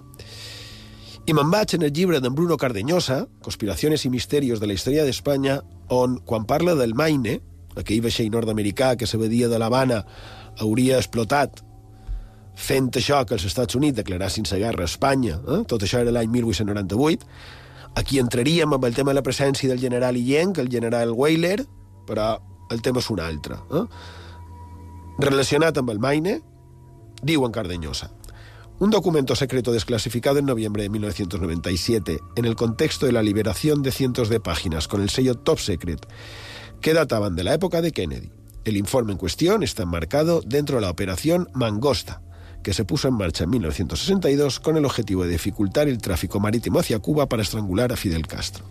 I 1.25 1.33
me'n 1.33 1.49
vaig 1.49 1.73
en 1.79 1.87
el 1.87 1.95
llibre 1.97 2.21
d'en 2.21 2.35
Bruno 2.37 2.59
Cardeñosa, 2.61 3.23
Conspiraciones 3.41 4.05
i 4.05 4.11
misterios 4.13 4.61
de 4.61 4.69
la 4.69 4.77
història 4.77 5.07
d'Espanya, 5.09 5.63
on, 5.89 6.19
quan 6.29 6.45
parla 6.45 6.75
del 6.77 6.93
Maine, 6.93 7.39
aquell 7.81 8.05
vaixell 8.05 8.29
nord-americà 8.35 8.91
que 9.01 9.09
s'avedia 9.09 9.49
de 9.49 9.63
l'Havana 9.63 10.03
hauria 10.61 11.01
explotat 11.01 11.63
fent 12.53 12.91
això 13.01 13.23
que 13.25 13.39
els 13.39 13.49
Estats 13.49 13.81
Units 13.81 13.97
declarassin 14.03 14.45
la 14.51 14.61
guerra 14.61 14.85
a 14.85 14.93
Espanya, 14.93 15.41
eh? 15.41 15.63
tot 15.65 15.89
això 15.89 16.03
era 16.05 16.13
l'any 16.13 16.29
1898, 16.37 17.25
Aquí 17.97 18.19
entraríem 18.19 18.73
amb 18.75 18.85
el 18.85 18.95
tema 18.95 19.11
de 19.11 19.21
la 19.21 19.25
presència 19.27 19.71
del 19.71 19.81
general 19.81 20.17
Illenc, 20.17 20.59
el 20.59 20.69
general 20.69 21.13
Weyler, 21.13 21.65
però 22.07 22.37
el 22.71 22.83
tema 22.83 23.01
és 23.01 23.11
un 23.11 23.21
altre. 23.21 23.59
Eh? 23.73 23.85
Relacionat 25.25 25.79
amb 25.81 25.91
el 25.91 25.99
Maine, 25.99 26.39
diu 27.23 27.45
en 27.47 27.53
Cardeñosa, 27.53 28.13
un 28.79 28.91
documento 28.91 29.35
secreto 29.35 29.73
desclasificado 29.73 30.39
en 30.39 30.47
noviembre 30.47 30.85
de 30.85 30.89
1997 30.89 32.21
en 32.37 32.45
el 32.45 32.55
contexto 32.55 33.07
de 33.07 33.13
la 33.13 33.23
liberación 33.23 33.83
de 33.83 33.91
cientos 33.91 34.29
de 34.29 34.39
páginas 34.39 34.87
con 34.87 35.03
el 35.03 35.11
sello 35.11 35.35
Top 35.35 35.59
Secret 35.59 36.07
que 36.81 36.95
databan 36.95 37.35
de 37.35 37.43
la 37.43 37.55
época 37.55 37.83
de 37.83 37.91
Kennedy. 37.91 38.31
El 38.65 38.77
informe 38.77 39.13
en 39.13 39.19
cuestión 39.19 39.65
está 39.65 39.83
enmarcado 39.83 40.43
dentro 40.47 40.77
de 40.77 40.83
la 40.83 40.91
operación 40.91 41.49
Mangosta, 41.55 42.23
que 42.69 42.75
se 42.75 42.85
puso 42.85 43.09
en 43.09 43.15
marcha 43.15 43.45
en 43.45 43.51
1962 43.51 44.61
con 44.61 44.77
el 44.77 44.85
objetivo 44.85 45.25
de 45.25 45.31
dificultar 45.31 45.89
el 45.89 45.97
tráfico 45.97 46.39
marítimo 46.39 46.81
hacia 46.81 46.99
Cuba 46.99 47.27
para 47.27 47.41
estrangular 47.41 47.93
a 47.93 47.97
Fidel 47.97 48.27
Castro. 48.27 48.63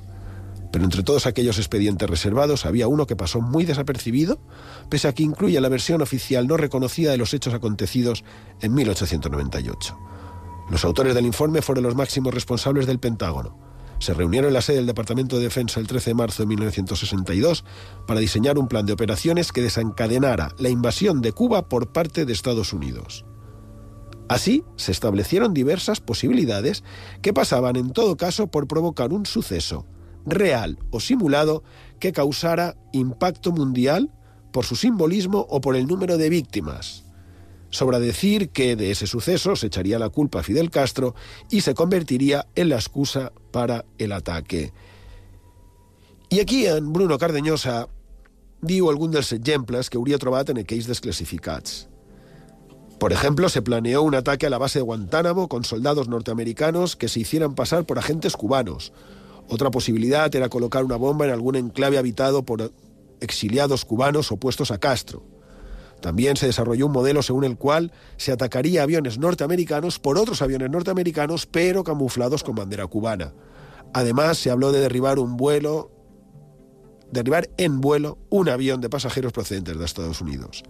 Pero 0.71 0.85
entre 0.85 1.01
todos 1.01 1.25
aquellos 1.25 1.57
expedientes 1.57 2.07
reservados 2.07 2.67
había 2.67 2.87
uno 2.87 3.07
que 3.07 3.15
pasó 3.15 3.41
muy 3.41 3.65
desapercibido, 3.65 4.39
pese 4.87 5.07
a 5.07 5.13
que 5.13 5.23
incluye 5.23 5.59
la 5.59 5.69
versión 5.69 6.03
oficial 6.03 6.45
no 6.45 6.57
reconocida 6.57 7.09
de 7.09 7.17
los 7.17 7.33
hechos 7.33 7.55
acontecidos 7.55 8.23
en 8.61 8.75
1898. 8.75 9.97
Los 10.69 10.85
autores 10.85 11.15
del 11.15 11.25
informe 11.25 11.63
fueron 11.63 11.83
los 11.83 11.95
máximos 11.95 12.35
responsables 12.35 12.85
del 12.85 12.99
Pentágono. 12.99 13.57
Se 13.97 14.13
reunieron 14.13 14.49
en 14.49 14.53
la 14.53 14.61
sede 14.61 14.77
del 14.77 14.85
Departamento 14.85 15.37
de 15.37 15.45
Defensa 15.45 15.79
el 15.79 15.87
13 15.87 16.11
de 16.11 16.13
marzo 16.13 16.43
de 16.43 16.49
1962 16.49 17.65
para 18.05 18.19
diseñar 18.19 18.59
un 18.59 18.67
plan 18.67 18.85
de 18.85 18.93
operaciones 18.93 19.51
que 19.51 19.63
desencadenara 19.63 20.53
la 20.59 20.69
invasión 20.69 21.19
de 21.19 21.31
Cuba 21.31 21.67
por 21.67 21.91
parte 21.91 22.27
de 22.27 22.33
Estados 22.33 22.73
Unidos. 22.73 23.25
Así, 24.30 24.63
se 24.75 24.91
establecieron 24.91 25.53
diversas 25.53 26.01
posibilidades 26.01 26.84
que 27.21 27.34
pasaban 27.34 27.75
en 27.75 27.91
todo 27.91 28.17
caso 28.17 28.47
por 28.47 28.67
provocar 28.67 29.13
un 29.13 29.25
suceso, 29.25 29.86
real 30.25 30.78
o 30.91 30.99
simulado, 30.99 31.63
que 31.99 32.11
causara 32.11 32.75
impacto 32.91 33.51
mundial 33.51 34.11
por 34.51 34.65
su 34.65 34.75
simbolismo 34.75 35.45
o 35.49 35.61
por 35.61 35.75
el 35.75 35.88
número 35.88 36.17
de 36.17 36.30
víctimas. 36.30 37.05
Sobra 37.69 37.99
decir 37.99 38.49
que 38.49 38.75
de 38.75 38.91
ese 38.91 39.07
suceso 39.07 39.55
se 39.55 39.67
echaría 39.67 39.99
la 39.99 40.09
culpa 40.09 40.39
a 40.39 40.43
Fidel 40.43 40.71
Castro 40.71 41.15
y 41.49 41.61
se 41.61 41.73
convertiría 41.73 42.47
en 42.55 42.69
la 42.69 42.75
excusa 42.75 43.34
para 43.51 43.86
el 43.97 44.11
ataque. 44.11 44.73
I 46.30 46.41
aquí 46.41 46.65
en 46.65 46.91
Bruno 46.91 47.17
Cardeñosa 47.17 47.88
diu 48.59 48.89
algun 48.89 49.13
dels 49.13 49.32
exemples 49.32 49.88
que 49.88 49.95
hauria 49.99 50.19
trobat 50.19 50.49
en 50.51 50.59
aquells 50.59 50.88
desclassificats. 50.89 51.88
Por 52.99 53.13
ejemplo, 53.13 53.47
se 53.49 53.61
planeó 53.61 54.01
un 54.01 54.15
ataque 54.15 54.47
a 54.47 54.49
la 54.49 54.57
base 54.57 54.79
de 54.79 54.83
Guantánamo 54.83 55.47
con 55.47 55.63
soldados 55.63 56.07
norteamericanos 56.07 56.95
que 56.95 57.07
se 57.07 57.19
hicieran 57.19 57.53
pasar 57.53 57.85
por 57.85 57.99
agentes 57.99 58.35
cubanos. 58.35 58.91
Otra 59.49 59.69
posibilidad 59.69 60.33
era 60.35 60.49
colocar 60.49 60.83
una 60.83 60.95
bomba 60.95 61.25
en 61.25 61.31
algún 61.31 61.55
enclave 61.55 61.97
habitado 61.99 62.43
por 62.43 62.71
exiliados 63.19 63.85
cubanos 63.85 64.31
opuestos 64.31 64.71
a 64.71 64.79
Castro. 64.79 65.23
También 66.01 66.37
se 66.37 66.47
desarrolló 66.47 66.87
un 66.87 66.91
modelo 66.91 67.21
según 67.21 67.43
el 67.43 67.57
cual 67.57 67.91
se 68.17 68.31
atacaría 68.31 68.83
aviones 68.83 69.17
norteamericanos 69.17 69.99
por 69.99 70.17
otros 70.17 70.41
aviones 70.41 70.69
norteamericanos, 70.69 71.45
pero 71.45 71.83
camuflados 71.83 72.43
con 72.43 72.55
bandera 72.55 72.87
cubana. 72.87 73.33
Además, 73.93 74.37
se 74.37 74.51
habló 74.51 74.71
de 74.71 74.79
derribar 74.79 75.17
un 75.17 75.37
vuelo, 75.37 75.91
derribar 77.11 77.49
en 77.57 77.79
vuelo 77.79 78.17
un 78.29 78.49
avión 78.49 78.81
de 78.81 78.89
pasajeros 78.89 79.33
procedentes 79.33 79.77
de 79.77 79.85
Estados 79.85 80.21
Unidos. 80.21 80.63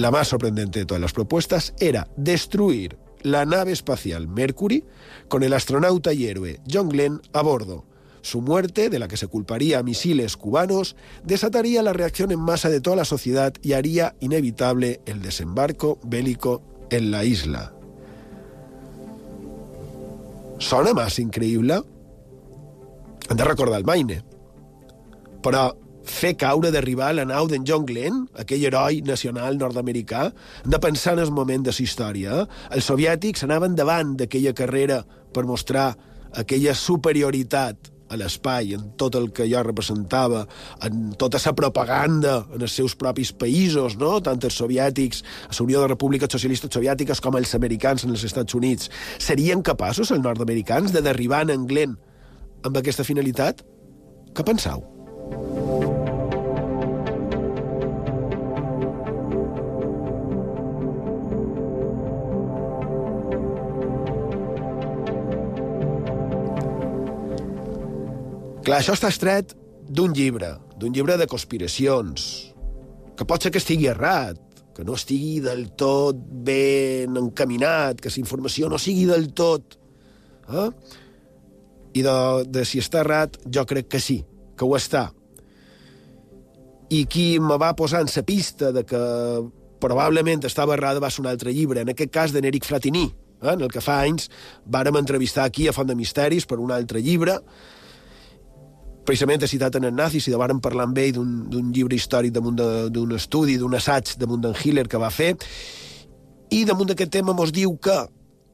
La 0.00 0.10
más 0.10 0.28
sorprendente 0.28 0.78
de 0.78 0.86
todas 0.86 1.02
las 1.02 1.12
propuestas 1.12 1.74
era 1.78 2.08
destruir 2.16 2.96
la 3.20 3.44
nave 3.44 3.72
espacial 3.72 4.28
Mercury 4.28 4.82
con 5.28 5.42
el 5.42 5.52
astronauta 5.52 6.14
y 6.14 6.24
héroe 6.24 6.58
John 6.66 6.88
Glenn 6.88 7.20
a 7.34 7.42
bordo, 7.42 7.84
Su 8.22 8.40
muerte, 8.40 8.88
de 8.88 8.98
la 8.98 9.08
que 9.08 9.18
se 9.18 9.26
culparía 9.26 9.78
a 9.78 9.82
misiles 9.82 10.38
cubanos, 10.38 10.96
desataría 11.22 11.82
la 11.82 11.92
reacción 11.92 12.30
en 12.30 12.40
masa 12.40 12.70
de 12.70 12.80
toda 12.80 12.96
la 12.96 13.04
sociedad 13.04 13.52
y 13.60 13.74
haría 13.74 14.14
inevitable 14.20 15.02
el 15.04 15.20
desembarco 15.20 15.98
bélico 16.02 16.62
en 16.88 17.10
la 17.10 17.24
isla. 17.24 17.74
Sona 20.58 20.94
massa 20.94 21.20
increïble? 21.20 21.82
Hem 23.28 23.36
de 23.36 23.44
recordar 23.44 23.80
el 23.80 23.84
Maine. 23.84 24.22
Però 25.42 25.76
fer 26.10 26.34
caure 26.38 26.72
d'arribar 26.74 27.12
a 27.12 27.18
la 27.20 27.28
nau 27.28 27.48
d'en 27.48 27.64
John 27.66 27.86
Glenn, 27.88 28.24
aquell 28.42 28.66
heroi 28.66 29.00
nacional 29.06 29.58
nord-americà, 29.60 30.26
de 30.66 30.82
pensar 30.82 31.14
en 31.16 31.24
el 31.24 31.32
moment 31.34 31.64
de 31.64 31.72
la 31.72 31.84
història. 31.86 32.42
Els 32.74 32.90
soviètics 32.90 33.46
anaven 33.46 33.78
davant 33.78 34.16
d'aquella 34.18 34.52
carrera 34.56 35.00
per 35.32 35.46
mostrar 35.46 35.94
aquella 36.36 36.74
superioritat 36.74 37.90
a 38.10 38.18
l'espai, 38.18 38.74
en 38.74 38.90
tot 38.98 39.14
el 39.14 39.30
que 39.30 39.46
jo 39.46 39.62
representava, 39.62 40.42
en 40.82 41.12
tota 41.18 41.38
la 41.44 41.54
propaganda 41.54 42.40
en 42.54 42.66
els 42.66 42.74
seus 42.74 42.96
propis 42.98 43.30
països, 43.30 43.96
no? 44.00 44.16
tant 44.20 44.42
els 44.42 44.58
soviètics, 44.58 45.22
a 45.46 45.54
la 45.54 45.64
Unió 45.64 45.84
de 45.84 45.92
Repúbliques 45.94 46.32
Socialistes 46.32 46.74
Soviètiques, 46.74 47.22
com 47.22 47.38
els 47.38 47.54
americans 47.54 48.04
en 48.04 48.10
els 48.10 48.26
Estats 48.26 48.58
Units. 48.58 48.90
Serien 49.18 49.62
capaços, 49.62 50.10
els 50.10 50.24
nord-americans, 50.26 50.90
de 50.92 51.06
derribar 51.06 51.46
en 51.50 51.68
Glenn 51.70 51.98
amb 52.66 52.76
aquesta 52.76 53.06
finalitat? 53.06 53.62
Què 54.34 54.44
penseu? 54.46 54.99
Clar, 68.70 68.84
això 68.84 68.94
està 68.94 69.08
estret 69.10 69.50
d'un 69.90 70.12
llibre, 70.14 70.52
d'un 70.78 70.92
llibre 70.94 71.16
de 71.18 71.26
conspiracions, 71.26 72.26
que 73.18 73.24
pot 73.26 73.42
ser 73.42 73.50
que 73.50 73.58
estigui 73.58 73.88
errat, 73.90 74.36
que 74.76 74.84
no 74.86 74.94
estigui 74.94 75.40
del 75.42 75.64
tot 75.74 76.20
ben 76.46 77.18
encaminat, 77.18 77.98
que 77.98 78.12
la 78.14 78.20
informació 78.22 78.68
no 78.70 78.78
sigui 78.78 79.08
del 79.08 79.32
tot... 79.34 79.74
Eh? 80.54 80.68
I 81.98 82.04
de, 82.06 82.14
de 82.46 82.62
si 82.62 82.78
està 82.78 83.00
errat, 83.02 83.40
jo 83.42 83.64
crec 83.66 83.88
que 83.90 83.98
sí, 83.98 84.20
que 84.54 84.70
ho 84.70 84.78
està. 84.78 85.02
I 86.94 87.02
qui 87.10 87.26
me 87.42 87.58
va 87.58 87.72
posar 87.74 88.04
en 88.06 88.12
la 88.14 88.22
pista 88.22 88.70
de 88.70 88.86
que 88.86 89.02
probablement 89.82 90.46
estava 90.46 90.78
errada 90.78 91.02
va 91.02 91.10
ser 91.10 91.24
un 91.24 91.32
altre 91.32 91.50
llibre, 91.50 91.82
en 91.82 91.90
aquest 91.90 92.14
cas 92.14 92.30
de 92.30 92.46
Neric 92.46 92.70
Fratini, 92.70 93.08
eh? 93.42 93.50
en 93.56 93.66
el 93.66 93.74
que 93.74 93.82
fa 93.82 93.98
anys 94.06 94.30
vàrem 94.62 95.02
entrevistar 95.02 95.50
aquí 95.50 95.66
a 95.66 95.74
Font 95.74 95.90
de 95.90 95.98
Misteris 95.98 96.46
per 96.46 96.62
un 96.62 96.70
altre 96.70 97.02
llibre, 97.02 97.40
precisament 99.10 99.42
he 99.42 99.50
citat 99.50 99.74
en 99.74 99.88
el 99.88 99.94
nazi, 99.96 100.20
si 100.22 100.30
vàrem 100.38 100.60
parlar 100.62 100.86
amb 100.86 100.98
ell 101.02 101.16
d'un 101.16 101.70
llibre 101.74 101.96
històric 101.98 102.36
d'un 102.36 103.14
estudi, 103.16 103.56
d'un 103.58 103.74
assaig 103.74 104.14
damunt 104.20 104.44
d'en 104.44 104.54
Hitler 104.54 104.86
que 104.86 105.00
va 105.02 105.10
fer, 105.10 105.32
i 106.54 106.62
damunt 106.64 106.92
d'aquest 106.92 107.10
tema 107.18 107.34
mos 107.34 107.50
diu 107.54 107.74
que 107.82 107.96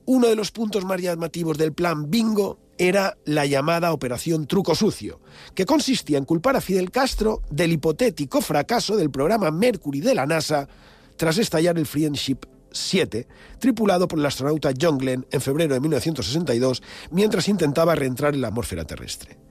uno 0.06 0.28
de 0.28 0.36
los 0.36 0.52
puntos 0.52 0.84
más 0.84 1.00
llamativos 1.02 1.58
del 1.58 1.74
plan 1.74 2.08
Bingo 2.10 2.58
era 2.78 3.16
la 3.24 3.44
llamada 3.44 3.92
Operación 3.92 4.46
Truco 4.46 4.74
Sucio, 4.74 5.20
que 5.54 5.66
consistía 5.66 6.16
en 6.16 6.24
culpar 6.24 6.56
a 6.56 6.60
Fidel 6.60 6.90
Castro 6.90 7.42
del 7.50 7.72
hipotético 7.72 8.40
fracaso 8.40 8.96
del 8.96 9.10
programa 9.10 9.50
Mercury 9.50 10.00
de 10.00 10.14
la 10.14 10.26
NASA 10.26 10.68
tras 11.16 11.38
estallar 11.38 11.76
el 11.78 11.86
Friendship 11.86 12.46
7, 12.70 13.26
tripulado 13.58 14.08
por 14.08 14.18
el 14.18 14.26
astronauta 14.26 14.72
John 14.78 14.98
Glenn 14.98 15.26
en 15.30 15.40
febrero 15.40 15.74
de 15.74 15.80
1962, 15.80 16.82
mientras 17.10 17.48
intentaba 17.48 17.94
reentrar 17.94 18.34
en 18.34 18.42
la 18.42 18.48
atmósfera 18.48 18.84
terrestre. 18.84 19.45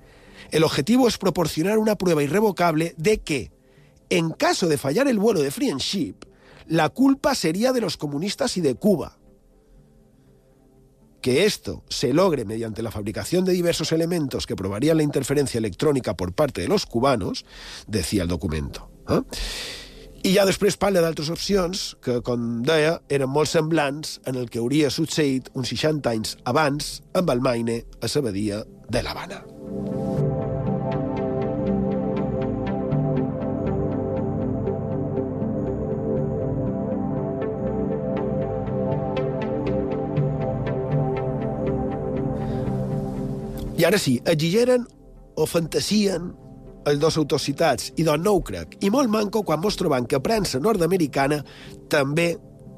El 0.51 0.63
objetivo 0.63 1.07
es 1.07 1.17
proporcionar 1.17 1.77
una 1.77 1.95
prueba 1.95 2.23
irrevocable 2.23 2.93
de 2.97 3.19
que, 3.19 3.51
en 4.09 4.31
caso 4.31 4.67
de 4.67 4.77
fallar 4.77 5.07
el 5.07 5.19
vuelo 5.19 5.41
de 5.41 5.51
Friendship, 5.51 6.15
la 6.67 6.89
culpa 6.89 7.35
sería 7.35 7.73
de 7.73 7.81
los 7.81 7.97
comunistas 7.97 8.57
y 8.57 8.61
de 8.61 8.75
Cuba. 8.75 9.17
Que 11.21 11.45
esto 11.45 11.83
se 11.89 12.13
logre 12.13 12.45
mediante 12.45 12.83
la 12.83 12.91
fabricación 12.91 13.45
de 13.45 13.53
diversos 13.53 13.91
elementos 13.91 14.45
que 14.45 14.55
probarían 14.55 14.97
la 14.97 15.03
interferencia 15.03 15.57
electrónica 15.57 16.15
por 16.15 16.33
parte 16.33 16.61
de 16.61 16.67
los 16.67 16.85
cubanos, 16.85 17.45
decía 17.87 18.23
el 18.23 18.27
documento. 18.27 18.89
Eh? 19.09 19.21
I 20.25 20.31
ja 20.33 20.41
després 20.49 20.73
parla 20.81 21.03
d'altres 21.05 21.27
que, 22.01 22.15
com 22.25 22.63
deia, 22.65 22.95
eren 23.13 23.29
molt 23.29 23.51
semblants 23.51 24.15
en 24.25 24.39
el 24.41 24.49
que 24.49 24.57
hauria 24.63 24.89
succeït 24.89 25.51
uns 25.53 25.69
60 25.69 26.15
anys 26.15 26.33
abans 26.49 26.95
amb 27.13 27.29
el 27.29 27.45
a 29.13 29.29
la. 29.29 29.94
I 43.75 43.83
ara 43.83 43.99
sí, 43.99 44.21
exigeren 44.23 44.85
o 45.35 45.45
fantasien 45.45 46.29
els 46.87 46.99
dos 47.01 47.17
autocitats, 47.19 47.89
i 47.99 48.05
doncs 48.07 48.23
no 48.23 48.37
ho 48.37 48.43
crec. 48.45 48.77
I 48.85 48.91
molt 48.93 49.11
manco 49.11 49.41
quan 49.43 49.59
mos 49.59 49.75
trobam 49.75 50.05
que 50.07 50.21
premsa 50.23 50.61
nord-americana 50.63 51.41
també 51.91 52.29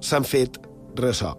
s'han 0.01 0.25
fet 0.25 0.57
ressò. 0.97 1.35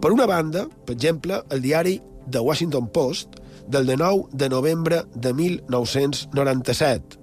Per 0.00 0.12
una 0.14 0.24
banda, 0.30 0.64
per 0.86 0.94
exemple, 0.96 1.42
el 1.52 1.60
diari 1.60 1.98
The 2.30 2.40
Washington 2.40 2.88
Post, 2.94 3.40
del 3.68 3.86
19 3.86 4.28
de 4.32 4.48
novembre 4.48 5.02
de 5.14 5.34
1997. 5.34 7.20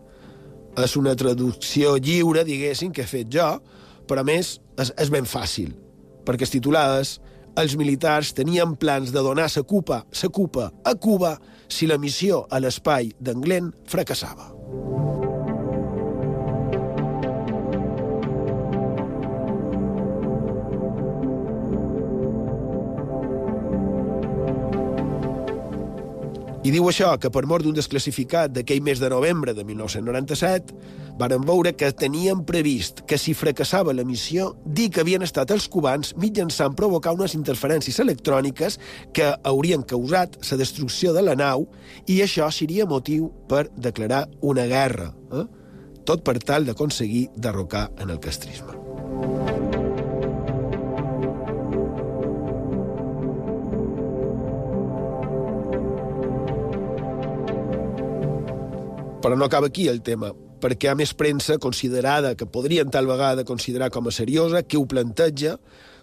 És 0.86 0.96
una 0.98 1.16
traducció 1.18 1.96
lliure, 1.98 2.46
diguéssim, 2.46 2.94
que 2.94 3.06
he 3.06 3.10
fet 3.10 3.32
jo, 3.34 3.48
però 4.08 4.22
a 4.22 4.28
més 4.28 4.60
és, 4.78 4.94
és 5.02 5.10
ben 5.14 5.26
fàcil, 5.26 5.74
perquè 6.26 6.46
es 6.46 6.54
titulades 6.54 7.18
els 7.60 7.76
militars 7.76 8.32
tenien 8.38 8.78
plans 8.80 9.12
de 9.12 9.24
donar 9.24 9.50
sa 9.52 9.64
cupa, 9.68 10.06
sa 10.12 10.30
cupa 10.30 10.72
a 10.84 10.96
Cuba 10.96 11.36
si 11.68 11.88
la 11.88 12.00
missió 12.00 12.46
a 12.50 12.60
l'espai 12.64 13.12
d'en 13.20 13.42
Glenn 13.44 13.72
fracassava. 13.88 14.52
I 26.62 26.70
diu 26.70 26.86
això, 26.86 27.16
que 27.18 27.32
per 27.34 27.48
mort 27.50 27.66
d'un 27.66 27.74
desclassificat 27.74 28.52
d'aquell 28.54 28.84
mes 28.86 29.00
de 29.02 29.10
novembre 29.10 29.56
de 29.58 29.64
1997, 29.66 30.76
varen 31.20 31.46
veure 31.46 31.74
que 31.78 31.92
tenien 31.92 32.44
previst 32.48 33.04
que 33.08 33.18
si 33.18 33.34
fracassava 33.38 33.94
la 33.94 34.06
missió, 34.08 34.52
dir 34.66 34.90
que 34.92 35.04
havien 35.04 35.26
estat 35.26 35.52
els 35.52 35.68
cubans 35.72 36.14
mitjançant 36.22 36.76
provocar 36.78 37.16
unes 37.18 37.36
interferències 37.38 38.00
electròniques 38.04 38.80
que 39.14 39.32
haurien 39.44 39.84
causat 39.84 40.38
la 40.52 40.60
destrucció 40.62 41.14
de 41.14 41.26
la 41.26 41.36
nau 41.36 41.68
i 42.08 42.22
això 42.26 42.50
seria 42.52 42.86
motiu 42.86 43.32
per 43.48 43.68
declarar 43.76 44.28
una 44.42 44.68
guerra, 44.70 45.12
eh? 45.32 45.48
tot 46.06 46.24
per 46.26 46.40
tal 46.40 46.66
d'aconseguir 46.66 47.30
derrocar 47.36 47.90
en 48.00 48.10
el 48.10 48.20
castrisme. 48.20 48.80
Però 59.22 59.36
no 59.38 59.46
acaba 59.46 59.68
aquí 59.68 59.88
el 59.88 60.02
tema, 60.02 60.34
perquè 60.62 60.88
hi 60.88 60.92
ha 60.92 60.98
més 61.00 61.16
premsa 61.18 61.58
considerada, 61.62 62.36
que 62.38 62.50
podrien 62.50 62.92
tal 62.94 63.10
vegada 63.10 63.48
considerar 63.48 63.90
com 63.92 64.08
a 64.08 64.14
seriosa, 64.16 64.64
que 64.64 64.78
ho 64.78 64.86
planteja, 64.86 65.58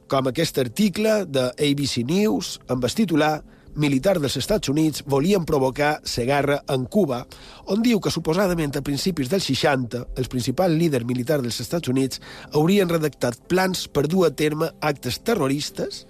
com 0.09 0.29
aquest 0.29 0.59
article 0.59 1.23
de 1.29 1.51
ABC 1.53 2.03
News, 2.09 2.59
amb 2.69 2.85
el 2.85 2.95
titular 2.97 3.37
militars 3.79 4.21
dels 4.21 4.37
Estats 4.41 4.69
Units 4.73 5.05
volien 5.07 5.45
provocar 5.47 6.01
la 6.03 6.25
guerra 6.25 6.57
en 6.69 6.87
Cuba, 6.87 7.21
on 7.71 7.83
diu 7.85 8.01
que 8.01 8.11
suposadament 8.11 8.75
a 8.77 8.83
principis 8.83 9.31
dels 9.31 9.47
60 9.47 10.05
els 10.19 10.31
principals 10.33 10.75
líders 10.75 11.07
militars 11.07 11.45
dels 11.47 11.61
Estats 11.63 11.89
Units 11.89 12.21
haurien 12.53 12.91
redactat 12.91 13.39
plans 13.49 13.87
per 13.87 14.09
dur 14.09 14.27
a 14.27 14.35
terme 14.35 14.73
actes 14.81 15.21
terroristes 15.23 16.05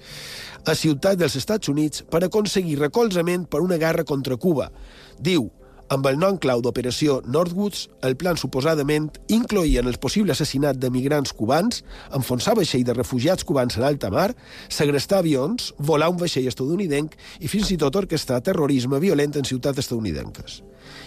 a 0.64 0.74
ciutats 0.74 1.20
dels 1.20 1.36
Estats 1.36 1.68
Units 1.68 2.04
per 2.08 2.22
aconseguir 2.24 2.78
recolzament 2.80 3.46
per 3.48 3.60
una 3.64 3.76
guerra 3.76 4.04
contra 4.04 4.36
Cuba. 4.36 4.70
Diu, 5.18 5.50
amb 5.88 6.06
el 6.10 6.18
nom 6.20 6.36
clau 6.40 6.60
d'Operació 6.62 7.18
Northwoods, 7.26 7.86
el 8.04 8.16
plan 8.20 8.36
suposadament 8.36 9.08
incloïa 9.32 9.80
en 9.82 9.88
el 9.88 9.98
possible 10.02 10.34
assassinat 10.34 10.76
de 10.80 10.90
migrants 10.92 11.32
cubans, 11.36 11.82
enfonsar 12.14 12.56
vaixell 12.58 12.84
de 12.84 12.96
refugiats 12.96 13.46
cubans 13.48 13.78
a 13.78 13.84
l'alta 13.84 14.10
mar, 14.12 14.30
segrestar 14.68 15.22
avions, 15.22 15.72
volar 15.78 16.10
un 16.12 16.20
vaixell 16.20 16.48
estadounidenc 16.50 17.16
i 17.40 17.48
fins 17.48 17.72
i 17.72 17.80
tot 17.80 17.96
orquestar 17.96 18.42
terrorisme 18.44 19.00
violent 19.00 19.40
en 19.40 19.48
ciutats 19.48 19.80
estadounidenques. 19.84 20.60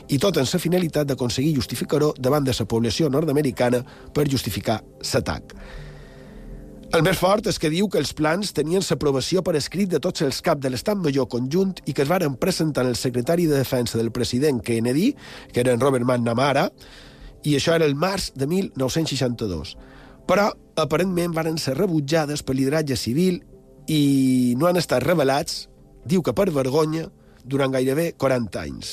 I 0.10 0.18
tot 0.22 0.38
en 0.38 0.50
la 0.50 0.60
finalitat 0.60 1.08
d'aconseguir 1.08 1.56
justificar-ho 1.56 2.14
davant 2.18 2.44
de 2.44 2.54
la 2.58 2.66
població 2.66 3.10
nord-americana 3.10 3.84
per 4.14 4.30
justificar 4.30 4.82
l'atac. 5.14 5.56
El 6.92 7.06
més 7.08 7.16
fort 7.16 7.46
és 7.48 7.56
que 7.56 7.70
diu 7.72 7.86
que 7.88 8.02
els 8.02 8.10
plans 8.12 8.50
tenien 8.52 8.84
l'aprovació 8.84 9.40
per 9.48 9.54
escrit 9.56 9.88
de 9.94 10.00
tots 10.04 10.26
els 10.26 10.42
caps 10.44 10.60
de 10.60 10.70
l'estat 10.74 10.98
major 11.00 11.30
conjunt 11.32 11.78
i 11.88 11.94
que 11.96 12.04
es 12.04 12.10
varen 12.10 12.34
presentar 12.36 12.84
al 12.84 12.98
secretari 13.00 13.46
de 13.48 13.62
defensa 13.62 13.96
del 13.96 14.10
president 14.12 14.60
Kennedy, 14.60 15.14
que 15.54 15.62
era 15.62 15.72
en 15.72 15.80
Robert 15.80 16.04
McNamara, 16.04 16.66
i 17.48 17.54
això 17.56 17.78
era 17.78 17.88
el 17.88 17.96
març 17.96 18.34
de 18.36 18.44
1962. 18.44 19.72
Però, 20.28 20.50
aparentment, 20.84 21.32
varen 21.32 21.56
ser 21.64 21.78
rebutjades 21.78 22.44
per 22.44 22.58
lideratge 22.60 22.98
civil 23.00 23.40
i 23.88 24.02
no 24.60 24.68
han 24.68 24.82
estat 24.82 25.06
revelats, 25.06 25.70
diu 26.04 26.20
que 26.20 26.36
per 26.36 26.50
vergonya, 26.52 27.06
durant 27.48 27.72
gairebé 27.72 28.10
40 28.20 28.66
anys. 28.66 28.92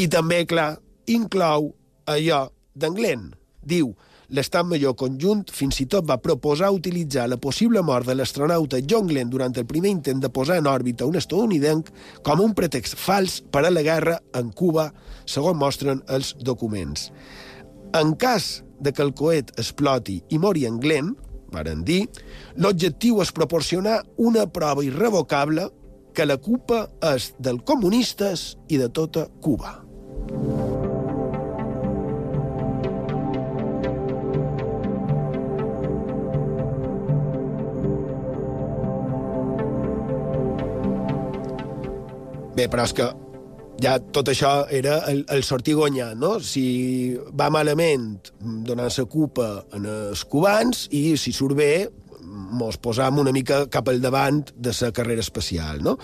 I 0.00 0.08
també, 0.08 0.46
clar, 0.48 0.78
inclou 1.12 1.74
allò 2.08 2.46
d'en 2.72 2.96
Glenn. 2.96 3.28
Diu, 3.60 3.92
l'estat 4.32 4.64
major 4.64 4.94
conjunt 4.96 5.44
fins 5.52 5.78
i 5.82 5.86
tot 5.92 6.06
va 6.08 6.18
proposar 6.24 6.72
utilitzar 6.72 7.26
la 7.28 7.38
possible 7.40 7.82
mort 7.84 8.08
de 8.08 8.16
l'astronauta 8.16 8.80
John 8.88 9.10
Glenn 9.10 9.30
durant 9.30 9.52
el 9.60 9.66
primer 9.68 9.92
intent 9.92 10.22
de 10.22 10.30
posar 10.32 10.56
en 10.60 10.68
òrbita 10.70 11.08
un 11.08 11.18
estadounidenc 11.20 11.90
com 12.24 12.40
un 12.40 12.54
pretext 12.56 12.96
fals 12.96 13.40
per 13.52 13.66
a 13.66 13.72
la 13.72 13.84
guerra 13.84 14.18
en 14.38 14.50
Cuba, 14.56 14.88
segons 15.26 15.58
mostren 15.60 16.00
els 16.08 16.32
documents. 16.40 17.10
En 17.92 18.16
cas 18.16 18.62
de 18.80 18.92
que 18.92 19.04
el 19.04 19.12
coet 19.12 19.52
exploti 19.60 20.22
i 20.32 20.40
mori 20.40 20.64
en 20.66 20.80
Glenn, 20.80 21.12
varen 21.52 21.84
dir, 21.84 22.06
l'objectiu 22.56 23.20
és 23.20 23.36
proporcionar 23.36 24.00
una 24.16 24.48
prova 24.48 24.84
irrevocable 24.84 25.68
que 26.16 26.28
la 26.28 26.40
culpa 26.40 26.86
és 27.12 27.32
dels 27.38 27.64
comunistes 27.68 28.54
i 28.68 28.80
de 28.80 28.88
tota 28.88 29.28
Cuba. 29.44 29.82
Bé, 42.62 42.68
però 42.70 42.84
és 42.86 42.92
que 42.94 43.08
ja 43.82 43.96
tot 44.14 44.28
això 44.30 44.50
era 44.70 45.00
el, 45.10 45.24
el 45.34 45.40
sortir 45.42 45.72
guanyant, 45.74 46.14
no? 46.20 46.36
Si 46.38 47.16
va 47.34 47.48
malament, 47.50 48.12
donant 48.68 48.92
la 48.94 49.04
culpa 49.10 49.48
en 49.74 49.88
els 49.90 50.22
cubans, 50.30 50.84
i 50.94 51.16
si 51.18 51.32
surt 51.34 51.56
bé, 51.58 51.72
mos 52.22 52.78
posam 52.78 53.18
una 53.18 53.32
mica 53.34 53.64
cap 53.72 53.90
al 53.90 53.98
davant 54.04 54.38
de 54.54 54.70
la 54.78 54.92
carrera 54.94 55.24
espacial, 55.24 55.80
no? 55.82 55.96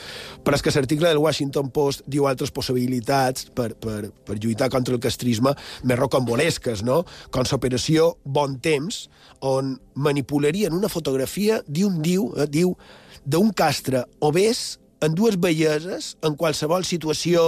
Però 0.42 0.58
és 0.58 0.66
que 0.66 0.72
l'article 0.74 1.12
del 1.12 1.22
Washington 1.22 1.70
Post 1.70 2.02
diu 2.10 2.26
altres 2.26 2.50
possibilitats 2.50 3.46
per, 3.54 3.68
per, 3.78 4.10
per 4.10 4.40
lluitar 4.42 4.66
contra 4.74 4.98
el 4.98 5.04
castrisme 5.04 5.54
més 5.84 6.00
rocambolesques, 6.02 6.82
no? 6.82 7.04
Com 7.30 7.46
l'operació 7.46 8.16
Bon 8.24 8.58
Temps, 8.58 9.04
on 9.46 9.76
manipularien 9.94 10.74
una 10.74 10.90
fotografia, 10.90 11.62
d'un 11.68 12.02
diu, 12.02 12.32
eh, 12.34 12.50
diu, 12.50 12.74
d'un 13.22 13.54
castre 13.54 14.02
obès 14.26 14.80
en 15.04 15.14
dues 15.14 15.38
belleses, 15.40 16.16
en 16.26 16.34
qualsevol 16.38 16.84
situació 16.86 17.42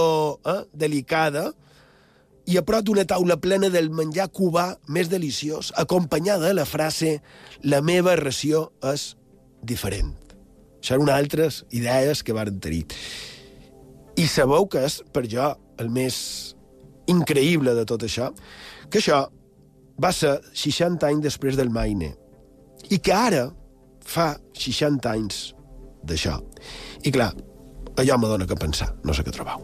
eh, 0.45 0.61
delicada, 0.73 1.51
i 2.49 2.57
a 2.57 2.63
prop 2.65 2.85
d'una 2.87 3.05
taula 3.07 3.37
plena 3.41 3.69
del 3.71 3.91
menjar 3.93 4.29
cubà 4.33 4.71
més 4.89 5.11
deliciós, 5.11 5.71
acompanyada 5.77 6.49
de 6.49 6.55
la 6.57 6.65
frase 6.65 7.19
«La 7.63 7.81
meva 7.85 8.15
ració 8.19 8.71
és 8.91 9.11
diferent». 9.61 10.15
Això 10.81 10.97
eren 10.97 11.11
altres 11.13 11.61
idees 11.69 12.23
que 12.25 12.33
varen 12.33 12.57
tenir. 12.59 12.87
I 14.17 14.25
sabeu 14.27 14.65
que 14.67 14.81
és, 14.87 14.97
per 15.13 15.27
jo, 15.29 15.51
el 15.79 15.91
més 15.93 16.17
increïble 17.11 17.75
de 17.77 17.85
tot 17.85 18.03
això, 18.07 18.31
que 18.89 18.99
això 18.99 19.21
va 20.01 20.11
ser 20.15 20.39
60 20.57 21.05
anys 21.07 21.27
després 21.27 21.59
del 21.59 21.69
Maine, 21.69 22.15
i 22.89 22.97
que 22.97 23.13
ara 23.13 23.45
fa 24.01 24.33
60 24.57 25.11
anys 25.13 25.41
d'això. 26.03 26.39
I 27.03 27.11
clar, 27.11 27.31
allò 27.97 28.17
me 28.17 28.27
dóna 28.27 28.45
que 28.45 28.55
pensar, 28.55 28.91
no 29.03 29.13
sé 29.13 29.25
què 29.25 29.33
trobau. 29.33 29.61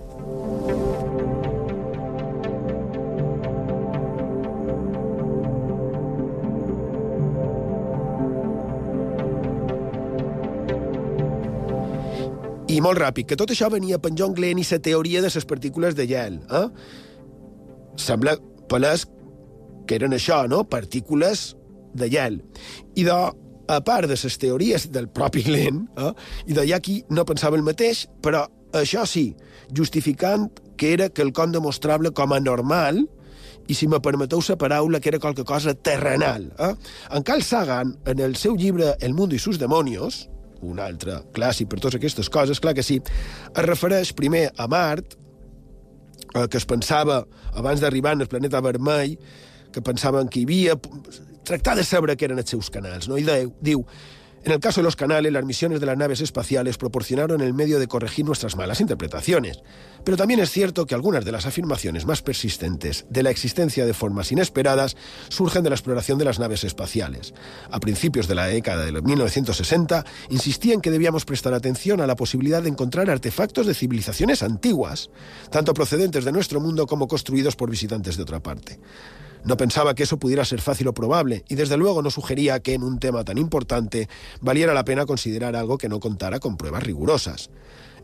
I 12.68 12.82
molt 12.84 13.00
ràpid, 13.00 13.30
que 13.30 13.38
tot 13.40 13.54
això 13.54 13.70
venia 13.74 13.98
per 14.02 14.12
John 14.18 14.34
Glenn 14.38 14.60
i 14.60 14.66
la 14.68 14.82
teoria 14.84 15.22
de 15.24 15.30
les 15.34 15.46
partícules 15.50 15.96
de 15.96 16.06
gel. 16.10 16.42
Eh? 16.52 16.66
Sembla 17.98 18.36
palès 18.70 19.06
que 19.88 19.96
eren 19.96 20.14
això, 20.14 20.44
no? 20.52 20.66
Partícules 20.68 21.54
de 21.98 22.10
gel. 22.12 22.42
I 23.00 23.06
de, 23.08 23.16
a 23.68 23.82
part 23.84 24.08
de 24.08 24.16
les 24.16 24.38
teories 24.40 24.88
del 24.92 25.10
propi 25.10 25.44
Glenn, 25.44 25.88
eh? 25.98 26.14
i 26.48 26.56
de 26.58 26.74
aquí 26.74 27.02
no 27.10 27.26
pensava 27.26 27.58
el 27.58 27.66
mateix, 27.66 28.06
però 28.22 28.46
això 28.76 29.06
sí, 29.08 29.30
justificant 29.76 30.50
que 30.78 30.94
era 30.94 31.10
quelcom 31.10 31.52
demostrable 31.52 32.12
com 32.16 32.34
a 32.34 32.40
normal 32.40 33.04
i, 33.68 33.76
si 33.76 33.88
me 33.88 34.00
permeteu 34.00 34.42
la 34.48 34.58
paraula, 34.58 35.00
que 35.00 35.10
era 35.10 35.20
qualque 35.20 35.44
cosa 35.44 35.74
terrenal. 35.74 36.52
Eh? 36.58 36.74
En 37.12 37.24
Carl 37.24 37.44
Sagan, 37.44 37.98
en 38.06 38.20
el 38.20 38.36
seu 38.36 38.56
llibre 38.56 38.96
El 39.02 39.14
mundo 39.14 39.36
y 39.36 39.40
sus 39.40 39.60
demonios, 39.60 40.30
un 40.62 40.80
altre 40.80 41.22
clàssic 41.34 41.70
per 41.70 41.80
totes 41.80 42.00
aquestes 42.00 42.30
coses, 42.30 42.60
clar 42.60 42.74
que 42.74 42.84
sí, 42.84 43.02
es 43.02 43.66
refereix 43.66 44.14
primer 44.18 44.48
a 44.58 44.68
Mart, 44.68 45.18
eh, 46.34 46.48
que 46.48 46.58
es 46.58 46.66
pensava, 46.66 47.26
abans 47.54 47.82
d'arribar 47.82 48.16
el 48.18 48.28
planeta 48.28 48.62
vermell, 48.62 49.18
que 49.72 49.82
pensaven 49.82 50.30
que 50.30 50.42
hi 50.42 50.48
havia... 50.48 50.80
Tractar 51.48 51.78
de 51.78 51.86
saber 51.86 52.18
no? 53.08 53.16
Diu, 53.62 53.86
En 54.44 54.52
el 54.52 54.60
caso 54.60 54.82
de 54.82 54.84
los 54.84 54.98
canales, 54.98 55.32
las 55.32 55.46
misiones 55.46 55.80
de 55.80 55.86
las 55.86 55.98
naves 55.98 56.20
espaciales 56.20 56.78
proporcionaron 56.78 57.40
el 57.40 57.54
medio 57.54 57.80
de 57.80 57.88
corregir 57.88 58.26
nuestras 58.26 58.58
malas 58.58 58.82
interpretaciones. 58.82 59.60
Pero 60.04 60.18
también 60.18 60.42
es 60.42 60.52
cierto 60.52 60.86
que 60.86 60.94
algunas 60.94 61.24
de 61.24 61.32
las 61.32 61.46
afirmaciones 61.46 62.06
más 62.06 62.22
persistentes 62.22 63.06
de 63.10 63.24
la 63.24 63.30
existencia 63.30 63.86
de 63.86 63.94
formas 63.94 64.30
inesperadas 64.34 64.98
surgen 65.30 65.64
de 65.64 65.70
la 65.70 65.78
exploración 65.78 66.18
de 66.18 66.26
las 66.26 66.38
naves 66.38 66.66
espaciales. 66.66 67.34
A 67.72 67.80
principios 67.80 68.28
de 68.28 68.36
la 68.36 68.48
década 68.48 68.84
de 68.84 69.02
1960, 69.02 70.04
insistía 70.30 70.74
en 70.74 70.82
que 70.82 70.92
debíamos 70.92 71.24
prestar 71.24 71.54
atención 71.54 72.02
a 72.02 72.08
la 72.08 72.18
posibilidad 72.18 72.62
de 72.62 72.70
encontrar 72.70 73.10
artefactos 73.10 73.68
de 73.68 73.74
civilizaciones 73.74 74.44
antiguas, 74.44 75.10
tanto 75.50 75.74
procedentes 75.74 76.26
de 76.26 76.34
nuestro 76.34 76.60
mundo 76.60 76.88
como 76.88 77.08
construidos 77.08 77.56
por 77.56 77.72
visitantes 77.72 78.18
de 78.18 78.24
otra 78.24 78.42
parte. 78.42 78.80
No 79.48 79.56
pensaba 79.56 79.96
que 79.96 80.04
eso 80.04 80.20
pudiera 80.20 80.44
ser 80.44 80.60
fácil 80.60 80.90
o 80.90 80.94
probable, 80.94 81.46
y 81.48 81.56
desde 81.56 81.78
luego 81.78 82.02
no 82.02 82.12
sugería 82.12 82.60
que 82.60 82.74
en 82.74 82.84
un 82.84 83.00
tema 83.00 83.24
tan 83.24 83.38
importante 83.38 84.10
valiera 84.42 84.74
la 84.74 84.84
pena 84.84 85.06
considerar 85.06 85.56
algo 85.56 85.78
que 85.78 85.88
no 85.88 86.02
contara 86.02 86.42
con 86.42 86.58
pruebas 86.58 86.84
rigurosas. 86.84 87.50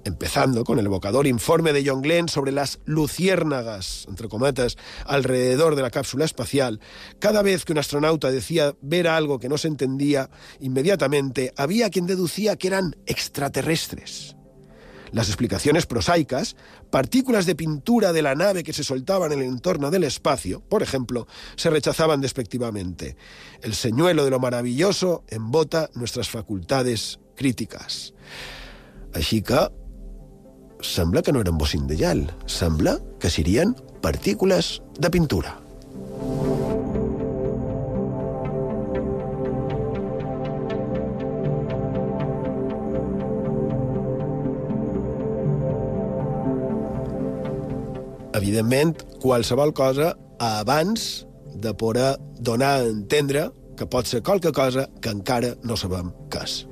Empezando 0.06 0.64
con 0.64 0.80
el 0.80 0.86
evocador 0.86 1.28
informe 1.28 1.74
de 1.74 1.84
John 1.86 2.02
Glenn 2.02 2.30
sobre 2.30 2.54
las 2.54 2.80
luciérnagas, 2.86 4.06
entre 4.08 4.30
cometas, 4.30 4.78
alrededor 5.06 5.76
de 5.76 5.82
la 5.82 5.92
cápsula 5.92 6.24
espacial, 6.24 6.80
cada 7.20 7.42
vez 7.42 7.66
que 7.66 7.74
un 7.74 7.80
astronauta 7.80 8.32
decía 8.32 8.74
ver 8.82 9.10
algo 9.10 9.38
que 9.38 9.50
no 9.50 9.58
se 9.58 9.68
entendía, 9.68 10.30
inmediatamente 10.62 11.54
había 11.58 11.90
quien 11.90 12.08
deducía 12.08 12.56
que 12.56 12.68
eran 12.68 12.96
extraterrestres. 13.06 14.38
Las 15.14 15.28
explicaciones 15.28 15.86
prosaicas, 15.86 16.56
partículas 16.90 17.46
de 17.46 17.56
pintura 17.56 18.12
de 18.12 18.24
la 18.24 18.34
nave 18.34 18.64
que 18.64 18.74
se 18.74 18.84
soltaban 18.84 19.32
en 19.32 19.40
el 19.40 19.46
entorno 19.46 19.92
del 19.92 20.04
espacio, 20.04 20.62
por 20.62 20.82
ejemplo, 20.82 21.28
se 21.56 21.70
rechazaban 21.70 22.20
despectivamente. 22.20 23.16
El 23.62 23.76
señuelo 23.76 24.26
de 24.26 24.32
lo 24.32 24.40
maravilloso 24.40 25.24
embota 25.30 25.90
nuestras 25.94 26.30
facultades 26.30 27.20
críticas. 27.36 28.14
Així 29.14 29.44
que 29.46 29.70
sembla 30.82 31.22
que 31.22 31.32
no 31.32 31.42
eren 31.46 31.58
bocins 31.58 31.88
de 31.88 31.98
gel, 31.98 32.26
sembla 32.50 32.98
que 33.22 33.30
serien 33.30 33.76
partícules 34.02 34.82
de 34.98 35.10
pintura. 35.14 35.60
Evidentment, 48.34 49.04
qualsevol 49.22 49.74
cosa 49.74 50.14
abans 50.40 51.26
de 51.56 51.74
poder 51.74 52.18
donar 52.40 52.80
a 52.80 52.88
entendre 52.90 53.50
que 53.78 53.88
pot 53.90 54.10
ser 54.10 54.22
qualque 54.22 54.52
cosa 54.52 54.88
que 55.02 55.14
encara 55.14 55.56
no 55.64 55.78
sabem 55.78 56.14
què 56.30 56.44
és. 56.44 56.64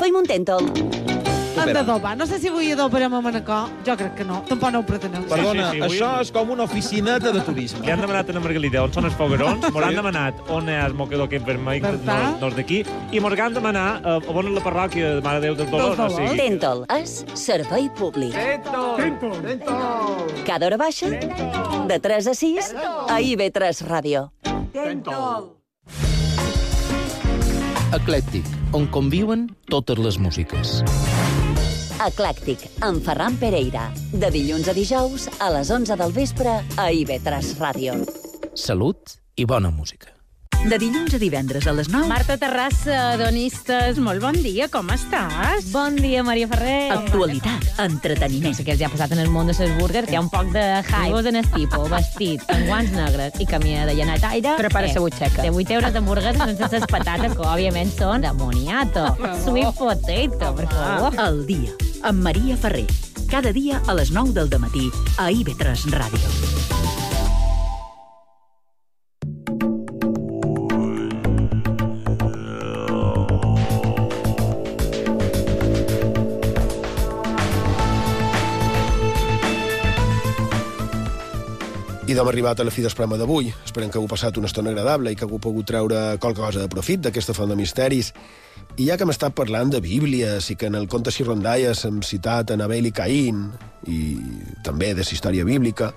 Foi 0.00 0.10
un 0.10 0.22
intento. 0.24 0.99
Superar. 1.60 1.84
d'adobar. 1.86 2.16
No 2.16 2.26
sé 2.26 2.38
si 2.38 2.48
avui 2.48 2.70
adobarem 2.72 3.14
a 3.14 3.20
Manacor. 3.20 3.68
Jo 3.86 3.96
crec 3.96 4.14
que 4.14 4.24
no. 4.24 4.42
Tampoc 4.48 4.72
no 4.72 4.78
ho 4.80 4.86
preteneu. 4.86 5.22
Perdona, 5.28 5.70
Sí, 5.70 5.76
sí, 5.80 5.82
sí, 5.88 5.94
això 6.00 6.08
avui- 6.10 6.20
és 6.22 6.32
com 6.32 6.50
una 6.50 6.62
oficineta 6.64 7.32
de 7.32 7.40
turisme. 7.40 7.84
Li 7.86 7.90
han 7.92 8.00
demanat 8.00 8.28
a 8.30 8.32
la 8.32 8.40
Margalida 8.40 8.82
on 8.84 8.92
són 8.92 9.04
els 9.04 9.14
foguerons, 9.14 9.70
mos 9.72 9.84
han 9.84 9.94
demanat 9.94 10.34
on 10.48 10.68
és 10.68 10.84
el 10.84 10.94
mocador 10.94 11.26
aquest 11.26 11.44
vermell, 11.46 11.80
Per 11.82 11.92
no, 12.04 12.38
no 12.40 12.48
és 12.48 12.54
d'aquí, 12.56 12.84
i 13.12 13.20
mos 13.20 13.38
han 13.38 13.54
demanat 13.54 14.04
eh, 14.04 14.28
on 14.28 14.46
és 14.46 14.54
la 14.54 14.60
parròquia 14.60 15.14
de 15.16 15.20
Mare 15.22 15.40
de 15.40 15.46
Déu 15.46 15.54
dels 15.56 15.70
Dolors. 15.70 15.96
Dels 15.96 16.12
O 16.12 16.16
sigui, 16.16 16.36
Tentol 16.36 16.84
és 16.98 17.24
servei 17.34 17.88
públic. 17.90 18.34
Cada 20.46 20.66
hora 20.66 20.76
baixa, 20.76 21.06
de 21.10 21.98
3 22.00 22.26
a 22.26 22.34
6, 22.34 22.74
a 23.08 23.20
IB3 23.20 23.82
Ràdio. 23.86 24.30
Eclèctic, 27.92 28.44
on 28.72 28.86
conviuen 28.86 29.48
totes 29.68 29.98
les 29.98 30.18
músiques. 30.18 30.84
Eclèctic, 32.00 32.62
amb 32.86 33.02
Ferran 33.04 33.34
Pereira. 33.36 33.82
De 34.22 34.30
dilluns 34.32 34.70
a 34.72 34.74
dijous, 34.76 35.26
a 35.36 35.50
les 35.52 35.68
11 35.68 35.98
del 36.00 36.14
vespre, 36.16 36.54
a 36.80 36.86
IB3 36.96 37.52
Ràdio. 37.60 37.98
Salut 38.56 39.18
i 39.36 39.44
bona 39.44 39.68
música. 39.68 40.19
De 40.68 40.76
dilluns 40.78 41.14
a 41.16 41.18
divendres 41.18 41.64
a 41.66 41.72
les 41.72 41.88
9, 41.88 42.06
Marta 42.06 42.36
Terrassa, 42.38 43.16
donistes, 43.18 43.96
molt 43.98 44.20
bon 44.22 44.36
dia, 44.44 44.68
com 44.70 44.86
estàs? 44.92 45.64
Bon 45.72 45.96
dia, 45.96 46.22
Maria 46.22 46.46
Ferrer. 46.50 46.92
actualitat, 46.94 47.64
entreteniment. 47.82 48.52
No 48.52 48.58
sé 48.58 48.66
què 48.66 48.74
els 48.76 48.82
ha 48.84 48.90
passat 48.92 49.14
en 49.16 49.22
el 49.24 49.30
món 49.32 49.48
de 49.48 49.56
les 49.58 49.72
burgers, 49.80 50.06
que 50.06 50.14
hi 50.14 50.18
ha 50.18 50.22
un 50.22 50.28
poc 50.30 50.52
de 50.52 50.62
hype. 50.84 51.28
en 51.30 51.36
el 51.40 51.48
tipo, 51.50 51.82
vestit, 51.88 52.44
amb 52.52 52.66
guants 52.68 52.92
negres 52.92 53.40
i 53.40 53.46
camina 53.46 53.86
de 53.86 53.94
llanat 53.94 54.22
aire. 54.30 54.54
Prepara 54.58 54.86
Eh, 54.86 54.92
sa 54.92 55.00
butxaca. 55.00 55.42
De 55.42 55.50
8 55.50 55.70
euros 55.72 55.92
d'hamburguesa 55.92 56.46
sense 56.46 56.70
les 56.70 56.86
patates, 56.86 57.32
que 57.32 57.42
òbviament 57.42 57.90
són 57.96 58.20
de 58.20 58.32
moniato. 58.32 59.16
Sweet 59.44 59.74
potato, 59.76 60.54
per 60.54 60.68
favor. 60.68 61.14
El 61.18 61.46
dia, 61.46 61.72
amb 62.02 62.22
Maria 62.22 62.56
Ferrer. 62.56 62.86
Cada 63.28 63.52
dia 63.52 63.80
a 63.86 63.94
les 63.94 64.10
9 64.12 64.32
del 64.34 64.60
matí 64.60 64.90
a 65.16 65.30
IB3 65.30 65.86
Ràdio. 65.90 66.99
I 82.10 82.14
d'hem 82.18 82.26
arribat 82.26 82.58
a 82.58 82.64
la 82.66 82.72
fi 82.74 82.82
del 82.82 82.90
programa 82.90 83.20
d'avui. 83.20 83.52
Esperem 83.62 83.86
que 83.86 83.94
hagueu 84.00 84.08
passat 84.10 84.34
una 84.40 84.48
estona 84.50 84.72
agradable 84.72 85.12
i 85.12 85.16
que 85.18 85.22
hagueu 85.28 85.38
pogut 85.38 85.68
treure 85.68 86.16
qualque 86.18 86.42
cosa 86.42 86.64
de 86.64 86.70
profit 86.72 87.04
d'aquesta 87.04 87.36
font 87.36 87.52
de 87.52 87.54
misteris. 87.54 88.08
I 88.82 88.88
ja 88.88 88.96
que 88.98 89.06
hem 89.06 89.12
estat 89.14 89.36
parlant 89.38 89.70
de 89.70 89.78
Bíblies 89.84 90.48
i 90.50 90.56
que 90.58 90.66
en 90.66 90.74
el 90.74 90.88
conte 90.90 91.12
rondalles 91.22 91.84
hem 91.86 92.00
citat 92.02 92.50
en 92.50 92.64
Abel 92.66 92.86
i 92.86 92.90
Caín 92.90 93.52
i 93.86 94.18
també 94.64 94.90
de 94.90 95.04
la 95.04 95.12
història 95.14 95.44
bíblica, 95.44 95.92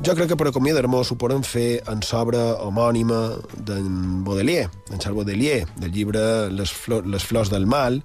jo 0.00 0.14
crec 0.16 0.32
que 0.32 0.36
per 0.36 0.48
acomiadar-nos 0.48 1.12
ho 1.12 1.16
podem 1.20 1.44
fer 1.44 1.82
en 1.92 2.00
s'obra 2.00 2.56
homònima 2.64 3.36
d'en 3.68 4.24
Baudelaire, 4.24 4.70
d'en 4.88 4.98
Charles 4.98 5.26
Baudelaire, 5.26 5.68
del 5.76 5.92
llibre 5.92 6.48
Les, 6.50 6.72
Flo 6.72 7.02
Les 7.04 7.22
flors 7.22 7.52
del 7.52 7.66
mal, 7.66 8.00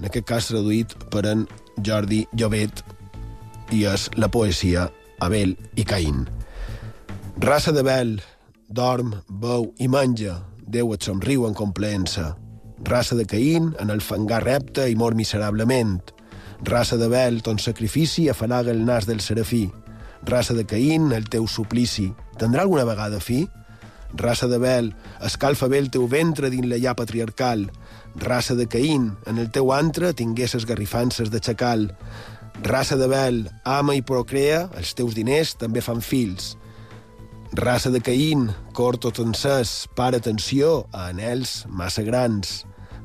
en 0.00 0.10
aquest 0.10 0.26
cas 0.26 0.50
traduït 0.50 0.98
per 1.08 1.24
en 1.30 1.46
Jordi 1.86 2.26
Llobet, 2.34 2.82
i 3.70 3.86
és 3.86 4.10
la 4.16 4.28
poesia 4.28 4.90
Abel 5.20 5.54
i 5.76 5.84
Caín. 5.84 6.26
Raça 7.40 7.72
de 7.72 7.80
vel, 7.80 8.18
dorm, 8.68 9.14
beu 9.26 9.70
i 9.80 9.86
menja, 9.88 10.34
Déu 10.68 10.92
et 10.92 11.02
somriu 11.02 11.46
en 11.48 11.54
compleença. 11.56 12.34
Raça 12.84 13.16
de 13.16 13.24
Caín, 13.24 13.70
en 13.80 13.88
el 13.88 14.02
fangar 14.04 14.42
repte 14.44 14.84
i 14.90 14.94
mor 14.94 15.16
miserablement. 15.16 16.12
Raça 16.68 16.98
de 17.00 17.08
vel, 17.08 17.40
ton 17.40 17.56
sacrifici 17.56 18.28
afalaga 18.28 18.74
el 18.74 18.84
nas 18.84 19.08
del 19.08 19.24
serafí. 19.24 19.70
Raça 20.28 20.52
de 20.52 20.66
Caín, 20.68 21.10
el 21.16 21.30
teu 21.32 21.48
suplici, 21.48 22.10
tindrà 22.36 22.66
alguna 22.68 22.84
vegada 22.84 23.22
fi? 23.24 23.46
Raça 24.12 24.46
de 24.46 24.60
vel, 24.60 24.92
escalfa 25.24 25.66
bé 25.72 25.80
el 25.80 25.88
teu 25.88 26.04
ventre 26.12 26.52
dins 26.52 26.68
la 26.68 26.76
llar 26.76 26.94
patriarcal. 27.00 27.70
Raça 28.20 28.54
de 28.54 28.68
Caín, 28.68 29.14
en 29.24 29.40
el 29.40 29.48
teu 29.48 29.72
antre 29.72 30.12
tinguesses 30.12 30.68
garrifances 30.68 31.32
de 31.32 31.40
xacal. 31.40 31.88
Raça 32.62 33.00
de 33.00 33.08
vel, 33.08 33.46
ama 33.64 33.96
i 33.96 34.04
procrea, 34.04 34.66
els 34.76 34.92
teus 34.92 35.16
diners 35.16 35.56
també 35.56 35.80
fan 35.80 36.04
fills. 36.04 36.59
Raça 37.52 37.90
de 37.90 37.98
Caín, 38.00 38.52
cor 38.72 38.94
tot 38.96 39.18
encès, 39.18 39.88
para 39.98 40.20
atenció 40.22 40.86
a 40.94 41.08
anells 41.10 41.64
massa 41.66 42.04
grans. 42.06 42.60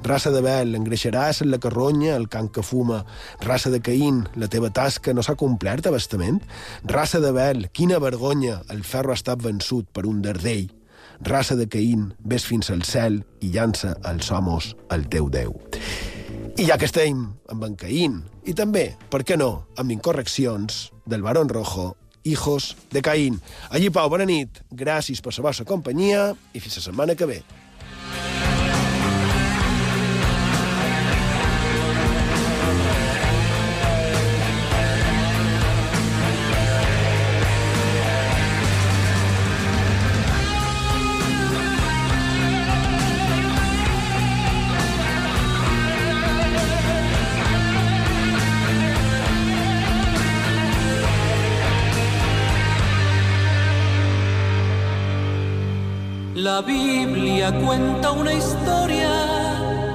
Raça 0.05 0.29
de 0.29 0.43
vel, 0.45 0.75
engreixaràs 0.77 1.41
en 1.41 1.49
la 1.49 1.57
carronya 1.57 2.13
el 2.13 2.27
can 2.29 2.51
que 2.53 2.61
fuma. 2.61 2.99
Raça 3.41 3.71
de 3.73 3.81
Caín, 3.81 4.27
la 4.37 4.45
teva 4.45 4.69
tasca 4.69 5.15
no 5.17 5.25
s'ha 5.25 5.33
complert 5.33 5.89
abastament. 5.89 6.43
Raça 6.85 7.17
de 7.23 7.33
vel, 7.33 7.65
quina 7.73 7.97
vergonya, 7.97 8.59
el 8.69 8.85
ferro 8.85 9.15
ha 9.15 9.17
estat 9.17 9.41
vençut 9.41 9.89
per 9.89 10.05
un 10.05 10.21
dardell. 10.21 10.69
Raça 11.25 11.57
de 11.57 11.65
Caín, 11.65 12.11
ves 12.21 12.45
fins 12.45 12.69
al 12.69 12.85
cel 12.85 13.23
i 13.41 13.49
llança 13.49 13.95
els 14.05 14.29
homes 14.29 14.75
al 14.93 15.09
teu 15.09 15.33
Déu. 15.33 15.57
I 16.55 16.69
ja 16.69 16.77
que 16.77 16.85
estem 16.85 17.31
amb 17.49 17.65
en 17.65 17.73
Caín, 17.81 18.21
i 18.45 18.53
també, 18.53 18.91
per 19.09 19.25
què 19.25 19.41
no, 19.41 19.65
amb 19.81 19.89
incorreccions 19.89 20.91
del 21.09 21.25
Barón 21.25 21.49
Rojo, 21.49 21.95
Hijos 22.25 22.75
de 22.91 23.01
Caín. 23.05 23.39
Allí, 23.69 23.91
Pau, 23.93 24.09
bona 24.09 24.25
nit, 24.25 24.63
gràcies 24.73 25.21
per 25.21 25.31
la 25.37 25.45
vostra 25.45 25.65
companyia 25.69 26.31
i 26.51 26.59
fins 26.59 26.81
la 26.81 26.89
setmana 26.89 27.15
que 27.15 27.29
ve. 27.29 27.43
La 56.55 56.61
Biblia 56.61 57.51
cuenta 57.51 58.13
una 58.13 58.33
historia 58.33 59.09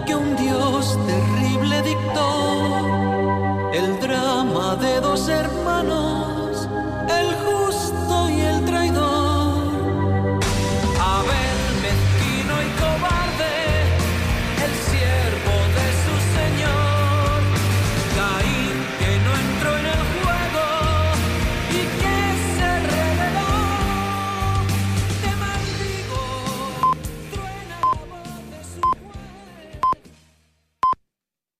que 0.06 0.14
un 0.14 0.36
Dios 0.36 0.98
terrible 1.06 1.80
dictó, 1.80 3.70
el 3.72 3.98
drama 3.98 4.76
de 4.76 5.00
dos 5.00 5.26
hermanos 5.30 5.69